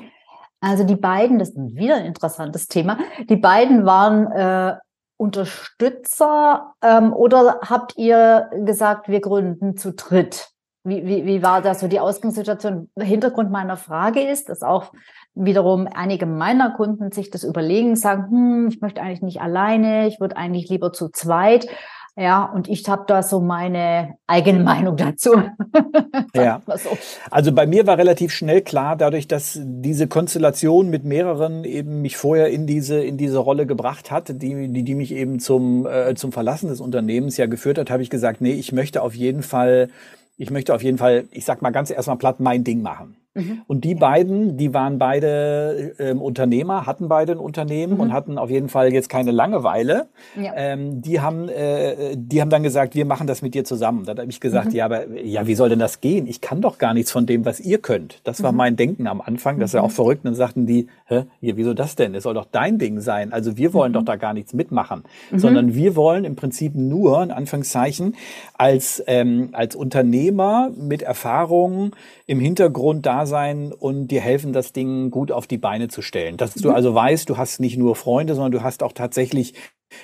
Also 0.62 0.84
die 0.84 0.96
beiden, 0.96 1.40
das 1.40 1.50
ist 1.50 1.58
wieder 1.58 1.96
ein 1.96 2.06
interessantes 2.06 2.68
Thema, 2.68 2.98
die 3.30 3.38
beiden 3.38 3.86
waren 3.86 4.32
äh, 4.32 4.78
Unterstützer 5.18 6.74
ähm, 6.82 7.14
oder 7.14 7.60
habt 7.62 7.98
ihr 7.98 8.50
gesagt, 8.66 9.10
wir 9.10 9.20
gründen 9.20 9.76
zu 9.76 9.94
dritt? 9.94 10.50
Wie, 10.86 11.06
wie, 11.06 11.26
wie 11.26 11.44
war 11.44 11.62
das 11.62 11.82
so 11.82 11.90
die 11.90 12.00
Ausgangssituation? 12.00 12.90
Hintergrund 12.98 13.52
meiner 13.52 13.76
Frage 13.76 14.22
ist, 14.22 14.48
dass 14.48 14.64
auch 14.64 14.94
wiederum 15.36 15.88
einige 15.94 16.26
meiner 16.26 16.72
Kunden 16.72 17.12
sich 17.12 17.30
das 17.30 17.44
überlegen, 17.44 17.98
sagen, 17.98 18.32
hm, 18.32 18.68
ich 18.70 18.80
möchte 18.80 19.02
eigentlich 19.02 19.22
nicht 19.22 19.42
alleine, 19.42 20.08
ich 20.08 20.22
würde 20.22 20.38
eigentlich 20.38 20.70
lieber 20.70 20.94
zu 20.94 21.10
zweit. 21.10 21.68
Ja, 22.20 22.44
und 22.44 22.68
ich 22.68 22.88
habe 22.90 23.06
da 23.08 23.24
so 23.24 23.40
meine 23.40 24.16
eigene 24.28 24.62
Meinung 24.62 24.98
dazu. 24.98 25.42
ja. 26.36 26.62
So. 26.68 26.98
Also 27.32 27.54
bei 27.54 27.66
mir 27.66 27.88
war 27.88 27.98
relativ 27.98 28.34
schnell 28.34 28.62
klar, 28.62 28.98
dadurch, 28.98 29.30
dass 29.30 29.58
diese 29.64 30.08
Konstellation 30.08 30.90
mit 30.90 31.06
mehreren 31.06 31.64
eben 31.64 32.02
mich 32.02 32.18
vorher 32.18 32.50
in 32.50 32.68
diese 32.68 33.02
in 33.02 33.18
diese 33.18 33.38
Rolle 33.38 33.66
gebracht 33.66 34.12
hat, 34.12 34.28
die 34.28 34.68
die, 34.68 34.84
die 34.84 34.96
mich 34.96 35.14
eben 35.14 35.40
zum 35.40 35.88
äh, 35.88 36.14
zum 36.16 36.34
Verlassen 36.34 36.68
des 36.68 36.82
Unternehmens 36.82 37.38
ja 37.38 37.46
geführt 37.46 37.78
hat, 37.78 37.90
habe 37.90 38.04
ich 38.04 38.10
gesagt, 38.10 38.42
nee, 38.42 38.52
ich 38.52 38.74
möchte 38.74 39.02
auf 39.02 39.16
jeden 39.16 39.42
Fall 39.42 39.88
ich 40.36 40.52
möchte 40.52 40.74
auf 40.74 40.82
jeden 40.82 40.98
Fall, 40.98 41.28
ich 41.32 41.44
sag 41.44 41.62
mal 41.62 41.72
ganz 41.72 41.90
erstmal 41.90 42.18
platt, 42.18 42.40
mein 42.40 42.64
Ding 42.64 42.82
machen. 42.82 43.19
Mhm. 43.36 43.62
Und 43.68 43.84
die 43.84 43.94
beiden, 43.94 44.58
die 44.58 44.74
waren 44.74 44.98
beide 44.98 45.94
ähm, 46.00 46.22
Unternehmer, 46.22 46.88
hatten 46.88 47.08
beide 47.08 47.34
ein 47.34 47.38
Unternehmen 47.38 47.94
mhm. 47.94 48.00
und 48.00 48.14
hatten 48.14 48.38
auf 48.40 48.50
jeden 48.50 48.70
Fall 48.70 48.92
jetzt 48.92 49.08
keine 49.08 49.32
Langeweile. 49.32 50.08
Ja. 50.36 50.54
Ähm, 50.56 51.02
die 51.02 51.22
haben, 51.22 51.48
äh, 51.48 52.16
die 52.18 52.42
haben 52.42 52.50
dann 52.50 52.64
gesagt, 52.64 52.96
wir 52.96 53.06
machen 53.06 53.28
das 53.28 53.44
mit 53.44 53.54
dir 53.54 53.64
zusammen. 53.64 54.06
Da 54.06 54.18
habe 54.18 54.26
ich 54.26 54.40
gesagt, 54.40 54.70
mhm. 54.70 54.76
ja, 54.76 54.86
aber 54.86 55.20
ja, 55.20 55.46
wie 55.46 55.54
soll 55.54 55.70
denn 55.70 55.80
das 55.80 56.02
gehen? 56.02 56.26
Ich 56.26 56.42
kann 56.42 56.62
doch 56.62 56.80
gar 56.80 56.96
nichts 56.96 57.12
von 57.12 57.28
dem, 57.28 57.46
was 57.46 57.60
ihr 57.60 57.78
könnt. 57.78 58.20
Das 58.24 58.42
war 58.42 58.52
mhm. 58.52 58.58
mein 58.58 58.76
Denken 58.76 59.06
am 59.06 59.22
Anfang. 59.22 59.60
Das 59.60 59.70
ist 59.70 59.74
ja 59.76 59.82
auch 59.82 59.90
mhm. 59.90 59.94
verrückt. 59.94 60.26
Und 60.26 60.32
dann 60.32 60.36
sagten 60.36 60.66
die, 60.66 60.88
hä, 61.06 61.26
hier, 61.40 61.56
wieso 61.56 61.76
das 61.76 61.96
denn? 61.96 62.16
Es 62.16 62.24
soll 62.24 62.34
doch 62.34 62.48
dein 62.52 62.80
Ding 62.80 63.00
sein. 63.00 63.32
Also 63.32 63.58
wir 63.58 63.74
wollen 63.74 63.94
doch 63.94 64.04
da 64.04 64.16
gar 64.16 64.34
nichts 64.34 64.54
mitmachen, 64.54 65.04
sondern 65.36 65.76
wir 65.76 65.96
wollen 65.96 66.26
im 66.26 66.36
Prinzip 66.36 66.74
nur, 66.74 67.22
in 67.22 67.32
Anführungszeichen, 67.32 68.16
als, 68.58 69.04
ähm, 69.06 69.50
als 69.54 69.76
Unternehmer 69.76 70.72
mit 70.76 71.04
Erfahrung 71.04 71.96
im 72.26 72.40
Hintergrund 72.40 73.06
da 73.06 73.19
sein 73.26 73.72
und 73.72 74.08
dir 74.08 74.22
helfen, 74.22 74.54
das 74.54 74.74
Ding 74.74 75.12
gut 75.12 75.32
auf 75.32 75.48
die 75.48 75.58
Beine 75.58 75.88
zu 75.88 76.02
stellen. 76.02 76.38
Dass 76.38 76.54
du 76.54 76.70
mhm. 76.70 76.76
also 76.76 76.94
weißt, 76.94 77.30
du 77.30 77.38
hast 77.38 77.60
nicht 77.60 77.78
nur 77.78 77.96
Freunde, 77.96 78.36
sondern 78.36 78.52
du 78.52 78.64
hast 78.64 78.84
auch 78.84 78.94
tatsächlich 78.94 79.54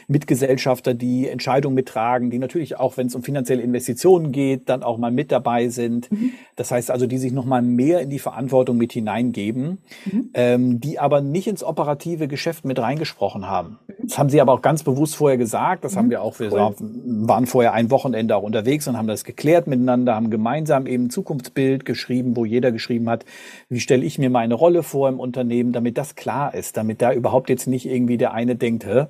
Mitgesellschafter, 0.08 0.93
die 0.93 1.28
Entscheidungen 1.28 1.75
mittragen, 1.75 2.30
die 2.30 2.39
natürlich 2.39 2.78
auch, 2.78 2.97
wenn 2.97 3.08
es 3.08 3.15
um 3.15 3.23
finanzielle 3.23 3.62
Investitionen 3.62 4.32
geht, 4.32 4.69
dann 4.69 4.84
auch 4.84 4.97
mal 4.97 5.12
mit 5.12 5.32
dabei 5.32 5.69
sind. 5.69 6.12
Mhm. 6.12 6.32
Das 6.56 6.71
heißt 6.71 6.91
also, 6.91 7.08
die 7.08 7.17
sich 7.17 7.32
noch 7.32 7.45
mal 7.45 7.62
mehr 7.62 8.01
in 8.01 8.10
die 8.10 8.19
Verantwortung 8.19 8.78
mit 8.78 8.93
hineingeben, 8.93 9.80
mhm. 10.05 10.30
ähm, 10.34 10.80
die 10.80 10.99
aber 10.99 11.22
nicht 11.22 11.47
ins 11.47 11.63
operative 11.63 12.28
Geschäft 12.28 12.66
mit 12.66 12.80
reingesprochen 12.80 13.47
haben. 13.47 13.80
Das 14.08 14.18
haben 14.18 14.30
sie 14.30 14.41
aber 14.41 14.53
auch 14.53 14.62
ganz 14.62 14.84
bewusst 14.84 15.16
vorher 15.16 15.38
gesagt. 15.38 15.84
Das 15.84 15.95
haben 15.95 16.08
mhm. 16.08 16.12
wir 16.12 16.22
auch, 16.22 16.39
wir 16.39 16.51
cool. 16.51 16.76
waren 16.80 17.45
vorher 17.45 17.74
ein 17.74 17.91
Wochenende 17.91 18.36
auch 18.36 18.43
unterwegs 18.43 18.88
und 18.88 18.97
haben 18.97 19.08
das 19.08 19.24
geklärt 19.24 19.68
miteinander, 19.68 20.16
haben 20.16 20.30
gemeinsam 20.30 20.86
eben 20.86 21.06
ein 21.06 21.10
Zukunftsbild 21.10 21.86
geschrieben, 21.86 22.36
wo 22.36 22.45
jeder 22.45 22.72
geschrieben 22.72 23.10
hat, 23.10 23.26
wie 23.70 23.80
stelle 23.80 24.06
ich 24.06 24.20
mir 24.20 24.30
meine 24.30 24.53
Rolle 24.53 24.84
vor 24.84 25.10
im 25.10 25.20
Unternehmen, 25.20 25.74
damit 25.74 25.97
das 25.97 26.16
klar 26.16 26.53
ist, 26.53 26.78
damit 26.78 27.01
da 27.01 27.14
überhaupt 27.14 27.49
jetzt 27.49 27.68
nicht 27.68 27.86
irgendwie 27.86 28.18
der 28.18 28.34
eine 28.34 28.56
denkt, 28.56 28.86
hä, 28.86 29.06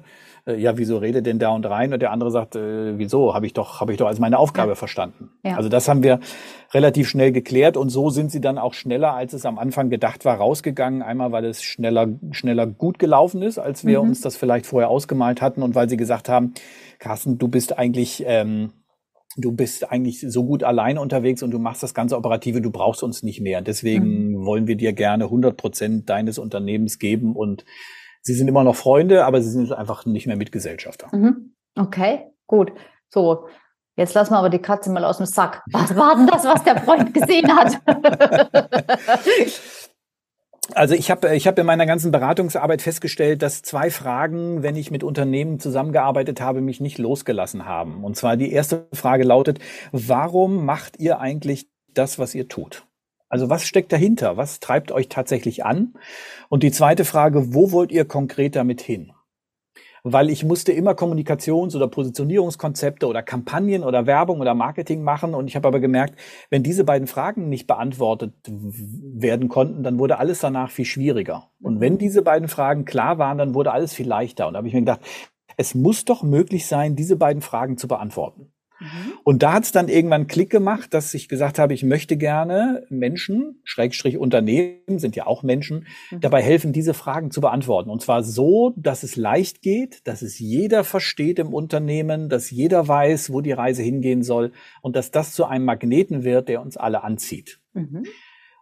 äh, 0.45 0.55
ja, 0.55 0.77
wieso 0.77 0.97
redet 0.97 1.25
denn 1.25 1.39
da 1.39 1.49
und 1.49 1.65
rein? 1.65 1.93
Und 1.93 2.01
der 2.01 2.11
andere 2.11 2.31
sagt, 2.31 2.55
äh, 2.55 2.97
wieso? 2.97 3.33
Habe 3.33 3.45
ich 3.45 3.53
doch, 3.53 3.81
habe 3.81 3.91
ich 3.91 3.97
doch 3.97 4.07
als 4.07 4.19
meine 4.19 4.37
Aufgabe 4.37 4.71
ja. 4.71 4.75
verstanden. 4.75 5.31
Ja. 5.43 5.57
Also 5.57 5.69
das 5.69 5.87
haben 5.87 6.03
wir 6.03 6.19
relativ 6.73 7.09
schnell 7.09 7.31
geklärt 7.31 7.77
und 7.77 7.89
so 7.89 8.09
sind 8.09 8.31
sie 8.31 8.41
dann 8.41 8.57
auch 8.57 8.73
schneller, 8.73 9.13
als 9.13 9.33
es 9.33 9.45
am 9.45 9.57
Anfang 9.57 9.89
gedacht 9.89 10.25
war, 10.25 10.37
rausgegangen. 10.37 11.01
Einmal, 11.01 11.31
weil 11.31 11.45
es 11.45 11.63
schneller, 11.63 12.07
schneller 12.31 12.67
gut 12.67 12.99
gelaufen 12.99 13.41
ist, 13.41 13.57
als 13.57 13.85
wir 13.85 14.01
mhm. 14.01 14.09
uns 14.09 14.21
das 14.21 14.35
vielleicht 14.37 14.65
vorher 14.65 14.89
ausgemalt 14.89 15.41
hatten 15.41 15.63
und 15.63 15.75
weil 15.75 15.89
sie 15.89 15.97
gesagt 15.97 16.29
haben, 16.29 16.53
Carsten, 16.99 17.37
du 17.37 17.47
bist 17.47 17.77
eigentlich 17.77 18.23
ähm, 18.25 18.71
du 19.37 19.51
bist 19.51 19.91
eigentlich 19.91 20.21
so 20.21 20.45
gut 20.45 20.63
allein 20.63 20.97
unterwegs 20.97 21.43
und 21.43 21.51
du 21.51 21.59
machst 21.59 21.83
das 21.83 21.93
ganze 21.93 22.15
Operative, 22.15 22.61
du 22.61 22.71
brauchst 22.71 23.03
uns 23.03 23.21
nicht 23.21 23.41
mehr. 23.41 23.61
Deswegen 23.61 24.31
mhm. 24.31 24.45
wollen 24.45 24.67
wir 24.67 24.77
dir 24.77 24.93
gerne 24.93 25.25
100 25.25 25.57
Prozent 25.57 26.09
deines 26.09 26.37
Unternehmens 26.37 26.99
geben 26.99 27.35
und 27.35 27.65
sie 28.25 28.33
sind 28.33 28.47
immer 28.47 28.63
noch 28.63 28.75
Freunde, 28.75 29.25
aber 29.25 29.41
sie 29.41 29.49
sind 29.49 29.71
einfach 29.71 30.05
nicht 30.05 30.27
mehr 30.27 30.35
Mitgesellschafter. 30.35 31.15
Mhm. 31.15 31.53
Okay, 31.77 32.27
gut. 32.47 32.71
So, 33.09 33.47
Jetzt 33.97 34.13
lassen 34.13 34.33
wir 34.33 34.39
aber 34.39 34.49
die 34.49 34.59
Katze 34.59 34.91
mal 34.91 35.05
aus 35.05 35.17
dem 35.17 35.25
Sack. 35.25 35.63
Was 35.71 35.95
war 35.95 36.17
denn 36.17 36.27
das, 36.27 36.43
was 36.43 36.65
der 36.65 36.81
Freund 36.81 37.13
gesehen 37.13 37.49
hat? 37.55 37.79
Also 40.73 40.95
ich 40.95 41.11
habe 41.11 41.35
ich 41.35 41.45
hab 41.45 41.59
in 41.59 41.65
meiner 41.67 41.85
ganzen 41.85 42.11
Beratungsarbeit 42.11 42.81
festgestellt, 42.81 43.43
dass 43.43 43.61
zwei 43.61 43.91
Fragen, 43.91 44.63
wenn 44.63 44.75
ich 44.75 44.89
mit 44.89 45.03
Unternehmen 45.03 45.59
zusammengearbeitet 45.59 46.41
habe, 46.41 46.59
mich 46.59 46.81
nicht 46.81 46.97
losgelassen 46.97 47.65
haben. 47.65 48.03
Und 48.03 48.17
zwar 48.17 48.35
die 48.35 48.51
erste 48.51 48.87
Frage 48.91 49.23
lautet, 49.23 49.59
warum 49.91 50.65
macht 50.65 50.99
ihr 50.99 51.19
eigentlich 51.19 51.67
das, 51.93 52.17
was 52.17 52.33
ihr 52.33 52.47
tut? 52.47 52.87
Also 53.29 53.49
was 53.49 53.65
steckt 53.65 53.91
dahinter? 53.91 54.37
Was 54.37 54.59
treibt 54.59 54.91
euch 54.91 55.09
tatsächlich 55.09 55.65
an? 55.65 55.93
Und 56.49 56.63
die 56.63 56.71
zweite 56.71 57.05
Frage, 57.05 57.53
wo 57.53 57.71
wollt 57.71 57.91
ihr 57.91 58.05
konkret 58.05 58.55
damit 58.55 58.81
hin? 58.81 59.11
Weil 60.07 60.29
ich 60.29 60.45
musste 60.45 60.71
immer 60.71 60.91
Kommunikations- 60.93 61.75
oder 61.75 61.87
Positionierungskonzepte 61.87 63.07
oder 63.07 63.23
Kampagnen 63.23 63.83
oder 63.83 64.05
Werbung 64.05 64.39
oder 64.39 64.53
Marketing 64.53 65.01
machen. 65.01 65.33
Und 65.33 65.47
ich 65.47 65.55
habe 65.55 65.67
aber 65.67 65.79
gemerkt, 65.79 66.19
wenn 66.51 66.61
diese 66.61 66.83
beiden 66.83 67.07
Fragen 67.07 67.49
nicht 67.49 67.65
beantwortet 67.65 68.33
werden 68.45 69.49
konnten, 69.49 69.81
dann 69.81 69.97
wurde 69.97 70.19
alles 70.19 70.41
danach 70.41 70.69
viel 70.69 70.85
schwieriger. 70.85 71.49
Und 71.59 71.79
wenn 71.79 71.97
diese 71.97 72.21
beiden 72.21 72.47
Fragen 72.47 72.85
klar 72.85 73.17
waren, 73.17 73.39
dann 73.39 73.55
wurde 73.55 73.71
alles 73.71 73.95
viel 73.95 74.07
leichter. 74.07 74.45
Und 74.47 74.53
da 74.53 74.59
habe 74.59 74.67
ich 74.67 74.75
mir 74.75 74.81
gedacht, 74.81 75.01
es 75.57 75.73
muss 75.73 76.05
doch 76.05 76.21
möglich 76.21 76.67
sein, 76.67 76.95
diese 76.95 77.15
beiden 77.15 77.41
Fragen 77.41 77.77
zu 77.77 77.87
beantworten. 77.87 78.51
Mhm. 78.85 79.13
Und 79.23 79.43
da 79.43 79.53
hat 79.53 79.63
es 79.63 79.71
dann 79.71 79.87
irgendwann 79.87 80.27
Klick 80.27 80.49
gemacht, 80.49 80.93
dass 80.93 81.13
ich 81.13 81.27
gesagt 81.27 81.59
habe, 81.59 81.73
ich 81.73 81.83
möchte 81.83 82.17
gerne 82.17 82.85
Menschen, 82.89 83.59
Schrägstrich 83.63 84.17
Unternehmen, 84.17 84.99
sind 84.99 85.15
ja 85.15 85.25
auch 85.25 85.43
Menschen, 85.43 85.87
mhm. 86.11 86.21
dabei 86.21 86.41
helfen, 86.41 86.73
diese 86.73 86.93
Fragen 86.93 87.31
zu 87.31 87.41
beantworten. 87.41 87.89
Und 87.89 88.01
zwar 88.01 88.23
so, 88.23 88.73
dass 88.77 89.03
es 89.03 89.15
leicht 89.15 89.61
geht, 89.61 90.07
dass 90.07 90.21
es 90.21 90.39
jeder 90.39 90.83
versteht 90.83 91.39
im 91.39 91.53
Unternehmen, 91.53 92.29
dass 92.29 92.51
jeder 92.51 92.87
weiß, 92.87 93.31
wo 93.31 93.41
die 93.41 93.51
Reise 93.51 93.81
hingehen 93.81 94.23
soll 94.23 94.51
und 94.81 94.95
dass 94.95 95.11
das 95.11 95.33
zu 95.33 95.45
einem 95.45 95.65
Magneten 95.65 96.23
wird, 96.23 96.49
der 96.49 96.61
uns 96.61 96.77
alle 96.77 97.03
anzieht. 97.03 97.59
Mhm. 97.73 98.03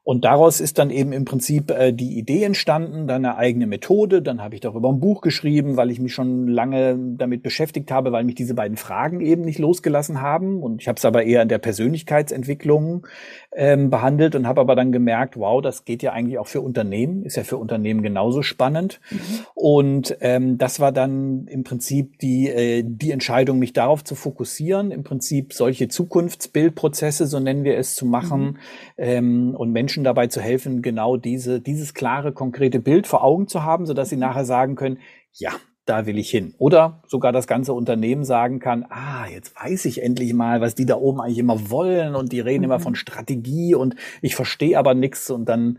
Und 0.04 0.26
daraus 0.26 0.60
ist 0.60 0.80
dann 0.80 0.90
eben 0.90 1.14
im 1.14 1.24
Prinzip 1.24 1.72
äh, 1.72 1.94
die 1.94 2.18
Idee 2.18 2.44
entstanden, 2.44 3.08
dann 3.08 3.24
eine 3.24 3.38
eigene 3.38 3.68
Methode. 3.68 4.22
Dann 4.22 4.42
habe 4.42 4.56
ich 4.56 4.62
darüber 4.62 4.90
ein 4.90 5.00
Buch 5.00 5.22
geschrieben, 5.22 5.78
weil 5.78 5.92
ich 5.92 6.00
mich 6.02 6.14
schon 6.14 6.48
lange 6.48 6.98
damit 7.18 7.42
beschäftigt 7.42 7.90
habe, 7.90 8.12
weil 8.12 8.26
mich 8.26 8.36
diese 8.36 8.54
beiden 8.54 8.76
Fragen 8.76 9.22
eben 9.22 9.44
nicht 9.44 9.60
losgelassen 9.60 10.22
haben. 10.22 10.62
Und 10.62 10.82
ich 10.82 10.90
habe 10.90 10.98
es 10.98 11.06
aber 11.06 11.24
eher 11.24 11.42
in 11.42 11.48
der 11.48 11.58
Persönlichkeitsentwicklung 11.58 13.08
ähm, 13.56 13.90
behandelt 13.90 14.36
und 14.36 14.46
habe 14.46 14.60
aber 14.60 14.76
dann 14.76 14.92
gemerkt, 14.92 15.38
wow, 15.38 15.62
das 15.62 15.86
geht 15.86 16.04
ja 16.04 16.12
eigentlich 16.12 16.38
auch 16.38 16.48
für 16.48 16.60
Unternehmen, 16.60 17.24
ist 17.24 17.38
ja 17.38 17.44
für 17.44 17.58
Unternehmen 17.58 18.02
genauso 18.02 18.42
spannend. 18.42 19.00
Mhm. 19.10 19.18
Und 19.54 20.18
ähm, 20.20 20.58
das 20.58 20.82
war 20.82 20.92
dann 20.92 21.48
im 21.48 21.64
Prinzip 21.64 22.20
die, 22.20 22.50
äh, 22.50 22.84
die 22.86 23.12
Entscheidung, 23.12 23.58
mich 23.58 23.72
darauf 23.72 24.04
zu 24.04 24.16
fokussieren, 24.16 24.92
im 24.92 25.04
Prinzip 25.04 25.54
solche 25.54 25.88
Zukunftsbildprozesse, 25.88 27.26
so 27.26 27.40
nennen 27.40 27.64
wir 27.64 27.78
es, 27.78 27.96
zu 27.96 28.06
machen 28.06 28.42
mhm. 28.42 28.58
ähm, 28.98 29.56
und 29.56 29.72
Menschen 29.72 29.93
Menschen 29.94 30.04
dabei 30.04 30.26
zu 30.26 30.42
helfen, 30.42 30.82
genau 30.82 31.18
diese, 31.18 31.62
dieses 31.62 31.94
klare, 31.94 32.32
konkrete 32.32 32.80
Bild 32.80 33.06
vor 33.06 33.24
Augen 33.24 33.48
zu 33.48 33.62
haben, 33.62 33.86
sodass 33.86 34.10
sie 34.10 34.18
nachher 34.18 34.44
sagen 34.44 34.74
können, 34.76 34.98
ja, 35.34 35.52
da 35.86 36.08
will 36.08 36.18
ich 36.18 36.32
hin. 36.32 36.56
Oder 36.58 37.04
sogar 37.06 37.32
das 37.32 37.46
ganze 37.46 37.74
Unternehmen 37.74 38.24
sagen 38.24 38.58
kann, 38.58 38.88
ah, 38.90 39.28
jetzt 39.32 39.54
weiß 39.56 39.86
ich 39.86 40.02
endlich 40.02 40.34
mal, 40.34 40.62
was 40.62 40.74
die 40.74 40.88
da 40.88 40.96
oben 40.96 41.22
eigentlich 41.22 41.38
immer 41.38 41.70
wollen 41.70 42.16
und 42.16 42.32
die 42.32 42.40
reden 42.40 42.62
mhm. 42.62 42.66
immer 42.66 42.80
von 42.80 42.96
Strategie 42.96 43.76
und 43.76 43.96
ich 44.24 44.36
verstehe 44.36 44.80
aber 44.80 44.96
nichts 44.96 45.30
und 45.30 45.48
dann 45.48 45.78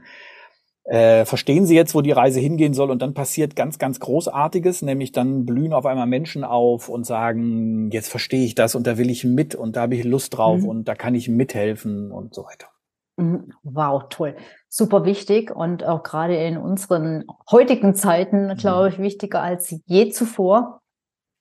äh, 0.84 1.24
verstehen 1.24 1.66
sie 1.66 1.74
jetzt, 1.74 1.96
wo 1.96 2.00
die 2.00 2.12
Reise 2.12 2.38
hingehen 2.38 2.74
soll 2.74 2.92
und 2.92 3.02
dann 3.02 3.14
passiert 3.14 3.56
ganz, 3.56 3.80
ganz 3.80 3.98
Großartiges, 3.98 4.82
nämlich 4.82 5.10
dann 5.10 5.44
blühen 5.44 5.72
auf 5.72 5.86
einmal 5.86 6.06
Menschen 6.06 6.44
auf 6.44 6.88
und 6.88 7.04
sagen, 7.04 7.90
jetzt 7.90 8.10
verstehe 8.10 8.44
ich 8.44 8.54
das 8.54 8.76
und 8.76 8.86
da 8.86 8.96
will 8.96 9.10
ich 9.10 9.24
mit 9.24 9.56
und 9.56 9.74
da 9.74 9.80
habe 9.82 9.96
ich 9.96 10.04
Lust 10.04 10.36
drauf 10.36 10.60
mhm. 10.60 10.68
und 10.68 10.84
da 10.84 10.94
kann 10.94 11.16
ich 11.16 11.28
mithelfen 11.28 12.12
und 12.12 12.32
so 12.32 12.44
weiter. 12.44 12.68
Mhm. 13.16 13.52
Wow, 13.62 14.04
toll. 14.08 14.36
Super 14.68 15.04
wichtig 15.04 15.54
und 15.54 15.84
auch 15.84 16.02
gerade 16.02 16.36
in 16.36 16.56
unseren 16.56 17.24
heutigen 17.50 17.94
Zeiten, 17.94 18.48
mhm. 18.48 18.56
glaube 18.56 18.88
ich, 18.88 18.98
wichtiger 18.98 19.42
als 19.42 19.74
je 19.86 20.10
zuvor, 20.10 20.80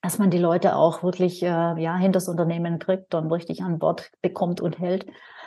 dass 0.02 0.20
man 0.20 0.30
die 0.30 0.38
Leute 0.38 0.76
auch 0.76 1.02
wirklich 1.02 1.42
äh, 1.42 1.48
ja, 1.48 1.96
hinter 1.96 2.18
das 2.18 2.28
Unternehmen 2.28 2.78
kriegt 2.80 3.16
und 3.16 3.32
richtig 3.32 3.64
an 3.64 3.80
Bord 3.80 4.12
bekommt 4.22 4.62
und 4.62 4.78
hält. 4.80 5.06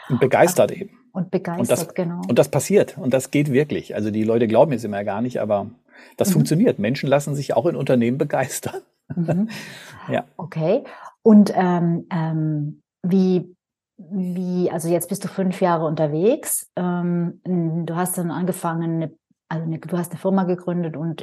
Und 0.09 0.21
begeistert 0.21 0.73
eben. 0.73 0.91
Und 1.13 1.31
begeistert, 1.31 1.61
und 1.61 1.71
das, 1.71 1.95
genau. 1.95 2.21
Und 2.29 2.39
das 2.39 2.49
passiert 2.51 2.99
und 2.99 3.13
das 3.15 3.31
geht 3.31 3.53
wirklich. 3.53 3.95
Also 3.95 4.11
die 4.11 4.25
Leute 4.25 4.49
glauben 4.49 4.73
es 4.73 4.85
immer 4.85 5.05
gar 5.05 5.21
nicht, 5.21 5.41
aber 5.41 5.71
das 6.17 6.29
mhm. 6.29 6.35
funktioniert. 6.35 6.79
Menschen 6.79 7.09
lassen 7.09 7.35
sich 7.35 7.55
auch 7.55 7.67
in 7.67 7.77
Unternehmen 7.77 8.19
begeistern. 8.19 8.83
Mhm. 9.15 9.49
ja. 10.11 10.25
Okay. 10.37 10.85
Und 11.23 11.53
ähm, 11.55 12.07
ähm, 12.11 12.83
wie 13.03 13.56
wie, 13.99 14.71
also 14.71 14.89
jetzt 14.89 15.09
bist 15.09 15.25
du 15.25 15.29
fünf 15.29 15.61
Jahre 15.61 15.87
unterwegs. 15.87 16.71
Ähm, 16.77 17.41
du 17.45 17.97
hast 17.97 18.19
dann 18.19 18.31
angefangen, 18.31 19.17
also 19.49 19.65
eine, 19.65 19.79
du 19.79 19.97
hast 19.97 20.13
eine 20.13 20.21
Firma 20.21 20.45
gegründet 20.45 20.97
und 20.97 21.23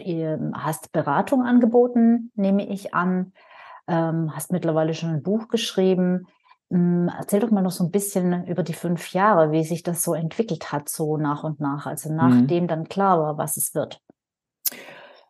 hast 0.56 0.92
Beratung 0.92 1.44
angeboten, 1.44 2.32
nehme 2.36 2.68
ich 2.68 2.94
an. 2.94 3.34
Ähm, 3.88 4.34
hast 4.34 4.52
mittlerweile 4.52 4.94
schon 4.94 5.10
ein 5.10 5.24
Buch 5.24 5.50
geschrieben. 5.50 6.28
Ähm, 6.72 7.12
erzähl 7.18 7.42
doch 7.42 7.52
mal 7.52 7.62
noch 7.62 7.72
so 7.72 7.84
ein 7.84 7.92
bisschen 7.92 8.48
über 8.48 8.64
die 8.64 8.74
fünf 8.74 9.12
Jahre, 9.14 9.52
wie 9.52 9.64
sich 9.64 9.84
das 9.84 10.02
so 10.04 10.14
entwickelt 10.14 10.72
hat, 10.72 10.90
so 10.90 11.18
nach 11.18 11.44
und 11.44 11.60
nach, 11.60 11.86
also 11.86 12.10
mhm. 12.10 12.16
nachdem 12.16 12.64
mhm. 12.64 12.68
dann 12.68 12.90
klar 12.90 13.20
war, 13.20 13.38
was 13.38 13.58
es 13.58 13.76
wird. 13.76 14.00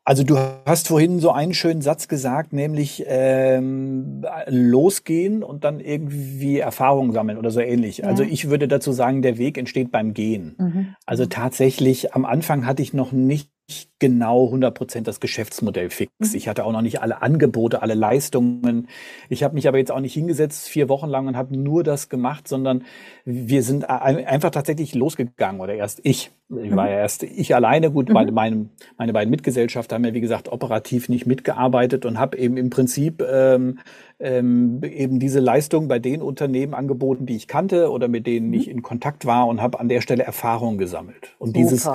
Also 0.06 0.24
du 0.24 0.38
hast 0.66 0.90
vorhin 0.90 1.20
so 1.20 1.32
einen 1.32 1.54
schönen 1.54 1.82
Satz 1.82 2.10
gesagt, 2.10 2.52
nämlich 2.52 3.06
ähm, 3.08 4.26
losgehen 4.48 5.44
und 5.44 5.64
dann 5.64 5.80
irgendwie 5.80 6.60
Erfahrungen 6.60 7.14
sammeln 7.14 7.38
oder 7.38 7.52
so 7.52 7.62
ähnlich. 7.62 8.00
Ja. 8.00 8.08
Also 8.08 8.24
ich 8.24 8.50
würde 8.50 8.68
dazu 8.68 8.92
sagen, 8.92 9.22
der 9.22 9.38
Weg 9.38 9.58
entsteht 9.58 9.92
beim 9.92 10.14
Gehen. 10.14 10.56
Mhm. 10.58 10.96
Also 11.06 11.26
tatsächlich, 11.26 12.14
am 12.14 12.26
Anfang 12.26 12.66
hatte 12.66 12.82
ich 12.82 12.94
noch 12.94 13.14
nicht 13.14 13.53
genau 14.00 14.48
100 14.48 14.76
Prozent 14.76 15.08
das 15.08 15.22
Geschäftsmodell 15.22 15.90
fix. 15.90 16.12
Mhm. 16.20 16.36
Ich 16.36 16.50
hatte 16.50 16.66
auch 16.66 16.74
noch 16.74 16.82
nicht 16.82 17.02
alle 17.02 17.22
Angebote, 17.22 17.82
alle 17.82 17.94
Leistungen. 17.94 18.90
Ich 19.30 19.44
habe 19.44 19.54
mich 19.54 19.68
aber 19.68 19.78
jetzt 19.78 19.92
auch 19.92 20.02
nicht 20.02 20.14
hingesetzt 20.14 20.68
vier 20.68 20.90
Wochen 20.90 21.08
lang 21.08 21.28
und 21.28 21.38
habe 21.38 21.58
nur 21.58 21.84
das 21.84 22.10
gemacht, 22.10 22.48
sondern 22.48 22.84
wir 23.24 23.64
sind 23.64 23.90
einfach 23.90 24.52
tatsächlich 24.52 24.94
losgegangen 24.94 25.62
oder 25.62 25.76
erst 25.76 26.02
ich. 26.04 26.32
Ich 26.50 26.76
war 26.76 26.90
ja 26.90 26.98
erst 26.98 27.24
ich 27.24 27.56
alleine. 27.56 27.92
Gut, 27.92 28.10
mhm. 28.10 28.14
meine, 28.14 28.32
meine, 28.34 28.70
meine 28.98 29.14
beiden 29.14 29.32
Mitgesellschafter 29.32 29.96
haben 29.96 30.04
ja 30.04 30.14
wie 30.14 30.22
gesagt 30.22 30.52
operativ 30.52 31.08
nicht 31.08 31.26
mitgearbeitet 31.26 32.06
und 32.06 32.20
habe 32.20 32.38
eben 32.38 32.58
im 32.58 32.70
Prinzip 32.70 33.24
ähm, 33.26 33.80
ähm, 34.20 34.82
eben 34.84 35.20
diese 35.20 35.40
Leistung 35.40 35.88
bei 35.88 36.00
den 36.00 36.22
Unternehmen 36.22 36.74
angeboten, 36.74 37.26
die 37.26 37.38
ich 37.38 37.48
kannte 37.48 37.90
oder 37.90 38.10
mit 38.10 38.28
denen 38.28 38.48
mhm. 38.48 38.54
ich 38.54 38.70
in 38.70 38.82
Kontakt 38.82 39.26
war 39.26 39.48
und 39.48 39.62
habe 39.62 39.80
an 39.80 39.88
der 39.88 40.02
Stelle 40.02 40.24
Erfahrungen 40.24 40.78
gesammelt. 40.78 41.36
Und 41.40 41.56
Super. 41.56 41.60
dieses 41.60 41.90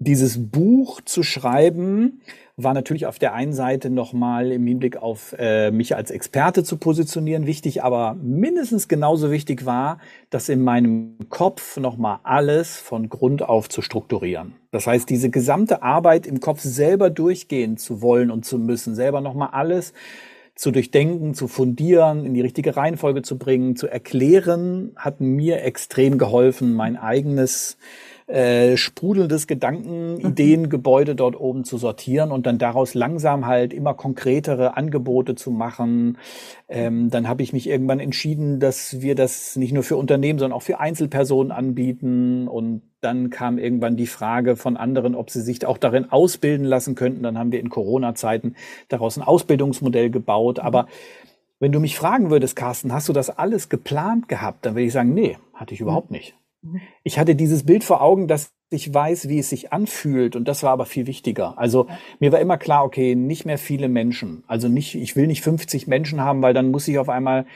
dieses 0.00 0.50
Buch 0.50 1.02
zu 1.02 1.22
schreiben, 1.22 2.22
war 2.56 2.74
natürlich 2.74 3.06
auf 3.06 3.18
der 3.18 3.34
einen 3.34 3.52
Seite 3.52 3.90
nochmal 3.90 4.50
im 4.50 4.66
Hinblick 4.66 4.96
auf 4.96 5.34
äh, 5.38 5.70
mich 5.70 5.94
als 5.94 6.10
Experte 6.10 6.64
zu 6.64 6.78
positionieren 6.78 7.46
wichtig, 7.46 7.84
aber 7.84 8.16
mindestens 8.20 8.88
genauso 8.88 9.30
wichtig 9.30 9.66
war, 9.66 9.98
das 10.30 10.48
in 10.48 10.62
meinem 10.62 11.16
Kopf 11.28 11.76
nochmal 11.76 12.18
alles 12.22 12.76
von 12.76 13.08
Grund 13.08 13.42
auf 13.42 13.68
zu 13.68 13.82
strukturieren. 13.82 14.54
Das 14.72 14.86
heißt, 14.86 15.08
diese 15.08 15.30
gesamte 15.30 15.82
Arbeit 15.82 16.26
im 16.26 16.40
Kopf 16.40 16.60
selber 16.60 17.10
durchgehen 17.10 17.76
zu 17.76 18.00
wollen 18.02 18.30
und 18.30 18.44
zu 18.44 18.58
müssen, 18.58 18.94
selber 18.94 19.20
nochmal 19.20 19.50
alles 19.52 19.92
zu 20.54 20.70
durchdenken, 20.70 21.34
zu 21.34 21.48
fundieren, 21.48 22.24
in 22.24 22.34
die 22.34 22.42
richtige 22.42 22.76
Reihenfolge 22.76 23.22
zu 23.22 23.38
bringen, 23.38 23.76
zu 23.76 23.86
erklären, 23.86 24.92
hat 24.96 25.20
mir 25.20 25.62
extrem 25.62 26.18
geholfen, 26.18 26.74
mein 26.74 26.96
eigenes 26.96 27.78
äh, 28.30 28.76
sprudelndes 28.76 29.48
Gedanken, 29.48 30.14
mhm. 30.14 30.20
Ideengebäude 30.20 31.16
dort 31.16 31.38
oben 31.38 31.64
zu 31.64 31.78
sortieren 31.78 32.30
und 32.30 32.46
dann 32.46 32.58
daraus 32.58 32.94
langsam 32.94 33.46
halt 33.46 33.72
immer 33.72 33.92
konkretere 33.94 34.76
Angebote 34.76 35.34
zu 35.34 35.50
machen. 35.50 36.16
Ähm, 36.68 37.10
dann 37.10 37.28
habe 37.28 37.42
ich 37.42 37.52
mich 37.52 37.68
irgendwann 37.68 37.98
entschieden, 37.98 38.60
dass 38.60 39.00
wir 39.00 39.16
das 39.16 39.56
nicht 39.56 39.72
nur 39.72 39.82
für 39.82 39.96
Unternehmen, 39.96 40.38
sondern 40.38 40.56
auch 40.56 40.62
für 40.62 40.78
Einzelpersonen 40.78 41.50
anbieten. 41.50 42.46
Und 42.46 42.82
dann 43.00 43.30
kam 43.30 43.58
irgendwann 43.58 43.96
die 43.96 44.06
Frage 44.06 44.54
von 44.54 44.76
anderen, 44.76 45.16
ob 45.16 45.30
sie 45.30 45.40
sich 45.40 45.66
auch 45.66 45.78
darin 45.78 46.12
ausbilden 46.12 46.66
lassen 46.66 46.94
könnten. 46.94 47.24
Dann 47.24 47.36
haben 47.36 47.50
wir 47.50 47.58
in 47.58 47.68
Corona-Zeiten 47.68 48.54
daraus 48.88 49.16
ein 49.16 49.22
Ausbildungsmodell 49.22 50.08
gebaut. 50.08 50.58
Mhm. 50.58 50.64
Aber 50.64 50.86
wenn 51.58 51.72
du 51.72 51.80
mich 51.80 51.98
fragen 51.98 52.30
würdest, 52.30 52.54
Carsten, 52.54 52.92
hast 52.92 53.08
du 53.08 53.12
das 53.12 53.28
alles 53.28 53.68
geplant 53.68 54.28
gehabt? 54.28 54.64
Dann 54.64 54.74
würde 54.74 54.86
ich 54.86 54.92
sagen, 54.92 55.14
nee, 55.14 55.36
hatte 55.52 55.74
ich 55.74 55.80
überhaupt 55.80 56.12
nicht. 56.12 56.36
Ich 57.02 57.18
hatte 57.18 57.34
dieses 57.34 57.64
Bild 57.64 57.84
vor 57.84 58.02
Augen, 58.02 58.28
dass 58.28 58.52
ich 58.70 58.92
weiß, 58.92 59.28
wie 59.28 59.38
es 59.38 59.50
sich 59.50 59.72
anfühlt 59.72 60.36
und 60.36 60.46
das 60.46 60.62
war 60.62 60.70
aber 60.70 60.86
viel 60.86 61.06
wichtiger. 61.06 61.58
Also 61.58 61.88
mir 62.20 62.32
war 62.32 62.38
immer 62.38 62.58
klar, 62.58 62.84
okay, 62.84 63.14
nicht 63.14 63.44
mehr 63.44 63.58
viele 63.58 63.88
Menschen. 63.88 64.44
Also 64.46 64.68
nicht, 64.68 64.94
ich 64.94 65.16
will 65.16 65.26
nicht 65.26 65.42
50 65.42 65.86
Menschen 65.88 66.20
haben, 66.20 66.42
weil 66.42 66.54
dann 66.54 66.70
muss 66.70 66.86
ich 66.86 66.98
auf 66.98 67.08
einmal 67.08 67.46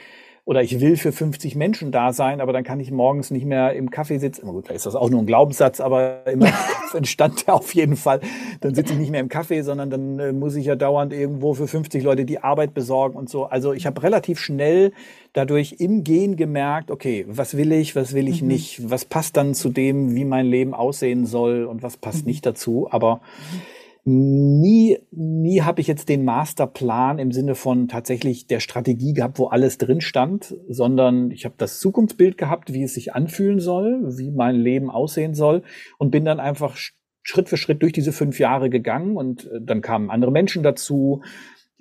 oder 0.45 0.61
ich 0.61 0.79
will 0.79 0.95
für 0.95 1.11
50 1.11 1.55
Menschen 1.55 1.91
da 1.91 2.13
sein, 2.13 2.39
aber 2.39 2.53
dann 2.53 2.63
kann 2.63 2.79
ich 2.79 2.91
morgens 2.91 3.31
nicht 3.31 3.45
mehr 3.45 3.73
im 3.73 3.89
Kaffee 3.89 4.19
sitzen. 4.19 4.47
Gut, 4.47 4.69
da 4.69 4.75
ist 4.75 4.85
das 4.85 4.95
auch 4.95 5.09
nur 5.09 5.19
ein 5.19 5.25
Glaubenssatz, 5.25 5.79
aber 5.79 6.25
im 6.27 6.41
Kopf 6.41 6.75
entstand 6.93 7.47
der 7.47 7.55
auf 7.55 7.73
jeden 7.73 7.95
Fall. 7.95 8.21
Dann 8.61 8.75
sitze 8.75 8.93
ich 8.93 8.99
nicht 8.99 9.09
mehr 9.09 9.21
im 9.21 9.27
Kaffee, 9.27 9.63
sondern 9.63 9.89
dann 9.89 10.19
äh, 10.19 10.31
muss 10.33 10.55
ich 10.55 10.67
ja 10.67 10.75
dauernd 10.75 11.13
irgendwo 11.13 11.55
für 11.55 11.67
50 11.67 12.03
Leute 12.03 12.25
die 12.25 12.43
Arbeit 12.43 12.75
besorgen 12.75 13.17
und 13.17 13.27
so. 13.27 13.45
Also 13.45 13.73
ich 13.73 13.87
habe 13.87 14.03
relativ 14.03 14.39
schnell 14.39 14.93
dadurch 15.33 15.77
im 15.79 16.03
Gehen 16.03 16.35
gemerkt, 16.35 16.91
okay, 16.91 17.25
was 17.27 17.57
will 17.57 17.71
ich, 17.71 17.95
was 17.95 18.13
will 18.13 18.27
ich 18.27 18.43
mhm. 18.43 18.49
nicht, 18.49 18.89
was 18.89 19.03
passt 19.03 19.37
dann 19.37 19.55
zu 19.55 19.69
dem, 19.69 20.13
wie 20.13 20.25
mein 20.25 20.45
Leben 20.45 20.75
aussehen 20.75 21.25
soll 21.25 21.65
und 21.65 21.81
was 21.81 21.97
passt 21.97 22.25
mhm. 22.25 22.29
nicht 22.29 22.45
dazu. 22.45 22.87
Aber 22.91 23.15
mhm 23.15 23.84
nie, 24.07 24.99
nie 25.11 25.61
habe 25.61 25.81
ich 25.81 25.87
jetzt 25.87 26.09
den 26.09 26.25
Masterplan 26.25 27.17
im 27.17 27.31
Sinne 27.31 27.55
von 27.55 27.87
tatsächlich 27.87 28.45
der 28.45 28.59
Strategie 28.59 29.13
gehabt, 29.13 29.39
wo 29.39 29.47
alles 29.47 29.79
drin 29.79 29.99
stand, 29.99 30.55
sondern 30.69 31.31
ich 31.31 31.43
habe 31.43 31.55
das 31.57 31.79
Zukunftsbild 31.79 32.37
gehabt, 32.37 32.71
wie 32.71 32.83
es 32.83 32.93
sich 32.93 33.15
anfühlen 33.15 33.59
soll, 33.59 34.17
wie 34.17 34.29
mein 34.29 34.57
Leben 34.57 34.91
aussehen 34.91 35.33
soll 35.33 35.63
und 35.97 36.11
bin 36.11 36.23
dann 36.23 36.39
einfach 36.39 36.77
Schritt 37.23 37.49
für 37.49 37.57
Schritt 37.57 37.81
durch 37.81 37.93
diese 37.93 38.11
fünf 38.11 38.39
Jahre 38.39 38.69
gegangen 38.69 39.17
und 39.17 39.47
äh, 39.47 39.59
dann 39.59 39.81
kamen 39.81 40.11
andere 40.11 40.31
Menschen 40.31 40.61
dazu, 40.61 41.23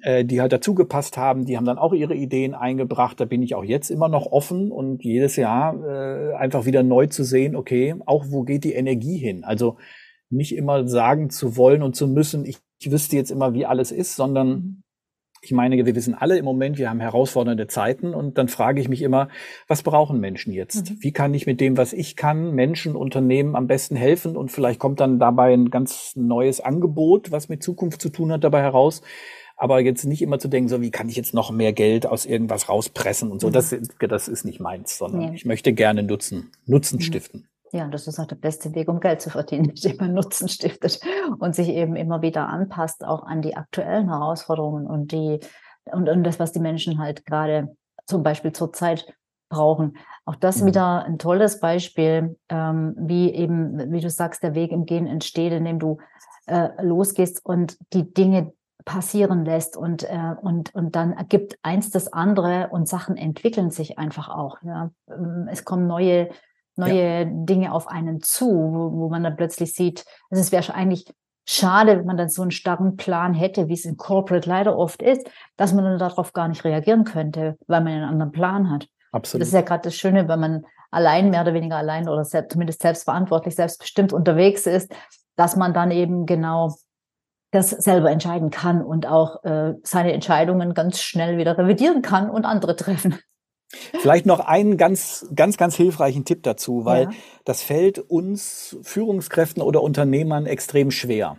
äh, 0.01 0.25
die 0.25 0.41
halt 0.41 0.53
dazugepasst 0.55 1.19
haben, 1.19 1.45
die 1.45 1.59
haben 1.59 1.67
dann 1.67 1.77
auch 1.77 1.93
ihre 1.93 2.15
Ideen 2.15 2.55
eingebracht. 2.55 3.21
Da 3.21 3.27
bin 3.27 3.43
ich 3.43 3.55
auch 3.55 3.65
jetzt 3.65 3.91
immer 3.91 4.09
noch 4.09 4.25
offen 4.33 4.73
und 4.73 5.05
jedes 5.05 5.37
Jahr 5.37 5.75
äh, 5.85 6.35
einfach 6.37 6.65
wieder 6.65 6.83
neu 6.83 7.07
zu 7.07 7.23
sehen, 7.23 7.55
okay, 7.55 7.95
auch 8.07 8.25
wo 8.31 8.45
geht 8.45 8.65
die 8.65 8.73
Energie 8.73 9.19
hin? 9.19 9.45
Also 9.45 9.77
nicht 10.31 10.55
immer 10.55 10.87
sagen 10.89 11.31
zu 11.31 11.57
wollen 11.57 11.83
und 11.83 11.97
zu 11.97 12.09
müssen, 12.09 12.45
ich, 12.45 12.59
ich 12.79 12.91
wüsste 12.91 13.17
jetzt 13.17 13.31
immer, 13.31 13.55
wie 13.55 13.67
alles 13.67 13.93
ist, 13.93 14.17
sondern 14.17 14.49
mhm. 14.49 14.83
ich 15.43 15.53
meine, 15.53 15.85
wir 15.85 15.95
wissen 15.95 16.15
alle 16.15 16.39
im 16.39 16.45
Moment, 16.45 16.79
wir 16.79 16.91
haben 16.91 17.01
herausfordernde 17.01 17.67
Zeiten 17.67 18.15
und 18.15 18.39
dann 18.39 18.49
frage 18.49 18.81
ich 18.81 18.89
mich 18.89 19.03
immer, 19.03 19.29
was 19.69 19.83
brauchen 19.83 20.21
Menschen 20.21 20.53
jetzt? 20.53 20.91
Mhm. 20.91 20.97
Wie 21.01 21.13
kann 21.13 21.35
ich 21.35 21.47
mit 21.47 21.61
dem, 21.61 21.77
was 21.77 21.93
ich 21.93 22.17
kann, 22.17 22.53
Menschen, 22.55 22.97
Unternehmen 22.97 23.57
am 23.57 23.67
besten 23.67 23.97
helfen? 23.97 24.37
Und 24.37 24.51
vielleicht 24.51 24.81
kommt 24.81 25.01
dann 25.01 25.19
dabei 25.19 25.53
ein 25.53 25.71
ganz 25.71 26.13
neues 26.17 26.61
Angebot, 26.61 27.31
was 27.31 27.49
mit 27.49 27.63
Zukunft 27.63 28.01
zu 28.01 28.09
tun 28.09 28.33
hat, 28.33 28.45
dabei 28.45 28.63
heraus. 28.63 29.03
Aber 29.57 29.79
jetzt 29.81 30.05
nicht 30.05 30.21
immer 30.21 30.41
zu 30.41 30.49
denken, 30.49 30.69
so 30.69 30.81
wie 30.81 30.91
kann 30.91 31.09
ich 31.09 31.15
jetzt 31.15 31.33
noch 31.33 31.53
mehr 31.53 31.73
Geld 31.73 32.07
aus 32.07 32.27
irgendwas 32.27 32.69
rauspressen 32.69 33.31
und 33.31 33.41
so. 33.41 33.49
Mhm. 33.49 33.53
Das, 33.53 33.77
das 34.01 34.29
ist 34.29 34.45
nicht 34.45 34.59
meins, 34.59 34.99
sondern 34.99 35.31
nee. 35.31 35.37
ich 35.37 35.45
möchte 35.45 35.73
gerne 35.73 36.03
Nutzen, 36.03 36.51
Nutzen 36.67 36.97
mhm. 36.97 37.03
stiften. 37.03 37.49
Ja, 37.75 37.89
das 37.89 38.07
ist 38.07 38.21
auch 38.21 38.27
der 38.27 38.37
beste 38.37 38.73
Weg, 38.77 38.89
um 38.89 39.01
Geld 39.01 39.21
zu 39.21 39.31
verdienen, 39.31 39.71
indem 39.75 39.97
man 39.97 40.15
Nutzen 40.15 40.49
stiftet 40.49 41.01
und 41.41 41.57
sich 41.57 41.69
eben 41.71 41.97
immer 41.97 42.23
wieder 42.23 42.49
anpasst, 42.49 43.05
auch 43.05 43.25
an 43.25 43.43
die 43.43 43.57
aktuellen 43.57 44.09
Herausforderungen 44.09 44.87
und 44.87 45.11
die 45.11 45.41
und, 45.87 46.09
und 46.09 46.25
das, 46.25 46.39
was 46.39 46.53
die 46.53 46.61
Menschen 46.61 46.99
halt 46.99 47.27
gerade 47.27 47.77
zum 48.07 48.23
Beispiel 48.23 48.53
zurzeit 48.53 49.13
brauchen. 49.49 49.97
Auch 50.25 50.37
das 50.37 50.63
mhm. 50.63 50.67
wieder 50.67 51.05
ein 51.05 51.19
tolles 51.19 51.61
Beispiel, 51.61 52.39
ähm, 52.49 52.95
wie 52.97 53.33
eben, 53.33 53.93
wie 53.93 54.01
du 54.01 54.09
sagst, 54.09 54.43
der 54.43 54.55
Weg 54.55 54.71
im 54.71 54.87
Gehen 54.87 55.07
entsteht, 55.07 55.53
indem 55.53 55.81
du 55.81 55.99
äh, 56.47 56.69
losgehst 56.81 57.45
und 57.45 57.77
die 57.93 58.15
Dinge 58.15 58.53
passieren 58.85 59.45
lässt 59.45 59.77
und, 59.77 60.05
äh, 60.05 60.35
und, 60.41 60.75
und 60.75 60.95
dann 60.95 61.13
ergibt 61.13 61.59
eins 61.63 61.91
das 61.91 62.13
andere 62.13 62.69
und 62.71 62.89
Sachen 62.89 63.17
entwickeln 63.17 63.71
sich 63.71 63.99
einfach 63.99 64.29
auch. 64.29 64.59
Ja. 64.63 64.91
Ähm, 65.09 65.49
es 65.51 65.65
kommen 65.65 65.87
neue 65.87 66.31
neue 66.77 67.21
ja. 67.21 67.25
Dinge 67.25 67.73
auf 67.73 67.89
einen 67.89 68.21
zu, 68.21 68.47
wo, 68.47 68.93
wo 68.93 69.09
man 69.09 69.23
dann 69.23 69.37
plötzlich 69.37 69.73
sieht, 69.75 70.05
also 70.31 70.41
es 70.41 70.53
wäre 70.53 70.75
eigentlich 70.75 71.07
schade, 71.47 71.99
wenn 71.99 72.07
man 72.07 72.17
dann 72.17 72.29
so 72.29 72.43
einen 72.43 72.51
starren 72.51 72.97
Plan 72.97 73.35
hätte, 73.35 73.69
wie 73.69 73.75
es 73.75 73.85
in 73.85 73.97
Corporate 73.97 74.49
leider 74.49 74.77
oft 74.77 75.03
ist, 75.03 75.29
dass 75.57 75.73
man 75.73 75.85
dann 75.85 75.99
darauf 75.99 76.33
gar 76.33 76.49
nicht 76.49 76.65
reagieren 76.65 77.05
könnte, 77.05 77.57
weil 77.67 77.83
man 77.83 77.93
einen 77.93 78.05
anderen 78.05 78.33
Plan 78.33 78.71
hat. 78.71 78.89
Absolut. 79.13 79.43
Das 79.43 79.49
ist 79.49 79.55
ja 79.55 79.61
gerade 79.61 79.83
das 79.83 79.95
Schöne, 79.95 80.27
wenn 80.29 80.41
man 80.41 80.65
allein, 80.91 81.31
mehr 81.31 81.43
oder 81.43 81.55
weniger 81.55 81.77
allein 81.77 82.09
oder 82.09 82.25
selbst, 82.25 82.53
zumindest 82.53 82.83
selbstverantwortlich, 82.83 83.55
selbstbestimmt 83.55 84.13
unterwegs 84.13 84.67
ist, 84.67 84.95
dass 85.37 85.57
man 85.57 85.75
dann 85.75 85.91
eben 85.91 86.27
genau 86.27 86.75
das 87.51 87.71
selber 87.71 88.11
entscheiden 88.11 88.51
kann 88.51 88.83
und 88.83 89.07
auch 89.07 89.45
äh, 89.45 89.75
seine 89.85 90.13
Entscheidungen 90.13 90.75
ganz 90.75 91.01
schnell 91.01 91.39
wieder 91.39 91.57
revidieren 91.57 92.03
kann 92.03 92.29
und 92.29 92.45
andere 92.45 92.75
treffen. 92.75 93.19
Vielleicht 94.01 94.27
noch 94.27 94.41
einen 94.41 94.77
ganz, 94.77 95.27
ganz, 95.35 95.57
ganz 95.57 95.77
hilfreichen 95.77 96.25
Tipp 96.25 96.43
dazu, 96.43 96.85
weil 96.85 97.05
ja. 97.05 97.11
das 97.45 97.63
fällt 97.63 97.99
uns 97.99 98.77
Führungskräften 98.83 99.63
oder 99.63 99.83
Unternehmern 99.83 100.47
extrem 100.47 100.91
schwer. 100.91 101.37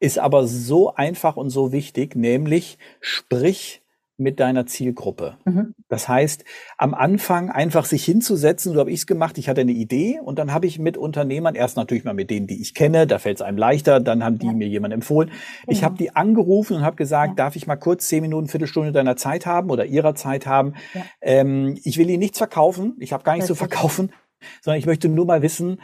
Ist 0.00 0.18
aber 0.18 0.46
so 0.46 0.94
einfach 0.94 1.36
und 1.36 1.50
so 1.50 1.72
wichtig, 1.72 2.16
nämlich 2.16 2.78
sprich 3.00 3.82
mit 4.18 4.40
deiner 4.40 4.66
Zielgruppe. 4.66 5.36
Mhm. 5.44 5.74
Das 5.88 6.08
heißt, 6.08 6.44
am 6.78 6.94
Anfang 6.94 7.50
einfach 7.50 7.84
sich 7.84 8.04
hinzusetzen, 8.04 8.72
so 8.72 8.80
habe 8.80 8.90
ich 8.90 9.00
es 9.00 9.06
gemacht, 9.06 9.36
ich 9.38 9.48
hatte 9.48 9.60
eine 9.60 9.72
Idee 9.72 10.20
und 10.24 10.38
dann 10.38 10.52
habe 10.52 10.66
ich 10.66 10.78
mit 10.78 10.96
Unternehmern, 10.96 11.54
erst 11.54 11.76
natürlich 11.76 12.04
mal 12.04 12.14
mit 12.14 12.30
denen, 12.30 12.46
die 12.46 12.60
ich 12.60 12.74
kenne, 12.74 13.06
da 13.06 13.18
fällt 13.18 13.36
es 13.36 13.42
einem 13.42 13.58
leichter, 13.58 14.00
dann 14.00 14.24
haben 14.24 14.38
die 14.38 14.46
ja. 14.46 14.52
mir 14.52 14.68
jemand 14.68 14.94
empfohlen. 14.94 15.28
Genau. 15.28 15.72
Ich 15.72 15.84
habe 15.84 15.96
die 15.96 16.16
angerufen 16.16 16.76
und 16.76 16.82
habe 16.82 16.96
gesagt, 16.96 17.30
ja. 17.30 17.44
darf 17.44 17.56
ich 17.56 17.66
mal 17.66 17.76
kurz 17.76 18.08
zehn 18.08 18.22
Minuten, 18.22 18.48
Viertelstunde 18.48 18.92
deiner 18.92 19.16
Zeit 19.16 19.46
haben 19.46 19.70
oder 19.70 19.84
ihrer 19.84 20.14
Zeit 20.14 20.46
haben? 20.46 20.74
Ja. 20.94 21.02
Ähm, 21.20 21.78
ich 21.84 21.98
will 21.98 22.08
ihnen 22.08 22.20
nichts 22.20 22.38
verkaufen, 22.38 22.96
ich 22.98 23.12
habe 23.12 23.22
gar 23.22 23.34
nichts 23.34 23.48
zu 23.48 23.54
verkaufen, 23.54 24.12
sondern 24.62 24.78
ich 24.78 24.86
möchte 24.86 25.08
nur 25.08 25.26
mal 25.26 25.42
wissen, 25.42 25.78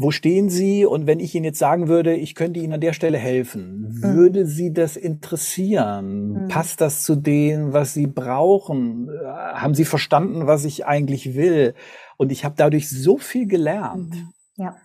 wo 0.00 0.10
stehen 0.10 0.48
Sie? 0.48 0.86
Und 0.86 1.06
wenn 1.06 1.20
ich 1.20 1.34
Ihnen 1.34 1.44
jetzt 1.44 1.58
sagen 1.58 1.86
würde, 1.86 2.14
ich 2.14 2.34
könnte 2.34 2.58
Ihnen 2.58 2.72
an 2.72 2.80
der 2.80 2.94
Stelle 2.94 3.18
helfen, 3.18 3.82
mhm. 3.82 4.02
würde 4.02 4.46
Sie 4.46 4.72
das 4.72 4.96
interessieren? 4.96 6.44
Mhm. 6.44 6.48
Passt 6.48 6.80
das 6.80 7.02
zu 7.02 7.16
dem, 7.16 7.74
was 7.74 7.92
Sie 7.92 8.06
brauchen? 8.06 9.10
Haben 9.26 9.74
Sie 9.74 9.84
verstanden, 9.84 10.46
was 10.46 10.64
ich 10.64 10.86
eigentlich 10.86 11.34
will? 11.34 11.74
Und 12.16 12.32
ich 12.32 12.46
habe 12.46 12.54
dadurch 12.56 12.88
so 12.88 13.18
viel 13.18 13.46
gelernt. 13.46 14.14
Mhm. 14.14 14.32
Ja. 14.56 14.76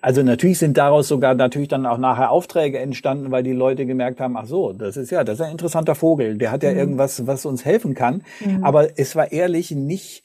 Also 0.00 0.22
natürlich 0.22 0.58
sind 0.58 0.76
daraus 0.76 1.08
sogar 1.08 1.34
natürlich 1.34 1.68
dann 1.68 1.86
auch 1.86 1.98
nachher 1.98 2.30
Aufträge 2.30 2.78
entstanden, 2.78 3.32
weil 3.32 3.42
die 3.42 3.52
Leute 3.52 3.84
gemerkt 3.84 4.20
haben, 4.20 4.36
ach 4.36 4.46
so, 4.46 4.72
das 4.72 4.96
ist 4.96 5.10
ja, 5.10 5.24
das 5.24 5.40
ist 5.40 5.44
ein 5.44 5.50
interessanter 5.50 5.96
Vogel, 5.96 6.38
der 6.38 6.52
hat 6.52 6.62
ja 6.62 6.70
mhm. 6.70 6.78
irgendwas, 6.78 7.26
was 7.26 7.44
uns 7.44 7.64
helfen 7.64 7.94
kann. 7.94 8.22
Mhm. 8.44 8.62
Aber 8.62 8.96
es 8.96 9.16
war 9.16 9.32
ehrlich 9.32 9.72
nicht 9.72 10.22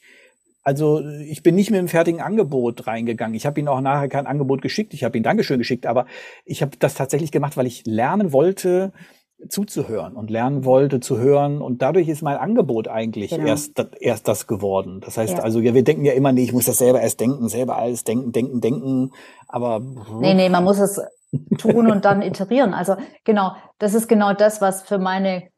Also 0.62 1.00
ich 1.00 1.42
bin 1.42 1.54
nicht 1.54 1.70
mit 1.70 1.78
einem 1.78 1.88
fertigen 1.88 2.20
Angebot 2.20 2.86
reingegangen. 2.86 3.34
Ich 3.34 3.46
habe 3.46 3.58
ihm 3.58 3.68
auch 3.68 3.80
nachher 3.80 4.08
kein 4.08 4.26
Angebot 4.26 4.62
geschickt. 4.62 4.94
Ich 4.94 5.02
habe 5.02 5.18
ihm 5.18 5.24
Dankeschön 5.24 5.58
geschickt, 5.58 5.86
aber 5.86 6.06
ich 6.44 6.62
habe 6.62 6.76
das 6.78 6.94
tatsächlich 6.94 7.32
gemacht, 7.32 7.56
weil 7.56 7.66
ich 7.66 7.84
lernen 7.84 8.32
wollte, 8.32 8.92
zuzuhören 9.48 10.14
und 10.14 10.30
lernen 10.30 10.64
wollte 10.64 11.00
zu 11.00 11.18
hören. 11.18 11.60
Und 11.60 11.82
dadurch 11.82 12.08
ist 12.08 12.22
mein 12.22 12.36
Angebot 12.36 12.88
eigentlich 12.88 13.30
genau. 13.30 13.46
erst, 13.46 13.72
erst 14.00 14.28
das 14.28 14.46
geworden. 14.46 15.00
Das 15.04 15.16
heißt 15.16 15.38
ja. 15.38 15.42
also, 15.42 15.60
ja, 15.60 15.74
wir 15.74 15.82
denken 15.82 16.04
ja 16.04 16.12
immer, 16.12 16.32
nee, 16.32 16.44
ich 16.44 16.52
muss 16.52 16.66
das 16.66 16.78
selber 16.78 17.00
erst 17.00 17.20
denken, 17.20 17.48
selber 17.48 17.76
alles 17.76 18.04
denken, 18.04 18.32
denken, 18.32 18.60
denken. 18.60 19.10
Aber. 19.48 19.80
Nee, 20.20 20.34
nee, 20.34 20.48
man 20.48 20.64
muss 20.64 20.78
es 20.78 21.00
tun 21.58 21.90
und 21.90 22.04
dann 22.04 22.22
iterieren. 22.22 22.74
Also 22.74 22.96
genau, 23.24 23.52
das 23.78 23.94
ist 23.94 24.08
genau 24.08 24.32
das, 24.32 24.60
was 24.60 24.82
für 24.82 24.98
meine 24.98 25.51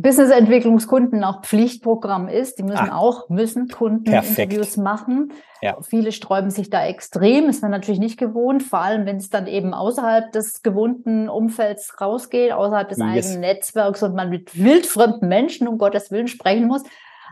Businessentwicklungskunden 0.00 1.24
auch 1.24 1.42
Pflichtprogramm 1.42 2.28
ist. 2.28 2.60
Die 2.60 2.62
müssen 2.62 2.88
ah, 2.90 2.96
auch, 2.96 3.28
müssen 3.28 3.66
Kundeninterviews 3.66 4.76
machen. 4.76 5.32
Ja. 5.60 5.76
Viele 5.82 6.12
sträuben 6.12 6.50
sich 6.50 6.70
da 6.70 6.86
extrem, 6.86 7.48
ist 7.48 7.62
man 7.62 7.72
natürlich 7.72 7.98
nicht 7.98 8.16
gewohnt, 8.16 8.62
vor 8.62 8.78
allem 8.78 9.06
wenn 9.06 9.16
es 9.16 9.28
dann 9.28 9.48
eben 9.48 9.74
außerhalb 9.74 10.30
des 10.30 10.62
gewohnten 10.62 11.28
Umfelds 11.28 12.00
rausgeht, 12.00 12.52
außerhalb 12.52 12.88
des 12.88 12.98
yes. 12.98 13.08
eigenen 13.08 13.40
Netzwerks 13.40 14.04
und 14.04 14.14
man 14.14 14.30
mit 14.30 14.56
wildfremden 14.56 15.28
Menschen 15.28 15.66
um 15.66 15.78
Gottes 15.78 16.12
Willen 16.12 16.28
sprechen 16.28 16.68
muss. 16.68 16.84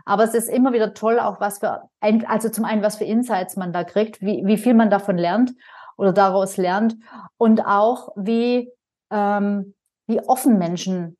Aber 0.03 0.25
es 0.25 0.33
ist 0.33 0.49
immer 0.49 0.73
wieder 0.73 0.93
toll, 0.93 1.21
auch 1.21 1.39
was 1.39 1.59
für, 1.59 1.83
also 2.01 2.49
zum 2.49 2.65
einen, 2.65 2.81
was 2.81 2.97
für 2.97 3.05
Insights 3.05 3.55
man 3.55 3.71
da 3.71 3.85
kriegt, 3.85 4.19
wie, 4.21 4.41
wie 4.45 4.57
viel 4.57 4.73
man 4.73 4.89
davon 4.89 5.17
lernt 5.17 5.53
oder 5.95 6.11
daraus 6.11 6.57
lernt 6.57 6.97
und 7.37 7.65
auch 7.65 8.09
wie, 8.17 8.69
ähm, 9.09 9.73
wie 10.05 10.19
offen 10.19 10.57
Menschen 10.57 11.17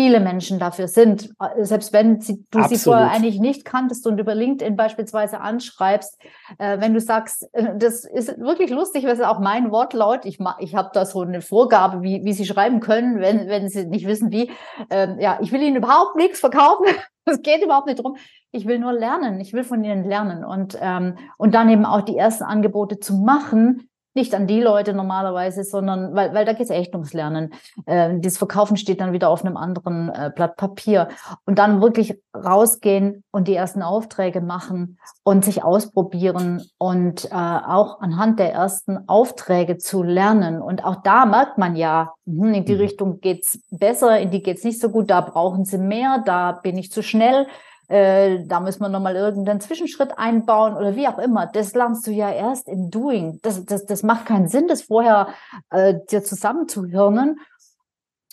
viele 0.00 0.20
Menschen 0.20 0.58
dafür 0.58 0.88
sind. 0.88 1.28
Selbst 1.58 1.92
wenn 1.92 2.22
sie, 2.22 2.46
du 2.50 2.60
Absolut. 2.60 2.68
sie 2.68 2.84
vorher 2.84 3.10
eigentlich 3.10 3.38
nicht 3.38 3.66
kanntest 3.66 4.06
und 4.06 4.18
über 4.18 4.34
LinkedIn 4.34 4.74
beispielsweise 4.74 5.42
anschreibst, 5.42 6.18
äh, 6.56 6.80
wenn 6.80 6.94
du 6.94 7.00
sagst, 7.00 7.46
äh, 7.52 7.76
das 7.76 8.06
ist 8.06 8.38
wirklich 8.40 8.70
lustig, 8.70 9.04
weil 9.04 9.12
es 9.12 9.20
auch 9.20 9.40
mein 9.40 9.70
Wortlaut, 9.70 10.24
ich, 10.24 10.38
ich 10.58 10.74
habe 10.74 10.88
da 10.94 11.04
so 11.04 11.20
eine 11.20 11.42
Vorgabe, 11.42 12.00
wie, 12.00 12.24
wie 12.24 12.32
sie 12.32 12.46
schreiben 12.46 12.80
können, 12.80 13.20
wenn, 13.20 13.46
wenn 13.48 13.68
sie 13.68 13.84
nicht 13.84 14.06
wissen, 14.06 14.30
wie. 14.30 14.50
Ähm, 14.88 15.18
ja, 15.20 15.38
ich 15.42 15.52
will 15.52 15.62
ihnen 15.62 15.76
überhaupt 15.76 16.16
nichts 16.16 16.40
verkaufen. 16.40 16.86
Es 17.26 17.42
geht 17.42 17.62
überhaupt 17.62 17.86
nicht 17.86 18.02
drum. 18.02 18.16
Ich 18.50 18.66
will 18.66 18.78
nur 18.78 18.94
lernen. 18.94 19.40
Ich 19.40 19.52
will 19.52 19.62
von 19.62 19.84
ihnen 19.84 20.04
lernen 20.04 20.42
und, 20.42 20.76
ähm, 20.80 21.18
und 21.36 21.54
dann 21.54 21.68
eben 21.68 21.84
auch 21.84 22.00
die 22.00 22.16
ersten 22.16 22.44
Angebote 22.44 22.98
zu 22.98 23.14
machen, 23.14 23.89
nicht 24.14 24.34
an 24.34 24.46
die 24.46 24.60
Leute 24.60 24.92
normalerweise, 24.92 25.64
sondern 25.64 26.14
weil, 26.14 26.34
weil 26.34 26.44
da 26.44 26.52
geht 26.52 26.64
es 26.64 26.70
echt 26.70 26.94
ums 26.94 27.12
Lernen. 27.12 27.52
Äh, 27.86 28.18
das 28.18 28.38
Verkaufen 28.38 28.76
steht 28.76 29.00
dann 29.00 29.12
wieder 29.12 29.28
auf 29.30 29.44
einem 29.44 29.56
anderen 29.56 30.08
äh, 30.08 30.30
Blatt 30.34 30.56
Papier. 30.56 31.08
Und 31.46 31.58
dann 31.58 31.80
wirklich 31.80 32.20
rausgehen 32.34 33.24
und 33.30 33.48
die 33.48 33.54
ersten 33.54 33.82
Aufträge 33.82 34.40
machen 34.40 34.98
und 35.22 35.44
sich 35.44 35.62
ausprobieren 35.62 36.62
und 36.78 37.26
äh, 37.26 37.34
auch 37.34 38.00
anhand 38.00 38.38
der 38.38 38.52
ersten 38.52 39.08
Aufträge 39.08 39.78
zu 39.78 40.02
lernen. 40.02 40.60
Und 40.60 40.84
auch 40.84 41.02
da 41.02 41.26
merkt 41.26 41.58
man 41.58 41.76
ja, 41.76 42.12
hm, 42.26 42.54
in 42.54 42.64
die 42.64 42.74
mhm. 42.74 42.80
Richtung 42.80 43.20
geht's 43.20 43.60
besser, 43.70 44.18
in 44.18 44.30
die 44.30 44.42
geht's 44.42 44.64
nicht 44.64 44.80
so 44.80 44.90
gut, 44.90 45.10
da 45.10 45.20
brauchen 45.20 45.64
sie 45.64 45.78
mehr, 45.78 46.22
da 46.24 46.52
bin 46.52 46.76
ich 46.78 46.90
zu 46.90 47.02
schnell 47.02 47.46
äh, 47.90 48.44
da 48.46 48.60
müssen 48.60 48.82
wir 48.82 48.88
nochmal 48.88 49.16
irgendeinen 49.16 49.60
Zwischenschritt 49.60 50.16
einbauen 50.16 50.76
oder 50.76 50.94
wie 50.94 51.08
auch 51.08 51.18
immer. 51.18 51.46
Das 51.46 51.74
lernst 51.74 52.06
du 52.06 52.12
ja 52.12 52.30
erst 52.30 52.68
im 52.68 52.88
Doing. 52.88 53.40
Das, 53.42 53.64
das, 53.64 53.84
das 53.84 54.04
macht 54.04 54.26
keinen 54.26 54.46
Sinn, 54.46 54.68
das 54.68 54.82
vorher 54.82 55.28
äh, 55.70 55.94
dir 56.08 56.22
zusammenzuhirnen. 56.22 57.40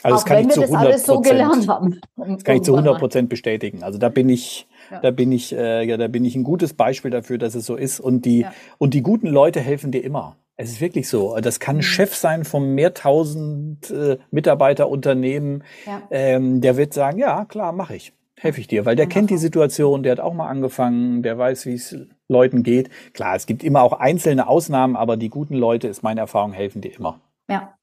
Also 0.03 0.15
das 0.15 0.25
kann 0.25 0.47
ich 0.47 0.49
zu 0.49 0.61
100 0.61 0.79
alles 0.79 1.05
so 1.07 1.21
gelernt 1.21 1.67
haben. 1.67 1.99
Das 2.15 2.43
kann 2.43 2.57
ich 2.57 2.61
zu 2.61 2.73
100 2.73 2.99
Prozent 2.99 3.29
bestätigen. 3.29 3.81
Also 3.81 3.97
da 3.97 4.09
bin 4.09 4.29
ich, 4.29 4.67
ja. 4.91 4.99
da 4.99 5.09
bin 5.09 5.31
ich, 5.31 5.55
äh, 5.55 5.83
ja, 5.83 5.97
da 5.97 6.07
bin 6.07 6.23
ich 6.23 6.35
ein 6.35 6.43
gutes 6.43 6.75
Beispiel 6.75 7.09
dafür, 7.09 7.39
dass 7.39 7.55
es 7.55 7.65
so 7.65 7.75
ist. 7.75 7.99
Und 7.99 8.25
die, 8.25 8.41
ja. 8.41 8.53
und 8.77 8.93
die 8.93 9.01
guten 9.01 9.27
Leute 9.27 9.59
helfen 9.59 9.91
dir 9.91 10.03
immer. 10.03 10.35
Es 10.55 10.69
ist 10.69 10.81
wirklich 10.81 11.09
so. 11.09 11.35
Das 11.39 11.59
kann 11.59 11.77
ein 11.77 11.79
mhm. 11.79 11.81
Chef 11.81 12.15
sein 12.15 12.45
vom 12.45 12.75
mehrtausend 12.75 13.89
äh, 13.89 14.19
Mitarbeiterunternehmen. 14.29 15.63
Ja. 15.87 16.03
Ähm, 16.11 16.61
der 16.61 16.77
wird 16.77 16.93
sagen, 16.93 17.17
ja, 17.17 17.45
klar, 17.45 17.71
mache 17.71 17.95
ich 17.95 18.13
helfe 18.39 18.61
ich 18.61 18.67
dir, 18.67 18.85
weil 18.85 18.95
der 18.95 19.07
kennt 19.07 19.29
die 19.29 19.38
Situation, 19.38 20.03
der 20.03 20.13
hat 20.13 20.19
auch 20.19 20.33
mal 20.33 20.47
angefangen, 20.47 21.23
der 21.23 21.38
weiß, 21.38 21.65
wie 21.65 21.73
es 21.73 21.95
Leuten 22.27 22.63
geht. 22.63 22.89
Klar, 23.13 23.35
es 23.35 23.45
gibt 23.47 23.63
immer 23.63 23.81
auch 23.81 23.93
einzelne 23.93 24.47
Ausnahmen, 24.47 24.95
aber 24.95 25.17
die 25.17 25.29
guten 25.29 25.55
Leute, 25.55 25.88
ist 25.88 26.03
meine 26.03 26.21
Erfahrung, 26.21 26.53
helfen 26.53 26.81
dir 26.81 26.95
immer. 26.95 27.19
Ja. 27.49 27.73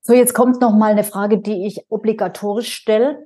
So, 0.00 0.14
jetzt 0.14 0.34
kommt 0.34 0.60
noch 0.60 0.72
mal 0.76 0.92
eine 0.92 1.04
Frage, 1.04 1.38
die 1.38 1.66
ich 1.66 1.84
obligatorisch 1.88 2.72
stelle. 2.72 3.24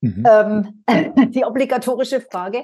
Mhm. 0.00 0.24
Ähm, 0.28 0.84
die 1.32 1.44
obligatorische 1.44 2.20
Frage, 2.20 2.62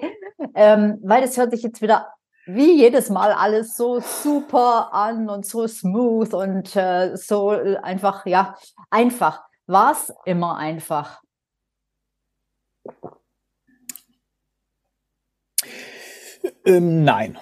ähm, 0.55 0.99
weil 1.03 1.23
das 1.23 1.37
hört 1.39 1.53
sich 1.53 1.63
jetzt 1.63 1.81
wieder 1.81 2.09
wie 2.47 2.73
jedes 2.73 3.11
Mal 3.11 3.33
alles 3.33 3.77
so 3.77 4.01
super 4.01 4.93
an 4.93 5.29
und 5.29 5.47
so 5.47 5.67
smooth 5.67 6.35
und 6.35 6.75
äh, 6.77 7.17
so 7.17 7.51
einfach, 7.51 8.27
ja, 8.27 8.57
einfach. 8.91 9.43
War 9.67 9.93
es 9.93 10.13
immer 10.25 10.57
einfach? 10.57 11.23
Ähm, 16.65 17.05
nein. 17.05 17.39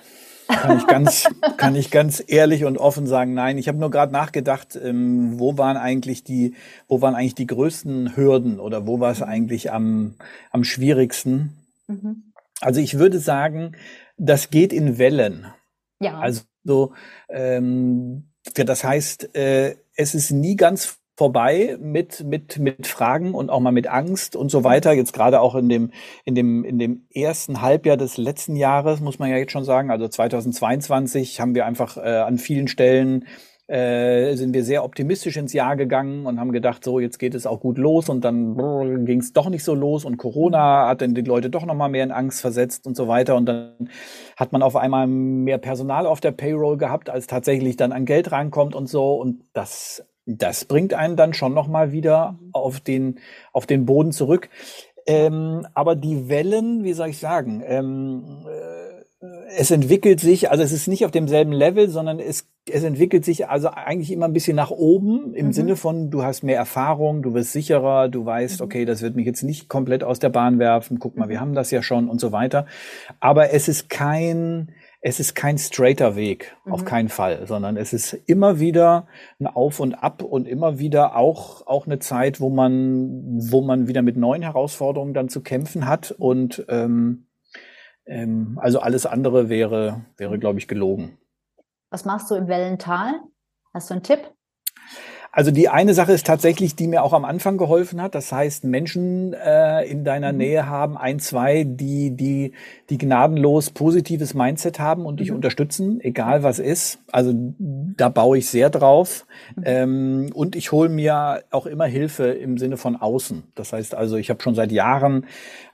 Kann 0.49 0.79
ich 0.79 0.87
ganz, 0.87 1.29
kann 1.57 1.77
ich 1.77 1.91
ganz 1.91 2.23
ehrlich 2.27 2.65
und 2.65 2.79
offen 2.79 3.07
sagen, 3.07 3.35
nein. 3.35 3.59
Ich 3.59 3.69
habe 3.69 3.79
nur 3.79 3.91
gerade 3.91 4.13
nachgedacht, 4.13 4.77
ähm, 4.77 5.39
wo 5.39 5.59
waren 5.59 5.77
eigentlich 5.77 6.25
die, 6.25 6.55
wo 6.87 7.03
waren 7.03 7.15
eigentlich 7.15 7.35
die 7.35 7.47
größten 7.47 8.17
Hürden 8.17 8.59
oder 8.59 8.87
wo 8.87 9.01
war 9.01 9.13
es 9.13 9.23
eigentlich 9.23 9.71
am, 9.71 10.15
am 10.51 10.65
schwierigsten? 10.65 11.57
Mhm. 11.87 12.33
Also 12.61 12.81
ich 12.81 12.99
würde 12.99 13.19
sagen, 13.19 13.77
das 14.17 14.51
geht 14.51 14.73
in 14.73 14.99
Wellen. 14.99 15.47
Ja. 16.01 16.19
Also 16.19 16.43
so, 16.65 16.93
ähm, 17.29 18.31
das 18.55 18.85
heißt, 18.85 19.35
äh, 19.37 19.77
es 19.95 20.15
ist 20.15 20.31
nie 20.31 20.57
ganz 20.57 20.98
vorbei 21.19 21.77
mit, 21.81 22.23
mit, 22.23 22.61
mit 22.61 22.87
Fragen 22.87 23.35
und 23.35 23.51
auch 23.51 23.59
mal 23.59 23.73
mit 23.73 23.89
Angst 23.89 24.37
und 24.37 24.53
so 24.53 24.63
weiter. 24.63 24.93
Jetzt 24.93 25.13
gerade 25.13 25.41
auch 25.41 25.57
in 25.57 25.69
dem, 25.69 25.91
in 26.25 26.37
dem, 26.37 26.63
in 26.63 26.79
dem 26.79 27.09
ersten 27.13 27.61
Halbjahr 27.61 27.97
des 27.97 28.19
letzten 28.19 28.55
Jahres, 28.55 29.01
muss 29.01 29.19
man 29.19 29.29
ja 29.29 29.37
jetzt 29.37 29.51
schon 29.51 29.65
sagen, 29.65 29.91
also 29.91 30.07
2022 30.07 31.41
haben 31.41 31.57
wir 31.57 31.67
einfach 31.67 31.97
äh, 31.97 32.19
an 32.19 32.39
vielen 32.39 32.69
Stellen 32.69 33.25
äh, 33.67 34.37
sind 34.37 34.55
wir 34.55 34.63
sehr 34.63 34.85
optimistisch 34.85 35.37
ins 35.37 35.53
Jahr 35.53 35.75
gegangen 35.75 36.25
und 36.25 36.39
haben 36.39 36.53
gedacht, 36.53 36.85
so 36.85 37.01
jetzt 37.01 37.19
geht 37.19 37.35
es 37.35 37.47
auch 37.47 37.59
gut 37.59 37.79
los 37.79 38.09
und 38.09 38.25
dann 38.25 38.57
ging 39.05 39.19
es 39.19 39.33
doch 39.33 39.51
nicht 39.51 39.65
so 39.65 39.75
los 39.75 40.05
und 40.05 40.19
Corona 40.19 40.87
hat 40.87 41.03
dann 41.03 41.15
die 41.15 41.23
Leute 41.23 41.51
doch 41.51 41.67
noch 41.67 41.75
mal 41.75 41.89
mehr 41.89 42.05
in 42.05 42.13
Angst 42.13 42.41
versetzt 42.41 42.87
und 42.87 42.97
so 42.97 43.09
weiter. 43.09 43.35
Und 43.35 43.47
dann 43.47 43.91
hat 44.37 44.53
man 44.53 44.63
auf 44.63 44.77
einmal 44.77 45.09
mehr 45.09 45.59
Personal 45.59 46.07
auf 46.07 46.21
der 46.21 46.31
Payroll 46.31 46.79
gehabt, 46.79 47.11
als 47.11 47.27
tatsächlich 47.27 47.77
dann 47.77 47.91
an 47.91 48.05
Geld 48.05 48.31
rankommt 48.31 48.77
und 48.77 48.89
so. 48.89 49.15
Und 49.17 49.43
das 49.53 50.07
das 50.29 50.65
bringt 50.67 50.93
einen 50.93 51.17
dann 51.17 51.33
schon 51.33 51.55
noch 51.55 51.69
mal 51.69 51.91
wieder 51.93 52.33
mhm. 52.33 52.51
auf 52.53 52.81
den 52.81 53.19
auf 53.53 53.67
den 53.67 53.87
Boden 53.87 54.13
zurück. 54.13 54.51
Ähm, 55.07 55.67
aber 55.73 55.97
die 55.97 56.29
Wellen, 56.29 56.85
wie 56.85 56.93
soll 56.93 57.09
ich 57.09 57.19
sagen, 57.19 57.63
ähm, 57.67 58.45
äh, 58.47 58.89
es 59.57 59.71
entwickelt 59.71 60.21
sich, 60.21 60.51
also 60.51 60.63
es 60.63 60.71
ist 60.71 60.87
nicht 60.87 61.05
auf 61.05 61.11
demselben 61.11 61.53
Level, 61.53 61.89
sondern 61.89 62.21
es, 62.21 62.47
es 62.71 62.85
entwickelt 62.85 63.25
sich 63.25 63.49
also 63.49 63.69
eigentlich 63.69 64.13
immer 64.13 64.27
ein 64.27 64.33
bisschen 64.33 64.55
nach 64.55 64.71
oben 64.71 65.35
im 65.35 65.47
mhm. 65.47 65.53
Sinne 65.53 65.77
von, 65.77 66.11
du 66.11 66.23
hast 66.23 66.43
mehr 66.43 66.59
Erfahrung, 66.59 67.23
du 67.23 67.35
wirst 67.35 67.53
sicherer, 67.53 68.09
du 68.09 68.25
weißt, 68.25 68.61
mhm. 68.61 68.65
okay, 68.67 68.85
das 68.85 69.03
wird 69.03 69.17
mich 69.17 69.27
jetzt 69.27 69.43
nicht 69.43 69.69
komplett 69.69 70.05
aus 70.05 70.19
der 70.19 70.29
Bahn 70.29 70.59
werfen, 70.59 70.99
guck 70.99 71.17
mal, 71.17 71.29
wir 71.29 71.39
mhm. 71.39 71.41
haben 71.41 71.55
das 71.55 71.71
ja 71.71 71.83
schon 71.83 72.09
und 72.09 72.21
so 72.21 72.31
weiter. 72.31 72.67
Aber 73.19 73.53
es 73.53 73.67
ist 73.67 73.89
kein, 73.89 74.69
es 75.01 75.21
ist 75.21 75.35
kein 75.35 75.59
straighter 75.59 76.17
Weg, 76.17 76.57
mhm. 76.65 76.73
auf 76.73 76.85
keinen 76.85 77.09
Fall, 77.09 77.47
sondern 77.47 77.77
es 77.77 77.93
ist 77.93 78.13
immer 78.13 78.59
wieder 78.59 79.07
ein 79.39 79.47
Auf 79.47 79.81
und 79.81 79.95
Ab 79.95 80.23
und 80.23 80.49
immer 80.49 80.79
wieder 80.79 81.17
auch, 81.17 81.67
auch 81.67 81.87
eine 81.87 81.99
Zeit, 81.99 82.41
wo 82.41 82.51
man, 82.51 83.39
wo 83.51 83.61
man 83.61 83.87
wieder 83.87 84.03
mit 84.03 84.17
neuen 84.17 84.43
Herausforderungen 84.43 85.15
dann 85.15 85.29
zu 85.29 85.43
kämpfen 85.43 85.87
hat 85.87 86.11
und 86.11 86.65
ähm, 86.69 87.29
ähm, 88.07 88.59
also 88.61 88.81
alles 88.81 89.07
andere 89.07 89.49
wäre, 89.49 90.07
wäre, 90.17 90.39
glaube 90.39 90.59
ich, 90.59 90.67
gelogen. 90.67 91.19
Was 91.91 92.05
machst 92.05 92.31
du 92.31 92.35
im 92.35 92.49
Wellental? 92.49 93.21
Hast 93.73 93.91
du 93.91 93.95
einen 93.95 94.03
Tipp? 94.03 94.33
Also 95.39 95.53
die 95.53 95.69
eine 95.69 95.95
Sache 95.95 96.11
ist 96.11 96.27
tatsächlich, 96.27 96.75
die 96.75 96.89
mir 96.89 97.05
auch 97.05 97.13
am 97.13 97.25
Anfang 97.25 97.59
geholfen 97.59 98.03
hat. 98.03 98.17
Das 98.17 98.33
heißt, 98.33 98.65
Menschen 98.65 99.35
äh, 99.35 99.85
in 99.85 100.03
deiner 100.03 100.33
mhm. 100.33 100.39
Nähe 100.39 100.67
haben 100.69 100.99
ein, 100.99 101.21
zwei, 101.21 101.63
die, 101.63 102.11
die, 102.11 102.55
die 102.91 102.99
gnadenlos 102.99 103.71
positives 103.71 104.35
Mindset 104.35 104.81
haben 104.81 105.07
und 105.07 105.21
dich 105.21 105.31
mhm. 105.31 105.37
unterstützen, 105.37 106.01
egal 106.01 106.43
was 106.43 106.59
ist. 106.59 106.99
Also 107.13 107.33
da 107.57 108.09
baue 108.09 108.39
ich 108.39 108.51
sehr 108.51 108.69
drauf. 108.69 109.27
Mhm. 109.55 109.63
Ähm, 109.65 110.31
und 110.35 110.57
ich 110.57 110.73
hole 110.73 110.89
mir 110.89 111.45
auch 111.53 111.67
immer 111.67 111.87
Hilfe 111.87 112.25
im 112.33 112.59
Sinne 112.59 112.77
von 112.77 112.97
außen. 112.97 113.45
Das 113.55 113.73
heißt 113.73 113.95
also, 113.95 114.17
ich 114.17 114.31
habe 114.31 114.43
schon 114.43 114.57
seit 114.57 114.73
Jahren 114.73 115.25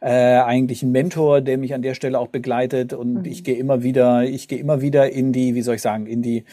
äh, 0.03 0.11
eigentlich 0.11 0.83
einen 0.83 0.93
Mentor, 0.93 1.41
der 1.41 1.57
mich 1.57 1.73
an 1.73 1.81
der 1.81 1.95
Stelle 1.95 2.19
auch 2.19 2.29
begleitet 2.29 2.93
und 2.93 3.15
mhm. 3.15 3.25
ich 3.25 3.45
gehe 3.45 3.57
immer 3.57 3.83
wieder, 3.83 4.25
ich 4.25 4.47
gehe 4.47 4.59
immer 4.59 4.83
wieder 4.83 5.11
in 5.11 5.33
die, 5.33 5.55
wie 5.55 5.63
soll 5.63 5.77
ich 5.77 5.81
sagen, 5.81 6.05
in 6.05 6.21
die 6.21 6.45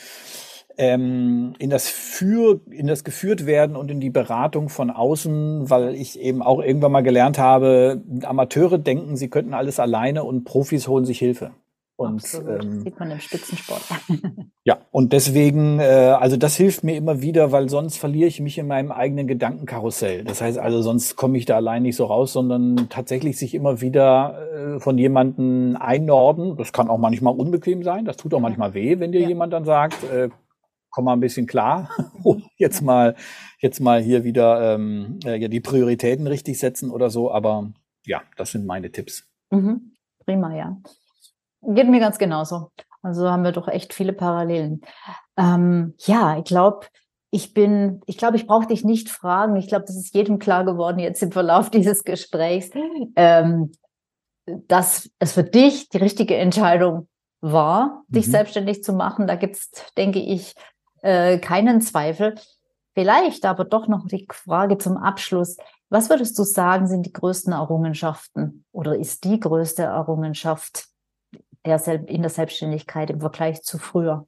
ähm, 0.78 1.54
in 1.60 1.70
das 1.70 1.90
für 1.90 2.60
in 2.70 2.88
das 2.88 3.04
geführt 3.04 3.46
werden 3.46 3.76
und 3.76 3.92
in 3.92 4.00
die 4.00 4.10
Beratung 4.10 4.70
von 4.70 4.90
außen, 4.90 5.70
weil 5.70 5.96
ich 5.96 6.20
eben 6.20 6.42
auch 6.42 6.62
irgendwann 6.62 6.92
mal 6.92 7.02
gelernt 7.02 7.38
habe, 7.38 8.02
Amateure 8.24 8.78
denken, 8.78 9.16
sie 9.16 9.30
könnten 9.30 9.54
alles 9.54 9.80
alleine 9.80 10.24
und 10.24 10.44
Profis 10.44 10.88
holen 10.88 11.06
sich 11.06 11.20
Hilfe. 11.20 11.52
Und 12.02 12.24
ähm, 12.50 12.82
sieht 12.82 13.00
man 13.00 13.12
im 13.12 13.20
Spitzensport. 13.20 13.84
ja, 14.64 14.80
und 14.90 15.14
deswegen, 15.14 15.80
äh, 15.80 15.84
also 16.20 16.36
das 16.36 16.56
hilft 16.56 16.84
mir 16.84 16.96
immer 16.96 17.22
wieder, 17.22 17.52
weil 17.52 17.70
sonst 17.70 17.98
verliere 17.98 18.28
ich 18.28 18.40
mich 18.40 18.58
in 18.58 18.66
meinem 18.66 18.92
eigenen 18.92 19.28
Gedankenkarussell. 19.28 20.24
Das 20.24 20.42
heißt 20.42 20.58
also, 20.58 20.82
sonst 20.82 21.16
komme 21.16 21.38
ich 21.38 21.46
da 21.46 21.58
allein 21.58 21.84
nicht 21.84 21.96
so 21.96 22.06
raus, 22.06 22.34
sondern 22.34 22.88
tatsächlich 22.90 23.38
sich 23.38 23.54
immer 23.54 23.82
wieder 23.82 24.40
äh, 24.52 24.80
von 24.80 24.98
jemandem 24.98 25.78
einnorden. 25.80 26.58
Das 26.58 26.74
kann 26.74 26.90
auch 26.90 26.98
manchmal 26.98 27.36
unbequem 27.36 27.84
sein. 27.84 28.06
Das 28.06 28.18
tut 28.18 28.34
auch 28.34 28.40
manchmal 28.40 28.74
weh, 28.74 29.00
wenn 29.00 29.12
dir 29.12 29.22
ja. 29.22 29.28
jemand 29.28 29.54
dann 29.54 29.66
sagt, 29.66 30.04
äh, 30.12 30.30
komm 30.92 31.06
mal 31.06 31.14
ein 31.14 31.20
bisschen 31.20 31.48
klar, 31.48 31.90
jetzt 32.58 32.82
mal, 32.82 33.16
jetzt 33.60 33.80
mal 33.80 34.02
hier 34.02 34.24
wieder 34.24 34.76
ähm, 34.76 35.20
äh, 35.26 35.38
ja, 35.38 35.48
die 35.48 35.62
Prioritäten 35.62 36.28
richtig 36.28 36.60
setzen 36.60 36.92
oder 36.92 37.10
so. 37.10 37.32
Aber 37.32 37.72
ja, 38.06 38.22
das 38.38 38.52
sind 38.52 38.66
meine 38.66 38.92
Tipps. 38.92 39.28
Mhm. 39.50 39.94
Prima, 40.26 40.56
ja. 40.56 40.78
Geht 41.62 41.90
mir 41.90 42.00
ganz 42.00 42.18
genauso. 42.18 42.72
Also 43.02 43.30
haben 43.30 43.44
wir 43.44 43.52
doch 43.52 43.68
echt 43.68 43.94
viele 43.94 44.14
Parallelen. 44.14 44.82
Ähm, 45.38 45.96
ja, 46.00 46.38
ich 46.38 46.44
glaube, 46.44 46.88
ich 47.32 47.54
bin, 47.54 48.02
ich 48.06 48.18
glaube, 48.18 48.36
ich 48.36 48.46
brauche 48.46 48.68
dich 48.68 48.84
nicht 48.84 49.10
fragen. 49.10 49.56
Ich 49.56 49.68
glaube, 49.68 49.86
das 49.86 49.96
ist 49.96 50.14
jedem 50.14 50.38
klar 50.38 50.66
geworden 50.66 51.00
jetzt 51.00 51.24
im 51.24 51.32
Verlauf 51.32 51.70
dieses 51.72 52.04
Gesprächs, 52.04 52.72
ähm, 53.16 53.72
dass 54.46 55.10
es 55.20 55.34
für 55.34 55.44
dich 55.44 55.90
die 55.90 55.98
richtige 55.98 56.36
Entscheidung 56.36 57.08
war, 57.42 58.04
mhm. 58.08 58.14
dich 58.14 58.28
selbstständig 58.28 58.84
zu 58.84 58.94
machen. 58.94 59.28
Da 59.28 59.36
gibt 59.36 59.56
es, 59.56 59.72
denke 59.98 60.20
ich, 60.20 60.54
äh, 61.02 61.40
keinen 61.40 61.82
Zweifel. 61.82 62.36
Vielleicht 62.94 63.46
aber 63.46 63.66
doch 63.66 63.88
noch 63.88 64.08
die 64.08 64.28
Frage 64.32 64.78
zum 64.78 64.98
Abschluss. 64.98 65.58
Was 65.90 66.10
würdest 66.10 66.38
du 66.38 66.44
sagen, 66.44 66.88
sind 66.88 67.06
die 67.06 67.14
größten 67.14 67.54
Errungenschaften 67.54 68.66
oder 68.72 68.98
ist 68.98 69.24
die 69.24 69.40
größte 69.40 69.84
Errungenschaft 69.84 70.86
der, 71.66 71.80
in 72.08 72.22
der 72.22 72.30
Selbstständigkeit 72.30 73.10
im 73.10 73.22
Vergleich 73.22 73.62
zu 73.62 73.78
früher? 73.78 74.26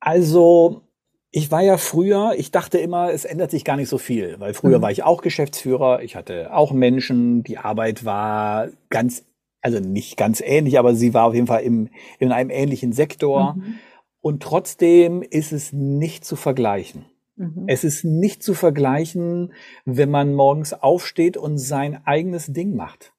Also, 0.00 0.82
ich 1.30 1.50
war 1.50 1.62
ja 1.62 1.78
früher, 1.78 2.34
ich 2.36 2.50
dachte 2.50 2.78
immer, 2.78 3.10
es 3.10 3.24
ändert 3.24 3.50
sich 3.50 3.64
gar 3.64 3.76
nicht 3.76 3.88
so 3.88 3.98
viel, 3.98 4.38
weil 4.38 4.54
früher 4.54 4.78
mhm. 4.78 4.82
war 4.82 4.90
ich 4.90 5.02
auch 5.02 5.22
Geschäftsführer, 5.22 6.02
ich 6.02 6.16
hatte 6.16 6.54
auch 6.54 6.72
Menschen, 6.72 7.42
die 7.42 7.58
Arbeit 7.58 8.04
war 8.04 8.68
ganz, 8.90 9.24
also 9.62 9.80
nicht 9.80 10.16
ganz 10.16 10.40
ähnlich, 10.40 10.78
aber 10.78 10.94
sie 10.94 11.14
war 11.14 11.24
auf 11.24 11.34
jeden 11.34 11.46
Fall 11.46 11.62
im, 11.62 11.88
in 12.18 12.30
einem 12.30 12.50
ähnlichen 12.50 12.92
Sektor. 12.92 13.54
Mhm. 13.54 13.78
Und 14.24 14.42
trotzdem 14.42 15.20
ist 15.20 15.52
es 15.52 15.74
nicht 15.74 16.24
zu 16.24 16.34
vergleichen. 16.34 17.04
Mhm. 17.36 17.64
Es 17.66 17.84
ist 17.84 18.06
nicht 18.06 18.42
zu 18.42 18.54
vergleichen, 18.54 19.52
wenn 19.84 20.10
man 20.10 20.32
morgens 20.32 20.72
aufsteht 20.72 21.36
und 21.36 21.58
sein 21.58 22.00
eigenes 22.06 22.46
Ding 22.46 22.74
macht. 22.74 23.12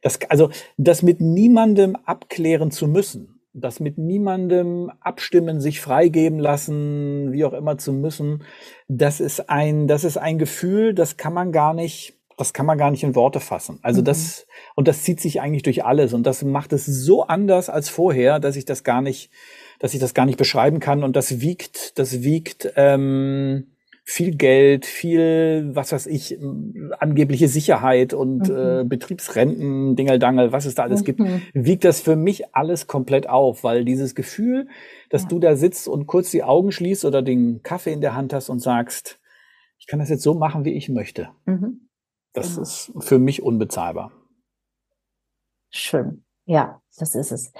Das, 0.00 0.18
also, 0.30 0.48
das 0.78 1.02
mit 1.02 1.20
niemandem 1.20 1.96
abklären 1.96 2.70
zu 2.70 2.88
müssen, 2.88 3.42
das 3.52 3.78
mit 3.78 3.98
niemandem 3.98 4.90
abstimmen, 5.00 5.60
sich 5.60 5.82
freigeben 5.82 6.38
lassen, 6.38 7.30
wie 7.30 7.44
auch 7.44 7.52
immer 7.52 7.76
zu 7.76 7.92
müssen, 7.92 8.42
das 8.88 9.20
ist 9.20 9.50
ein, 9.50 9.86
das 9.86 10.02
ist 10.02 10.16
ein 10.16 10.38
Gefühl, 10.38 10.94
das 10.94 11.18
kann 11.18 11.34
man 11.34 11.52
gar 11.52 11.74
nicht, 11.74 12.14
das 12.38 12.54
kann 12.54 12.64
man 12.64 12.78
gar 12.78 12.90
nicht 12.90 13.02
in 13.02 13.14
Worte 13.14 13.40
fassen. 13.40 13.80
Also 13.82 14.00
mhm. 14.00 14.06
das, 14.06 14.46
und 14.76 14.88
das 14.88 15.02
zieht 15.02 15.20
sich 15.20 15.42
eigentlich 15.42 15.64
durch 15.64 15.84
alles 15.84 16.14
und 16.14 16.22
das 16.22 16.42
macht 16.42 16.72
es 16.72 16.86
so 16.86 17.24
anders 17.24 17.68
als 17.68 17.90
vorher, 17.90 18.40
dass 18.40 18.56
ich 18.56 18.64
das 18.64 18.82
gar 18.82 19.02
nicht, 19.02 19.30
dass 19.78 19.94
ich 19.94 20.00
das 20.00 20.14
gar 20.14 20.26
nicht 20.26 20.38
beschreiben 20.38 20.80
kann. 20.80 21.02
Und 21.02 21.16
das 21.16 21.40
wiegt, 21.40 21.98
das 21.98 22.22
wiegt 22.22 22.72
ähm, 22.76 23.68
viel 24.10 24.36
Geld, 24.36 24.86
viel, 24.86 25.68
was 25.74 25.92
weiß 25.92 26.06
ich, 26.06 26.38
angebliche 26.98 27.46
Sicherheit 27.46 28.14
und 28.14 28.48
mhm. 28.48 28.56
äh, 28.56 28.84
Betriebsrenten, 28.84 29.96
Dingeldangel, 29.96 30.50
was 30.50 30.64
es 30.64 30.74
da 30.74 30.84
alles 30.84 31.02
mhm. 31.02 31.04
gibt, 31.04 31.20
wiegt 31.52 31.84
das 31.84 32.00
für 32.00 32.16
mich 32.16 32.54
alles 32.54 32.86
komplett 32.86 33.28
auf, 33.28 33.64
weil 33.64 33.84
dieses 33.84 34.14
Gefühl, 34.14 34.66
dass 35.10 35.24
ja. 35.24 35.28
du 35.28 35.38
da 35.38 35.56
sitzt 35.56 35.88
und 35.88 36.06
kurz 36.06 36.30
die 36.30 36.42
Augen 36.42 36.72
schließt 36.72 37.04
oder 37.04 37.20
den 37.20 37.62
Kaffee 37.62 37.92
in 37.92 38.00
der 38.00 38.14
Hand 38.14 38.32
hast 38.32 38.48
und 38.48 38.60
sagst, 38.60 39.20
ich 39.78 39.86
kann 39.86 39.98
das 39.98 40.08
jetzt 40.08 40.22
so 40.22 40.32
machen, 40.32 40.64
wie 40.64 40.72
ich 40.72 40.88
möchte. 40.88 41.28
Mhm. 41.44 41.88
Das 42.32 42.50
genau. 42.50 42.62
ist 42.62 42.92
für 43.00 43.18
mich 43.18 43.42
unbezahlbar. 43.42 44.10
Schön. 45.68 46.24
Ja, 46.46 46.80
das 46.96 47.14
ist 47.14 47.30
es. 47.30 47.52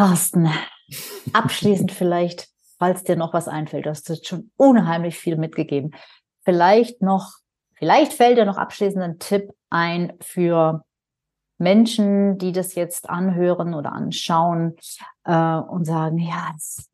Carsten, 0.00 0.48
abschließend 1.34 1.92
vielleicht, 1.92 2.48
falls 2.78 3.04
dir 3.04 3.16
noch 3.16 3.34
was 3.34 3.48
einfällt, 3.48 3.84
du 3.84 3.90
hast 3.90 4.08
jetzt 4.08 4.26
schon 4.26 4.50
unheimlich 4.56 5.18
viel 5.18 5.36
mitgegeben. 5.36 5.90
Vielleicht 6.42 7.02
noch, 7.02 7.34
vielleicht 7.74 8.14
fällt 8.14 8.38
dir 8.38 8.46
noch 8.46 8.56
abschließend 8.56 9.02
ein 9.02 9.18
Tipp 9.18 9.52
ein 9.68 10.14
für 10.22 10.86
Menschen, 11.58 12.38
die 12.38 12.52
das 12.52 12.74
jetzt 12.76 13.10
anhören 13.10 13.74
oder 13.74 13.92
anschauen 13.92 14.74
äh, 15.24 15.56
und 15.56 15.84
sagen, 15.84 16.16
ja, 16.16 16.50
es 16.56 16.90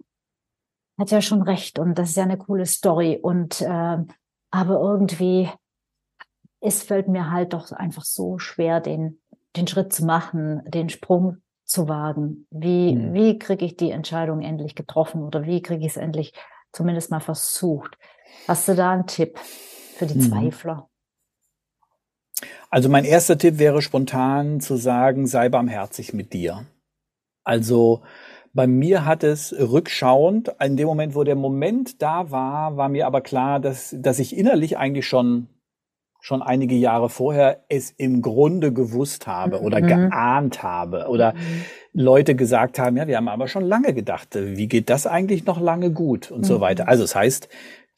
hat 0.98 1.12
ja 1.12 1.22
schon 1.22 1.42
recht 1.42 1.78
und 1.78 1.96
das 1.96 2.09
ist 2.09 2.16
ja 2.16 2.24
eine 2.24 2.38
coole 2.38 2.66
Story 2.66 3.20
und 3.22 3.61
äh, 3.61 3.98
aber 4.50 4.80
irgendwie 4.80 5.48
es 6.59 6.82
fällt 6.82 7.07
mir 7.07 7.30
halt 7.30 7.52
doch 7.52 7.70
einfach 7.70 8.04
so 8.04 8.40
schwer, 8.40 8.80
den 8.80 9.20
den 9.54 9.68
Schritt 9.68 9.92
zu 9.92 10.04
machen, 10.04 10.62
den 10.66 10.88
Sprung 10.88 11.38
zu 11.66 11.88
wagen? 11.88 12.46
Wie, 12.50 12.94
mhm. 12.94 13.14
wie 13.14 13.38
kriege 13.38 13.64
ich 13.64 13.76
die 13.76 13.90
Entscheidung 13.90 14.40
endlich 14.40 14.74
getroffen 14.74 15.22
oder 15.22 15.44
wie 15.44 15.62
kriege 15.62 15.84
ich 15.84 15.92
es 15.92 15.96
endlich 15.96 16.32
zumindest 16.72 17.10
mal 17.10 17.20
versucht? 17.20 17.98
Hast 18.48 18.68
du 18.68 18.74
da 18.74 18.92
einen 18.92 19.06
Tipp 19.06 19.38
für 19.38 20.06
die 20.06 20.18
mhm. 20.18 20.22
Zweifler? 20.22 20.88
Also 22.70 22.88
mein 22.88 23.04
erster 23.04 23.38
Tipp 23.38 23.58
wäre 23.58 23.82
spontan 23.82 24.60
zu 24.60 24.76
sagen, 24.76 25.26
sei 25.26 25.48
barmherzig 25.48 26.12
mit 26.12 26.32
dir. 26.32 26.66
Also 27.44 28.02
bei 28.52 28.66
mir 28.66 29.04
hat 29.04 29.22
es 29.22 29.52
rückschauend, 29.52 30.54
in 30.60 30.76
dem 30.76 30.86
Moment, 30.86 31.14
wo 31.14 31.24
der 31.24 31.36
Moment 31.36 32.00
da 32.02 32.30
war, 32.30 32.76
war 32.76 32.88
mir 32.88 33.06
aber 33.06 33.20
klar, 33.20 33.60
dass, 33.60 33.94
dass 33.98 34.18
ich 34.18 34.36
innerlich 34.36 34.78
eigentlich 34.78 35.06
schon 35.06 35.48
schon 36.26 36.42
einige 36.42 36.74
Jahre 36.74 37.08
vorher 37.08 37.60
es 37.68 37.92
im 37.92 38.20
Grunde 38.20 38.72
gewusst 38.72 39.28
habe 39.28 39.60
oder 39.60 39.80
mhm. 39.80 39.86
geahnt 39.86 40.60
habe 40.60 41.06
oder 41.06 41.34
mhm. 41.34 41.62
Leute 41.92 42.34
gesagt 42.34 42.80
haben, 42.80 42.96
ja, 42.96 43.06
wir 43.06 43.16
haben 43.16 43.28
aber 43.28 43.46
schon 43.46 43.62
lange 43.62 43.94
gedacht, 43.94 44.30
wie 44.34 44.66
geht 44.66 44.90
das 44.90 45.06
eigentlich 45.06 45.46
noch 45.46 45.60
lange 45.60 45.92
gut 45.92 46.32
und 46.32 46.40
mhm. 46.40 46.44
so 46.44 46.60
weiter. 46.60 46.88
Also 46.88 47.04
es 47.04 47.10
das 47.10 47.20
heißt, 47.20 47.48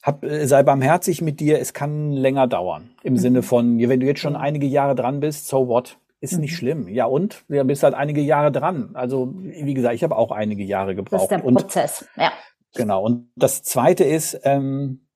hab, 0.02 0.24
äh, 0.24 0.46
sei 0.46 0.62
barmherzig 0.62 1.22
mit 1.22 1.40
dir, 1.40 1.58
es 1.58 1.72
kann 1.72 2.12
länger 2.12 2.46
dauern. 2.46 2.90
Im 3.02 3.14
mhm. 3.14 3.18
Sinne 3.18 3.42
von, 3.42 3.78
wenn 3.78 3.98
du 3.98 4.06
jetzt 4.06 4.20
schon 4.20 4.36
einige 4.36 4.66
Jahre 4.66 4.94
dran 4.94 5.20
bist, 5.20 5.48
so 5.48 5.66
what? 5.66 5.96
Ist 6.20 6.38
nicht 6.38 6.52
mhm. 6.52 6.56
schlimm. 6.56 6.88
Ja, 6.88 7.06
und? 7.06 7.46
Du 7.48 7.64
bist 7.64 7.82
halt 7.82 7.94
einige 7.94 8.20
Jahre 8.20 8.52
dran. 8.52 8.90
Also, 8.92 9.32
wie 9.40 9.72
gesagt, 9.72 9.94
ich 9.94 10.02
habe 10.04 10.16
auch 10.16 10.32
einige 10.32 10.64
Jahre 10.64 10.94
gebraucht. 10.94 11.30
Das 11.30 11.38
ist 11.38 11.44
der 11.44 11.50
Prozess, 11.50 12.02
und, 12.14 12.22
ja. 12.24 12.32
Genau. 12.74 13.04
Und 13.04 13.30
das 13.36 13.62
zweite 13.62 14.04
ist, 14.04 14.38
ähm, 14.44 15.07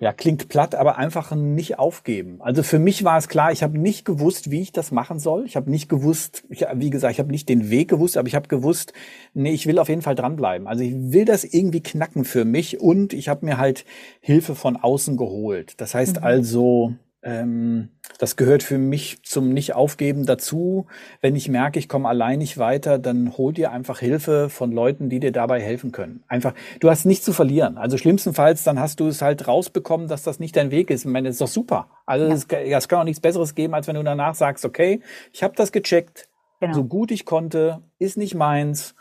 ja, 0.00 0.14
klingt 0.14 0.48
platt, 0.48 0.74
aber 0.74 0.96
einfach 0.96 1.34
nicht 1.36 1.78
aufgeben. 1.78 2.40
Also 2.40 2.62
für 2.62 2.78
mich 2.78 3.04
war 3.04 3.18
es 3.18 3.28
klar, 3.28 3.52
ich 3.52 3.62
habe 3.62 3.78
nicht 3.78 4.06
gewusst, 4.06 4.50
wie 4.50 4.62
ich 4.62 4.72
das 4.72 4.92
machen 4.92 5.18
soll. 5.18 5.44
Ich 5.44 5.56
habe 5.56 5.70
nicht 5.70 5.90
gewusst, 5.90 6.44
ich, 6.48 6.64
wie 6.74 6.88
gesagt, 6.88 7.12
ich 7.12 7.18
habe 7.18 7.30
nicht 7.30 7.50
den 7.50 7.68
Weg 7.68 7.88
gewusst, 7.88 8.16
aber 8.16 8.26
ich 8.26 8.34
habe 8.34 8.48
gewusst, 8.48 8.94
nee, 9.34 9.52
ich 9.52 9.66
will 9.66 9.78
auf 9.78 9.90
jeden 9.90 10.00
Fall 10.00 10.14
dranbleiben. 10.14 10.66
Also 10.66 10.82
ich 10.84 10.94
will 10.96 11.26
das 11.26 11.44
irgendwie 11.44 11.82
knacken 11.82 12.24
für 12.24 12.46
mich 12.46 12.80
und 12.80 13.12
ich 13.12 13.28
habe 13.28 13.44
mir 13.44 13.58
halt 13.58 13.84
Hilfe 14.20 14.54
von 14.54 14.76
außen 14.76 15.18
geholt. 15.18 15.74
Das 15.76 15.94
heißt 15.94 16.16
mhm. 16.16 16.24
also, 16.24 16.94
ähm, 17.22 17.90
das 18.18 18.36
gehört 18.36 18.62
für 18.62 18.78
mich 18.78 19.22
zum 19.22 19.50
Nicht-Aufgeben 19.50 20.24
dazu. 20.24 20.86
Wenn 21.20 21.36
ich 21.36 21.48
merke, 21.48 21.78
ich 21.78 21.88
komme 21.88 22.08
allein 22.08 22.38
nicht 22.38 22.56
weiter, 22.56 22.98
dann 22.98 23.36
hol 23.36 23.52
dir 23.52 23.72
einfach 23.72 23.98
Hilfe 23.98 24.48
von 24.48 24.72
Leuten, 24.72 25.10
die 25.10 25.20
dir 25.20 25.32
dabei 25.32 25.60
helfen 25.60 25.92
können. 25.92 26.22
Einfach, 26.28 26.54
du 26.80 26.88
hast 26.88 27.04
nichts 27.04 27.24
zu 27.24 27.32
verlieren. 27.32 27.76
Also 27.76 27.98
schlimmstenfalls, 27.98 28.64
dann 28.64 28.80
hast 28.80 29.00
du 29.00 29.06
es 29.06 29.20
halt 29.20 29.46
rausbekommen, 29.46 30.08
dass 30.08 30.22
das 30.22 30.38
nicht 30.38 30.56
dein 30.56 30.70
Weg 30.70 30.90
ist. 30.90 31.04
Ich 31.04 31.10
meine, 31.10 31.28
das 31.28 31.34
ist 31.34 31.40
doch 31.42 31.48
super. 31.48 31.88
Also 32.06 32.26
ja. 32.56 32.80
kann 32.80 33.00
auch 33.00 33.04
nichts 33.04 33.20
Besseres 33.20 33.54
geben, 33.54 33.74
als 33.74 33.86
wenn 33.86 33.96
du 33.96 34.02
danach 34.02 34.34
sagst, 34.34 34.64
okay, 34.64 35.00
ich 35.32 35.42
habe 35.42 35.54
das 35.56 35.72
gecheckt, 35.72 36.28
genau. 36.60 36.74
so 36.74 36.84
gut 36.84 37.10
ich 37.10 37.26
konnte, 37.26 37.82
ist 37.98 38.16
nicht 38.16 38.34
meins. 38.34 38.94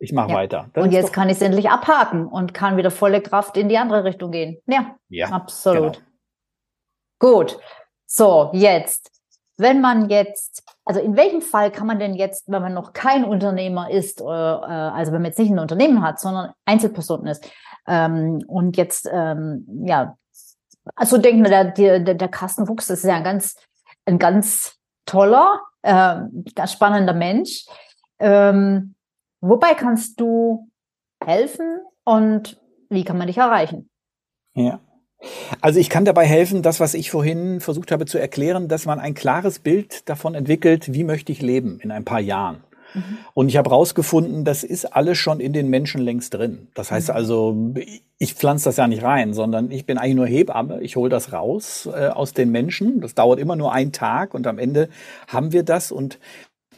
Ich 0.00 0.12
mache 0.12 0.30
ja. 0.30 0.36
weiter. 0.36 0.70
Das 0.72 0.84
und 0.84 0.92
jetzt 0.92 1.12
kann 1.12 1.28
ich 1.28 1.36
es 1.36 1.42
endlich 1.42 1.70
abhaken 1.70 2.26
und 2.26 2.54
kann 2.54 2.76
wieder 2.76 2.90
volle 2.90 3.20
Kraft 3.20 3.56
in 3.56 3.68
die 3.68 3.78
andere 3.78 4.04
Richtung 4.04 4.30
gehen. 4.30 4.58
Ja, 4.66 4.94
ja 5.08 5.28
absolut. 5.28 5.94
Genau. 5.94 6.07
Gut. 7.18 7.58
So, 8.06 8.50
jetzt. 8.52 9.10
Wenn 9.56 9.80
man 9.80 10.08
jetzt, 10.08 10.62
also 10.84 11.00
in 11.00 11.16
welchem 11.16 11.42
Fall 11.42 11.72
kann 11.72 11.86
man 11.86 11.98
denn 11.98 12.14
jetzt, 12.14 12.44
wenn 12.46 12.62
man 12.62 12.74
noch 12.74 12.92
kein 12.92 13.24
Unternehmer 13.24 13.90
ist, 13.90 14.20
äh, 14.20 14.24
äh 14.24 14.26
also 14.26 15.12
wenn 15.12 15.22
man 15.22 15.30
jetzt 15.30 15.38
nicht 15.38 15.50
ein 15.50 15.58
Unternehmen 15.58 16.02
hat, 16.02 16.20
sondern 16.20 16.52
Einzelperson 16.64 17.26
ist 17.26 17.50
ähm, 17.88 18.44
und 18.46 18.76
jetzt, 18.76 19.08
ähm, 19.10 19.66
ja, 19.84 20.16
also 20.94 21.18
denken 21.18 21.42
wir, 21.42 21.50
der, 21.64 21.98
der, 22.00 22.14
der 22.14 22.28
Carsten 22.28 22.66
Fuchs, 22.66 22.88
ist 22.88 23.04
ja 23.04 23.16
ein 23.16 23.24
ganz, 23.24 23.56
ein 24.06 24.18
ganz 24.18 24.78
toller, 25.06 25.60
äh, 25.82 26.16
spannender 26.66 27.14
Mensch. 27.14 27.66
Ähm, 28.20 28.94
wobei 29.40 29.74
kannst 29.74 30.20
du 30.20 30.70
helfen 31.24 31.80
und 32.04 32.60
wie 32.90 33.04
kann 33.04 33.18
man 33.18 33.26
dich 33.26 33.38
erreichen? 33.38 33.90
Ja. 34.54 34.80
Also 35.60 35.80
ich 35.80 35.90
kann 35.90 36.04
dabei 36.04 36.26
helfen, 36.26 36.62
das, 36.62 36.80
was 36.80 36.94
ich 36.94 37.10
vorhin 37.10 37.60
versucht 37.60 37.90
habe 37.90 38.06
zu 38.06 38.18
erklären, 38.18 38.68
dass 38.68 38.86
man 38.86 39.00
ein 39.00 39.14
klares 39.14 39.58
Bild 39.58 40.08
davon 40.08 40.34
entwickelt, 40.34 40.92
wie 40.92 41.04
möchte 41.04 41.32
ich 41.32 41.42
leben 41.42 41.80
in 41.80 41.90
ein 41.90 42.04
paar 42.04 42.20
Jahren. 42.20 42.62
Mhm. 42.94 43.18
Und 43.34 43.48
ich 43.48 43.56
habe 43.56 43.70
herausgefunden, 43.70 44.44
das 44.44 44.64
ist 44.64 44.84
alles 44.84 45.18
schon 45.18 45.40
in 45.40 45.52
den 45.52 45.68
Menschen 45.68 46.00
längst 46.00 46.34
drin. 46.34 46.68
Das 46.74 46.90
heißt 46.90 47.08
mhm. 47.08 47.14
also, 47.14 47.56
ich 48.18 48.34
pflanze 48.34 48.66
das 48.66 48.76
ja 48.76 48.86
nicht 48.86 49.02
rein, 49.02 49.34
sondern 49.34 49.70
ich 49.70 49.86
bin 49.86 49.98
eigentlich 49.98 50.14
nur 50.14 50.26
Hebamme. 50.26 50.80
Ich 50.82 50.96
hole 50.96 51.10
das 51.10 51.32
raus 51.32 51.88
äh, 51.92 52.08
aus 52.08 52.32
den 52.32 52.50
Menschen. 52.50 53.00
Das 53.00 53.14
dauert 53.14 53.40
immer 53.40 53.56
nur 53.56 53.72
einen 53.72 53.92
Tag 53.92 54.34
und 54.34 54.46
am 54.46 54.58
Ende 54.58 54.88
haben 55.26 55.52
wir 55.52 55.62
das. 55.62 55.92
Und 55.92 56.18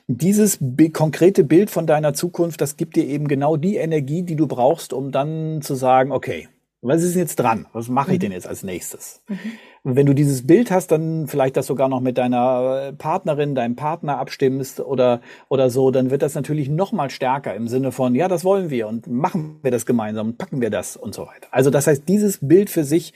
dieses 0.06 0.58
konkrete 0.92 1.44
Bild 1.44 1.70
von 1.70 1.86
deiner 1.86 2.14
Zukunft, 2.14 2.60
das 2.60 2.76
gibt 2.76 2.96
dir 2.96 3.06
eben 3.06 3.28
genau 3.28 3.56
die 3.56 3.76
Energie, 3.76 4.22
die 4.22 4.36
du 4.36 4.46
brauchst, 4.46 4.92
um 4.92 5.12
dann 5.12 5.62
zu 5.62 5.74
sagen, 5.74 6.10
okay, 6.10 6.48
was 6.82 7.02
ist 7.02 7.14
jetzt 7.14 7.36
dran? 7.36 7.66
Was 7.72 7.88
mache 7.88 8.12
ich 8.12 8.18
mhm. 8.18 8.20
denn 8.20 8.32
jetzt 8.32 8.46
als 8.46 8.62
nächstes? 8.62 9.22
Mhm. 9.28 9.38
Und 9.82 9.96
wenn 9.96 10.06
du 10.06 10.14
dieses 10.14 10.46
Bild 10.46 10.70
hast, 10.70 10.88
dann 10.88 11.26
vielleicht 11.26 11.56
das 11.56 11.66
sogar 11.66 11.88
noch 11.88 12.00
mit 12.00 12.18
deiner 12.18 12.92
Partnerin, 12.96 13.54
deinem 13.54 13.76
Partner 13.76 14.18
abstimmst 14.18 14.80
oder, 14.80 15.20
oder 15.48 15.70
so, 15.70 15.90
dann 15.90 16.10
wird 16.10 16.22
das 16.22 16.34
natürlich 16.34 16.68
noch 16.68 16.92
mal 16.92 17.10
stärker 17.10 17.54
im 17.54 17.68
Sinne 17.68 17.92
von, 17.92 18.14
ja, 18.14 18.28
das 18.28 18.44
wollen 18.44 18.70
wir 18.70 18.88
und 18.88 19.06
machen 19.06 19.58
wir 19.62 19.70
das 19.70 19.86
gemeinsam, 19.86 20.36
packen 20.36 20.60
wir 20.60 20.70
das 20.70 20.96
und 20.96 21.14
so 21.14 21.22
weiter. 21.22 21.48
Also 21.50 21.70
das 21.70 21.86
heißt, 21.86 22.08
dieses 22.08 22.38
Bild 22.40 22.70
für 22.70 22.84
sich 22.84 23.14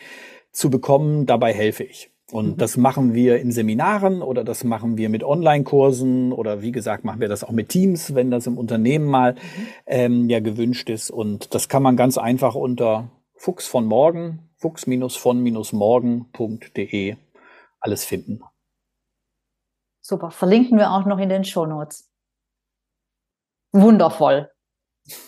zu 0.53 0.71
bekommen, 0.71 1.27
dabei 1.27 1.53
helfe 1.53 1.85
ich. 1.85 2.11
Und 2.33 2.53
mhm. 2.53 2.57
das 2.57 2.77
machen 2.77 3.15
wir 3.15 3.39
in 3.41 3.53
Seminaren 3.53 4.23
oder 4.23 4.45
das 4.45 4.65
machen 4.65 4.97
wir 4.97 5.09
mit 5.09 5.23
Online-Kursen 5.23 6.33
oder 6.33 6.63
wie 6.63 6.73
gesagt, 6.73 7.05
machen 7.05 7.21
wir 7.21 7.29
das 7.29 7.45
auch 7.45 7.51
mit 7.51 7.69
Teams, 7.69 8.15
wenn 8.15 8.31
das 8.31 8.47
im 8.47 8.57
Unternehmen 8.57 9.07
mal 9.07 9.35
mhm. 9.35 9.39
ähm, 9.87 10.31
ja 10.31 10.41
gewünscht 10.41 10.89
ist. 10.89 11.11
Und 11.11 11.55
das 11.55 11.69
kann 11.69 11.83
man 11.83 11.97
ganz 11.97 12.17
einfach 12.17 12.55
unter 12.55 13.11
Fuchs 13.45 13.67
von 13.67 13.85
morgen 13.85 14.49
fuchs-von-morgen.de 14.57 17.17
alles 17.79 18.05
finden. 18.07 18.43
Super, 20.01 20.31
verlinken 20.31 20.79
wir 20.79 20.93
auch 20.93 21.05
noch 21.05 21.19
in 21.19 21.29
den 21.29 21.45
Show 21.45 21.67
Notes. 21.67 22.11
Wundervoll. 23.73 24.51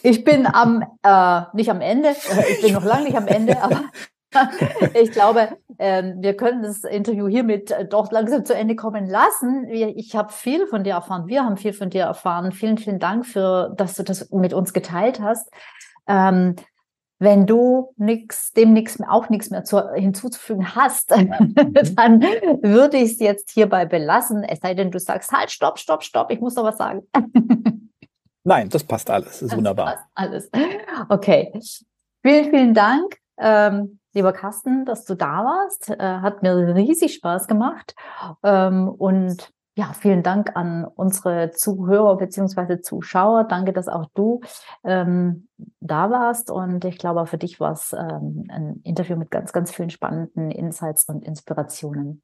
Ich 0.02 0.24
bin 0.24 0.46
am, 0.46 0.82
äh, 1.02 1.42
nicht 1.52 1.68
am 1.68 1.82
Ende, 1.82 2.08
äh, 2.08 2.52
ich 2.52 2.62
bin 2.62 2.72
noch 2.72 2.84
lange 2.84 3.04
nicht 3.04 3.18
am 3.18 3.28
Ende, 3.28 3.62
aber 3.62 3.90
ich 4.94 5.10
glaube, 5.10 5.58
äh, 5.76 6.14
wir 6.16 6.38
können 6.38 6.62
das 6.62 6.84
Interview 6.84 7.28
hiermit 7.28 7.70
äh, 7.70 7.86
doch 7.86 8.10
langsam 8.10 8.46
zu 8.46 8.54
Ende 8.54 8.76
kommen 8.76 9.10
lassen. 9.10 9.68
Ich 9.68 10.16
habe 10.16 10.32
viel 10.32 10.66
von 10.68 10.84
dir 10.84 10.94
erfahren, 10.94 11.26
wir 11.26 11.44
haben 11.44 11.58
viel 11.58 11.74
von 11.74 11.90
dir 11.90 12.04
erfahren. 12.04 12.52
Vielen, 12.52 12.78
vielen 12.78 12.98
Dank 12.98 13.26
für, 13.26 13.74
dass 13.76 13.94
du 13.94 14.04
das 14.04 14.30
mit 14.30 14.54
uns 14.54 14.72
geteilt 14.72 15.20
hast. 15.20 15.50
Ähm, 16.06 16.56
wenn 17.18 17.46
du 17.46 17.92
nix, 17.96 18.52
dem 18.52 18.72
nichts 18.72 18.98
mehr, 18.98 19.10
auch 19.10 19.28
nichts 19.28 19.50
mehr 19.50 19.64
zu, 19.64 19.92
hinzuzufügen 19.94 20.74
hast, 20.74 21.10
dann 21.10 22.20
würde 22.20 22.98
ich 22.98 23.12
es 23.12 23.18
jetzt 23.20 23.50
hierbei 23.50 23.86
belassen. 23.86 24.44
Es 24.44 24.60
sei 24.60 24.74
denn, 24.74 24.90
du 24.90 24.98
sagst, 24.98 25.32
halt, 25.32 25.50
stopp, 25.50 25.78
stopp, 25.78 26.02
stopp, 26.02 26.30
ich 26.30 26.40
muss 26.40 26.54
noch 26.56 26.64
was 26.64 26.76
sagen. 26.76 27.02
Nein, 28.44 28.68
das 28.68 28.84
passt 28.84 29.10
alles. 29.10 29.26
Das 29.26 29.42
ist 29.42 29.50
das 29.50 29.56
wunderbar. 29.56 29.86
Passt 29.86 30.04
alles. 30.14 30.50
Okay. 31.08 31.52
Vielen, 32.22 32.50
vielen 32.50 32.74
Dank, 32.74 33.18
ähm, 33.38 33.98
lieber 34.12 34.32
Carsten, 34.32 34.84
dass 34.84 35.04
du 35.04 35.14
da 35.14 35.44
warst. 35.44 35.90
Äh, 35.90 35.96
hat 35.98 36.42
mir 36.42 36.74
riesig 36.74 37.14
Spaß 37.14 37.46
gemacht. 37.46 37.94
Ähm, 38.42 38.88
und 38.88 39.52
ja, 39.78 39.92
vielen 39.92 40.22
Dank 40.22 40.56
an 40.56 40.86
unsere 40.86 41.50
Zuhörer 41.50 42.16
beziehungsweise 42.16 42.80
Zuschauer. 42.80 43.44
Danke, 43.44 43.74
dass 43.74 43.88
auch 43.88 44.06
du 44.14 44.40
ähm, 44.84 45.48
da 45.80 46.10
warst. 46.10 46.50
Und 46.50 46.86
ich 46.86 46.96
glaube, 46.96 47.26
für 47.26 47.36
dich 47.36 47.60
war 47.60 47.72
es 47.72 47.92
ähm, 47.92 48.46
ein 48.48 48.80
Interview 48.84 49.16
mit 49.16 49.30
ganz, 49.30 49.52
ganz 49.52 49.70
vielen 49.70 49.90
spannenden 49.90 50.50
Insights 50.50 51.04
und 51.04 51.22
Inspirationen. 51.22 52.22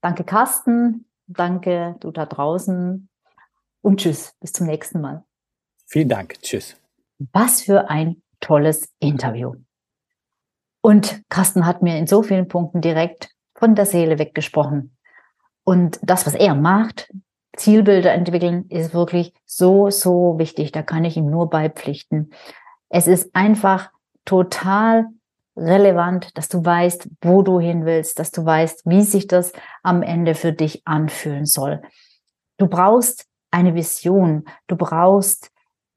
Danke, 0.00 0.24
Carsten. 0.24 1.06
Danke, 1.28 1.94
du 2.00 2.10
da 2.10 2.26
draußen. 2.26 3.08
Und 3.80 4.00
tschüss. 4.00 4.34
Bis 4.40 4.52
zum 4.52 4.66
nächsten 4.66 5.00
Mal. 5.00 5.22
Vielen 5.86 6.08
Dank. 6.08 6.34
Tschüss. 6.42 6.76
Was 7.32 7.62
für 7.62 7.88
ein 7.88 8.22
tolles 8.40 8.88
Interview. 8.98 9.54
Und 10.80 11.22
Carsten 11.28 11.64
hat 11.64 11.80
mir 11.80 11.96
in 11.96 12.08
so 12.08 12.24
vielen 12.24 12.48
Punkten 12.48 12.80
direkt 12.80 13.30
von 13.54 13.76
der 13.76 13.86
Seele 13.86 14.18
weggesprochen. 14.18 14.97
Und 15.68 15.98
das, 16.00 16.24
was 16.24 16.34
er 16.34 16.54
macht, 16.54 17.12
Zielbilder 17.54 18.14
entwickeln, 18.14 18.64
ist 18.70 18.94
wirklich 18.94 19.34
so, 19.44 19.90
so 19.90 20.38
wichtig. 20.38 20.72
Da 20.72 20.80
kann 20.80 21.04
ich 21.04 21.18
ihm 21.18 21.28
nur 21.28 21.50
beipflichten. 21.50 22.32
Es 22.88 23.06
ist 23.06 23.36
einfach 23.36 23.90
total 24.24 25.08
relevant, 25.58 26.38
dass 26.38 26.48
du 26.48 26.64
weißt, 26.64 27.10
wo 27.20 27.42
du 27.42 27.60
hin 27.60 27.84
willst, 27.84 28.18
dass 28.18 28.30
du 28.30 28.46
weißt, 28.46 28.86
wie 28.86 29.02
sich 29.02 29.26
das 29.26 29.52
am 29.82 30.02
Ende 30.02 30.34
für 30.34 30.54
dich 30.54 30.86
anfühlen 30.86 31.44
soll. 31.44 31.82
Du 32.56 32.66
brauchst 32.66 33.26
eine 33.50 33.74
Vision, 33.74 34.46
du 34.68 34.76
brauchst 34.76 35.50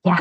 ja 0.03 0.19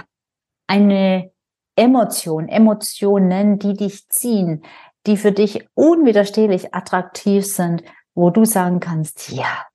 eine 0.68 1.32
Emotion, 1.74 2.48
Emotionen, 2.48 3.59
die 3.59 3.74
dich 3.74 4.09
ziehen, 4.11 4.62
die 5.09 5.16
für 5.16 5.32
dich 5.32 5.66
unwiderstehlich 5.74 6.72
attraktiv 6.72 7.44
sind 7.44 7.82
wo 8.20 8.28
du 8.28 8.44
sagen 8.44 8.80
kannst, 8.80 9.30
ja, 9.30 9.66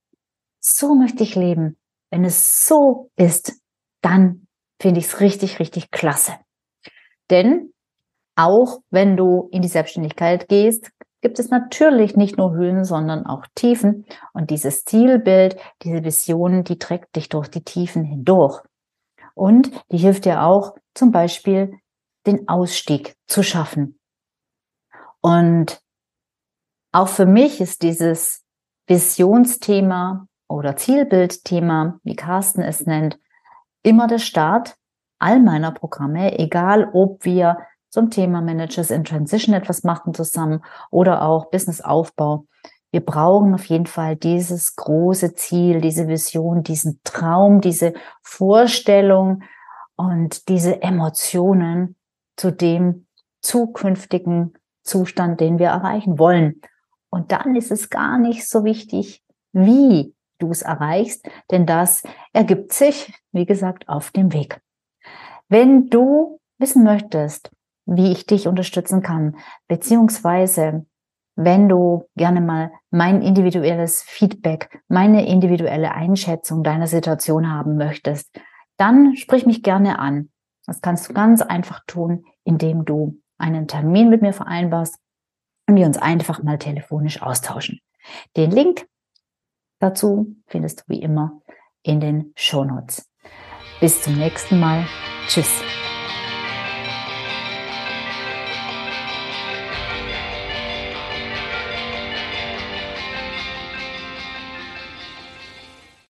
so 0.59 0.93
möchte 0.93 1.23
ich 1.23 1.35
leben. 1.35 1.77
Wenn 2.11 2.23
es 2.23 2.67
so 2.67 3.09
ist, 3.15 3.59
dann 4.01 4.47
finde 4.79 4.99
ich 4.99 5.07
es 5.07 5.19
richtig, 5.19 5.59
richtig 5.59 5.89
klasse. 5.89 6.33
Denn 7.31 7.73
auch 8.35 8.81
wenn 8.91 9.17
du 9.17 9.49
in 9.51 9.63
die 9.63 9.67
Selbstständigkeit 9.67 10.47
gehst, 10.47 10.91
gibt 11.21 11.39
es 11.39 11.49
natürlich 11.49 12.15
nicht 12.15 12.37
nur 12.37 12.53
Höhen, 12.53 12.85
sondern 12.85 13.25
auch 13.25 13.45
Tiefen. 13.55 14.05
Und 14.33 14.51
dieses 14.51 14.85
Zielbild, 14.85 15.57
diese 15.81 16.03
Vision, 16.03 16.63
die 16.63 16.77
trägt 16.77 17.15
dich 17.15 17.29
durch 17.29 17.47
die 17.47 17.63
Tiefen 17.63 18.03
hindurch. 18.03 18.61
Und 19.33 19.71
die 19.91 19.97
hilft 19.97 20.25
dir 20.25 20.43
auch 20.43 20.75
zum 20.93 21.11
Beispiel, 21.11 21.79
den 22.27 22.47
Ausstieg 22.47 23.15
zu 23.25 23.41
schaffen. 23.41 23.99
Und 25.21 25.81
auch 26.95 27.09
für 27.09 27.25
mich 27.25 27.59
ist 27.59 27.81
dieses 27.81 28.41
Visionsthema 28.87 30.27
oder 30.47 30.77
Zielbildthema, 30.77 31.99
wie 32.03 32.15
Carsten 32.15 32.61
es 32.61 32.85
nennt, 32.85 33.19
immer 33.83 34.07
der 34.07 34.19
Start 34.19 34.77
all 35.19 35.41
meiner 35.41 35.71
Programme, 35.71 36.39
egal 36.39 36.89
ob 36.93 37.25
wir 37.25 37.57
zum 37.89 38.11
Thema 38.11 38.39
Managers 38.39 38.91
in 38.91 39.03
Transition 39.03 39.53
etwas 39.53 39.83
machen 39.83 40.13
zusammen 40.13 40.63
oder 40.89 41.23
auch 41.23 41.49
Businessaufbau. 41.51 42.45
Wir 42.91 43.01
brauchen 43.01 43.53
auf 43.53 43.65
jeden 43.65 43.87
Fall 43.87 44.15
dieses 44.15 44.77
große 44.77 45.33
Ziel, 45.33 45.81
diese 45.81 46.07
Vision, 46.07 46.63
diesen 46.63 47.01
Traum, 47.03 47.59
diese 47.59 47.93
Vorstellung 48.21 49.43
und 49.97 50.47
diese 50.47 50.81
Emotionen 50.81 51.97
zu 52.37 52.51
dem 52.51 53.07
zukünftigen 53.41 54.53
Zustand, 54.83 55.41
den 55.41 55.59
wir 55.59 55.67
erreichen 55.67 56.19
wollen. 56.19 56.61
Und 57.15 57.31
dann 57.31 57.55
ist 57.55 57.71
es 57.71 57.89
gar 57.89 58.17
nicht 58.17 58.45
so 58.45 58.65
wichtig, 58.65 59.23
wie 59.53 60.13
du 60.37 60.51
es 60.51 60.63
erreichst, 60.63 61.25
denn 61.49 61.65
das 61.65 62.03
ergibt 62.33 62.73
sich, 62.73 63.13
wie 63.31 63.45
gesagt, 63.45 63.87
auf 63.87 64.11
dem 64.11 64.33
Weg. 64.33 64.59
Wenn 65.47 65.89
du 65.89 66.41
wissen 66.57 66.83
möchtest, 66.83 67.51
wie 67.85 68.11
ich 68.11 68.25
dich 68.25 68.49
unterstützen 68.49 69.01
kann, 69.01 69.37
beziehungsweise 69.69 70.87
wenn 71.37 71.69
du 71.69 72.03
gerne 72.17 72.41
mal 72.41 72.73
mein 72.91 73.21
individuelles 73.21 74.01
Feedback, 74.01 74.81
meine 74.89 75.25
individuelle 75.25 75.93
Einschätzung 75.93 76.63
deiner 76.63 76.87
Situation 76.87 77.49
haben 77.49 77.77
möchtest, 77.77 78.37
dann 78.75 79.15
sprich 79.15 79.45
mich 79.45 79.63
gerne 79.63 79.99
an. 79.99 80.31
Das 80.65 80.81
kannst 80.81 81.07
du 81.07 81.13
ganz 81.13 81.41
einfach 81.41 81.79
tun, 81.87 82.25
indem 82.43 82.83
du 82.83 83.21
einen 83.37 83.69
Termin 83.69 84.09
mit 84.09 84.21
mir 84.21 84.33
vereinbarst 84.33 84.99
und 85.67 85.75
wir 85.75 85.85
uns 85.85 85.97
einfach 85.97 86.43
mal 86.43 86.57
telefonisch 86.57 87.21
austauschen. 87.21 87.79
Den 88.35 88.51
Link 88.51 88.87
dazu 89.79 90.35
findest 90.47 90.81
du 90.81 90.83
wie 90.87 91.01
immer 91.01 91.41
in 91.83 91.99
den 91.99 92.33
Show 92.35 92.63
Notes. 92.63 93.09
Bis 93.79 94.01
zum 94.01 94.17
nächsten 94.17 94.59
Mal. 94.59 94.85
Tschüss. 95.27 95.61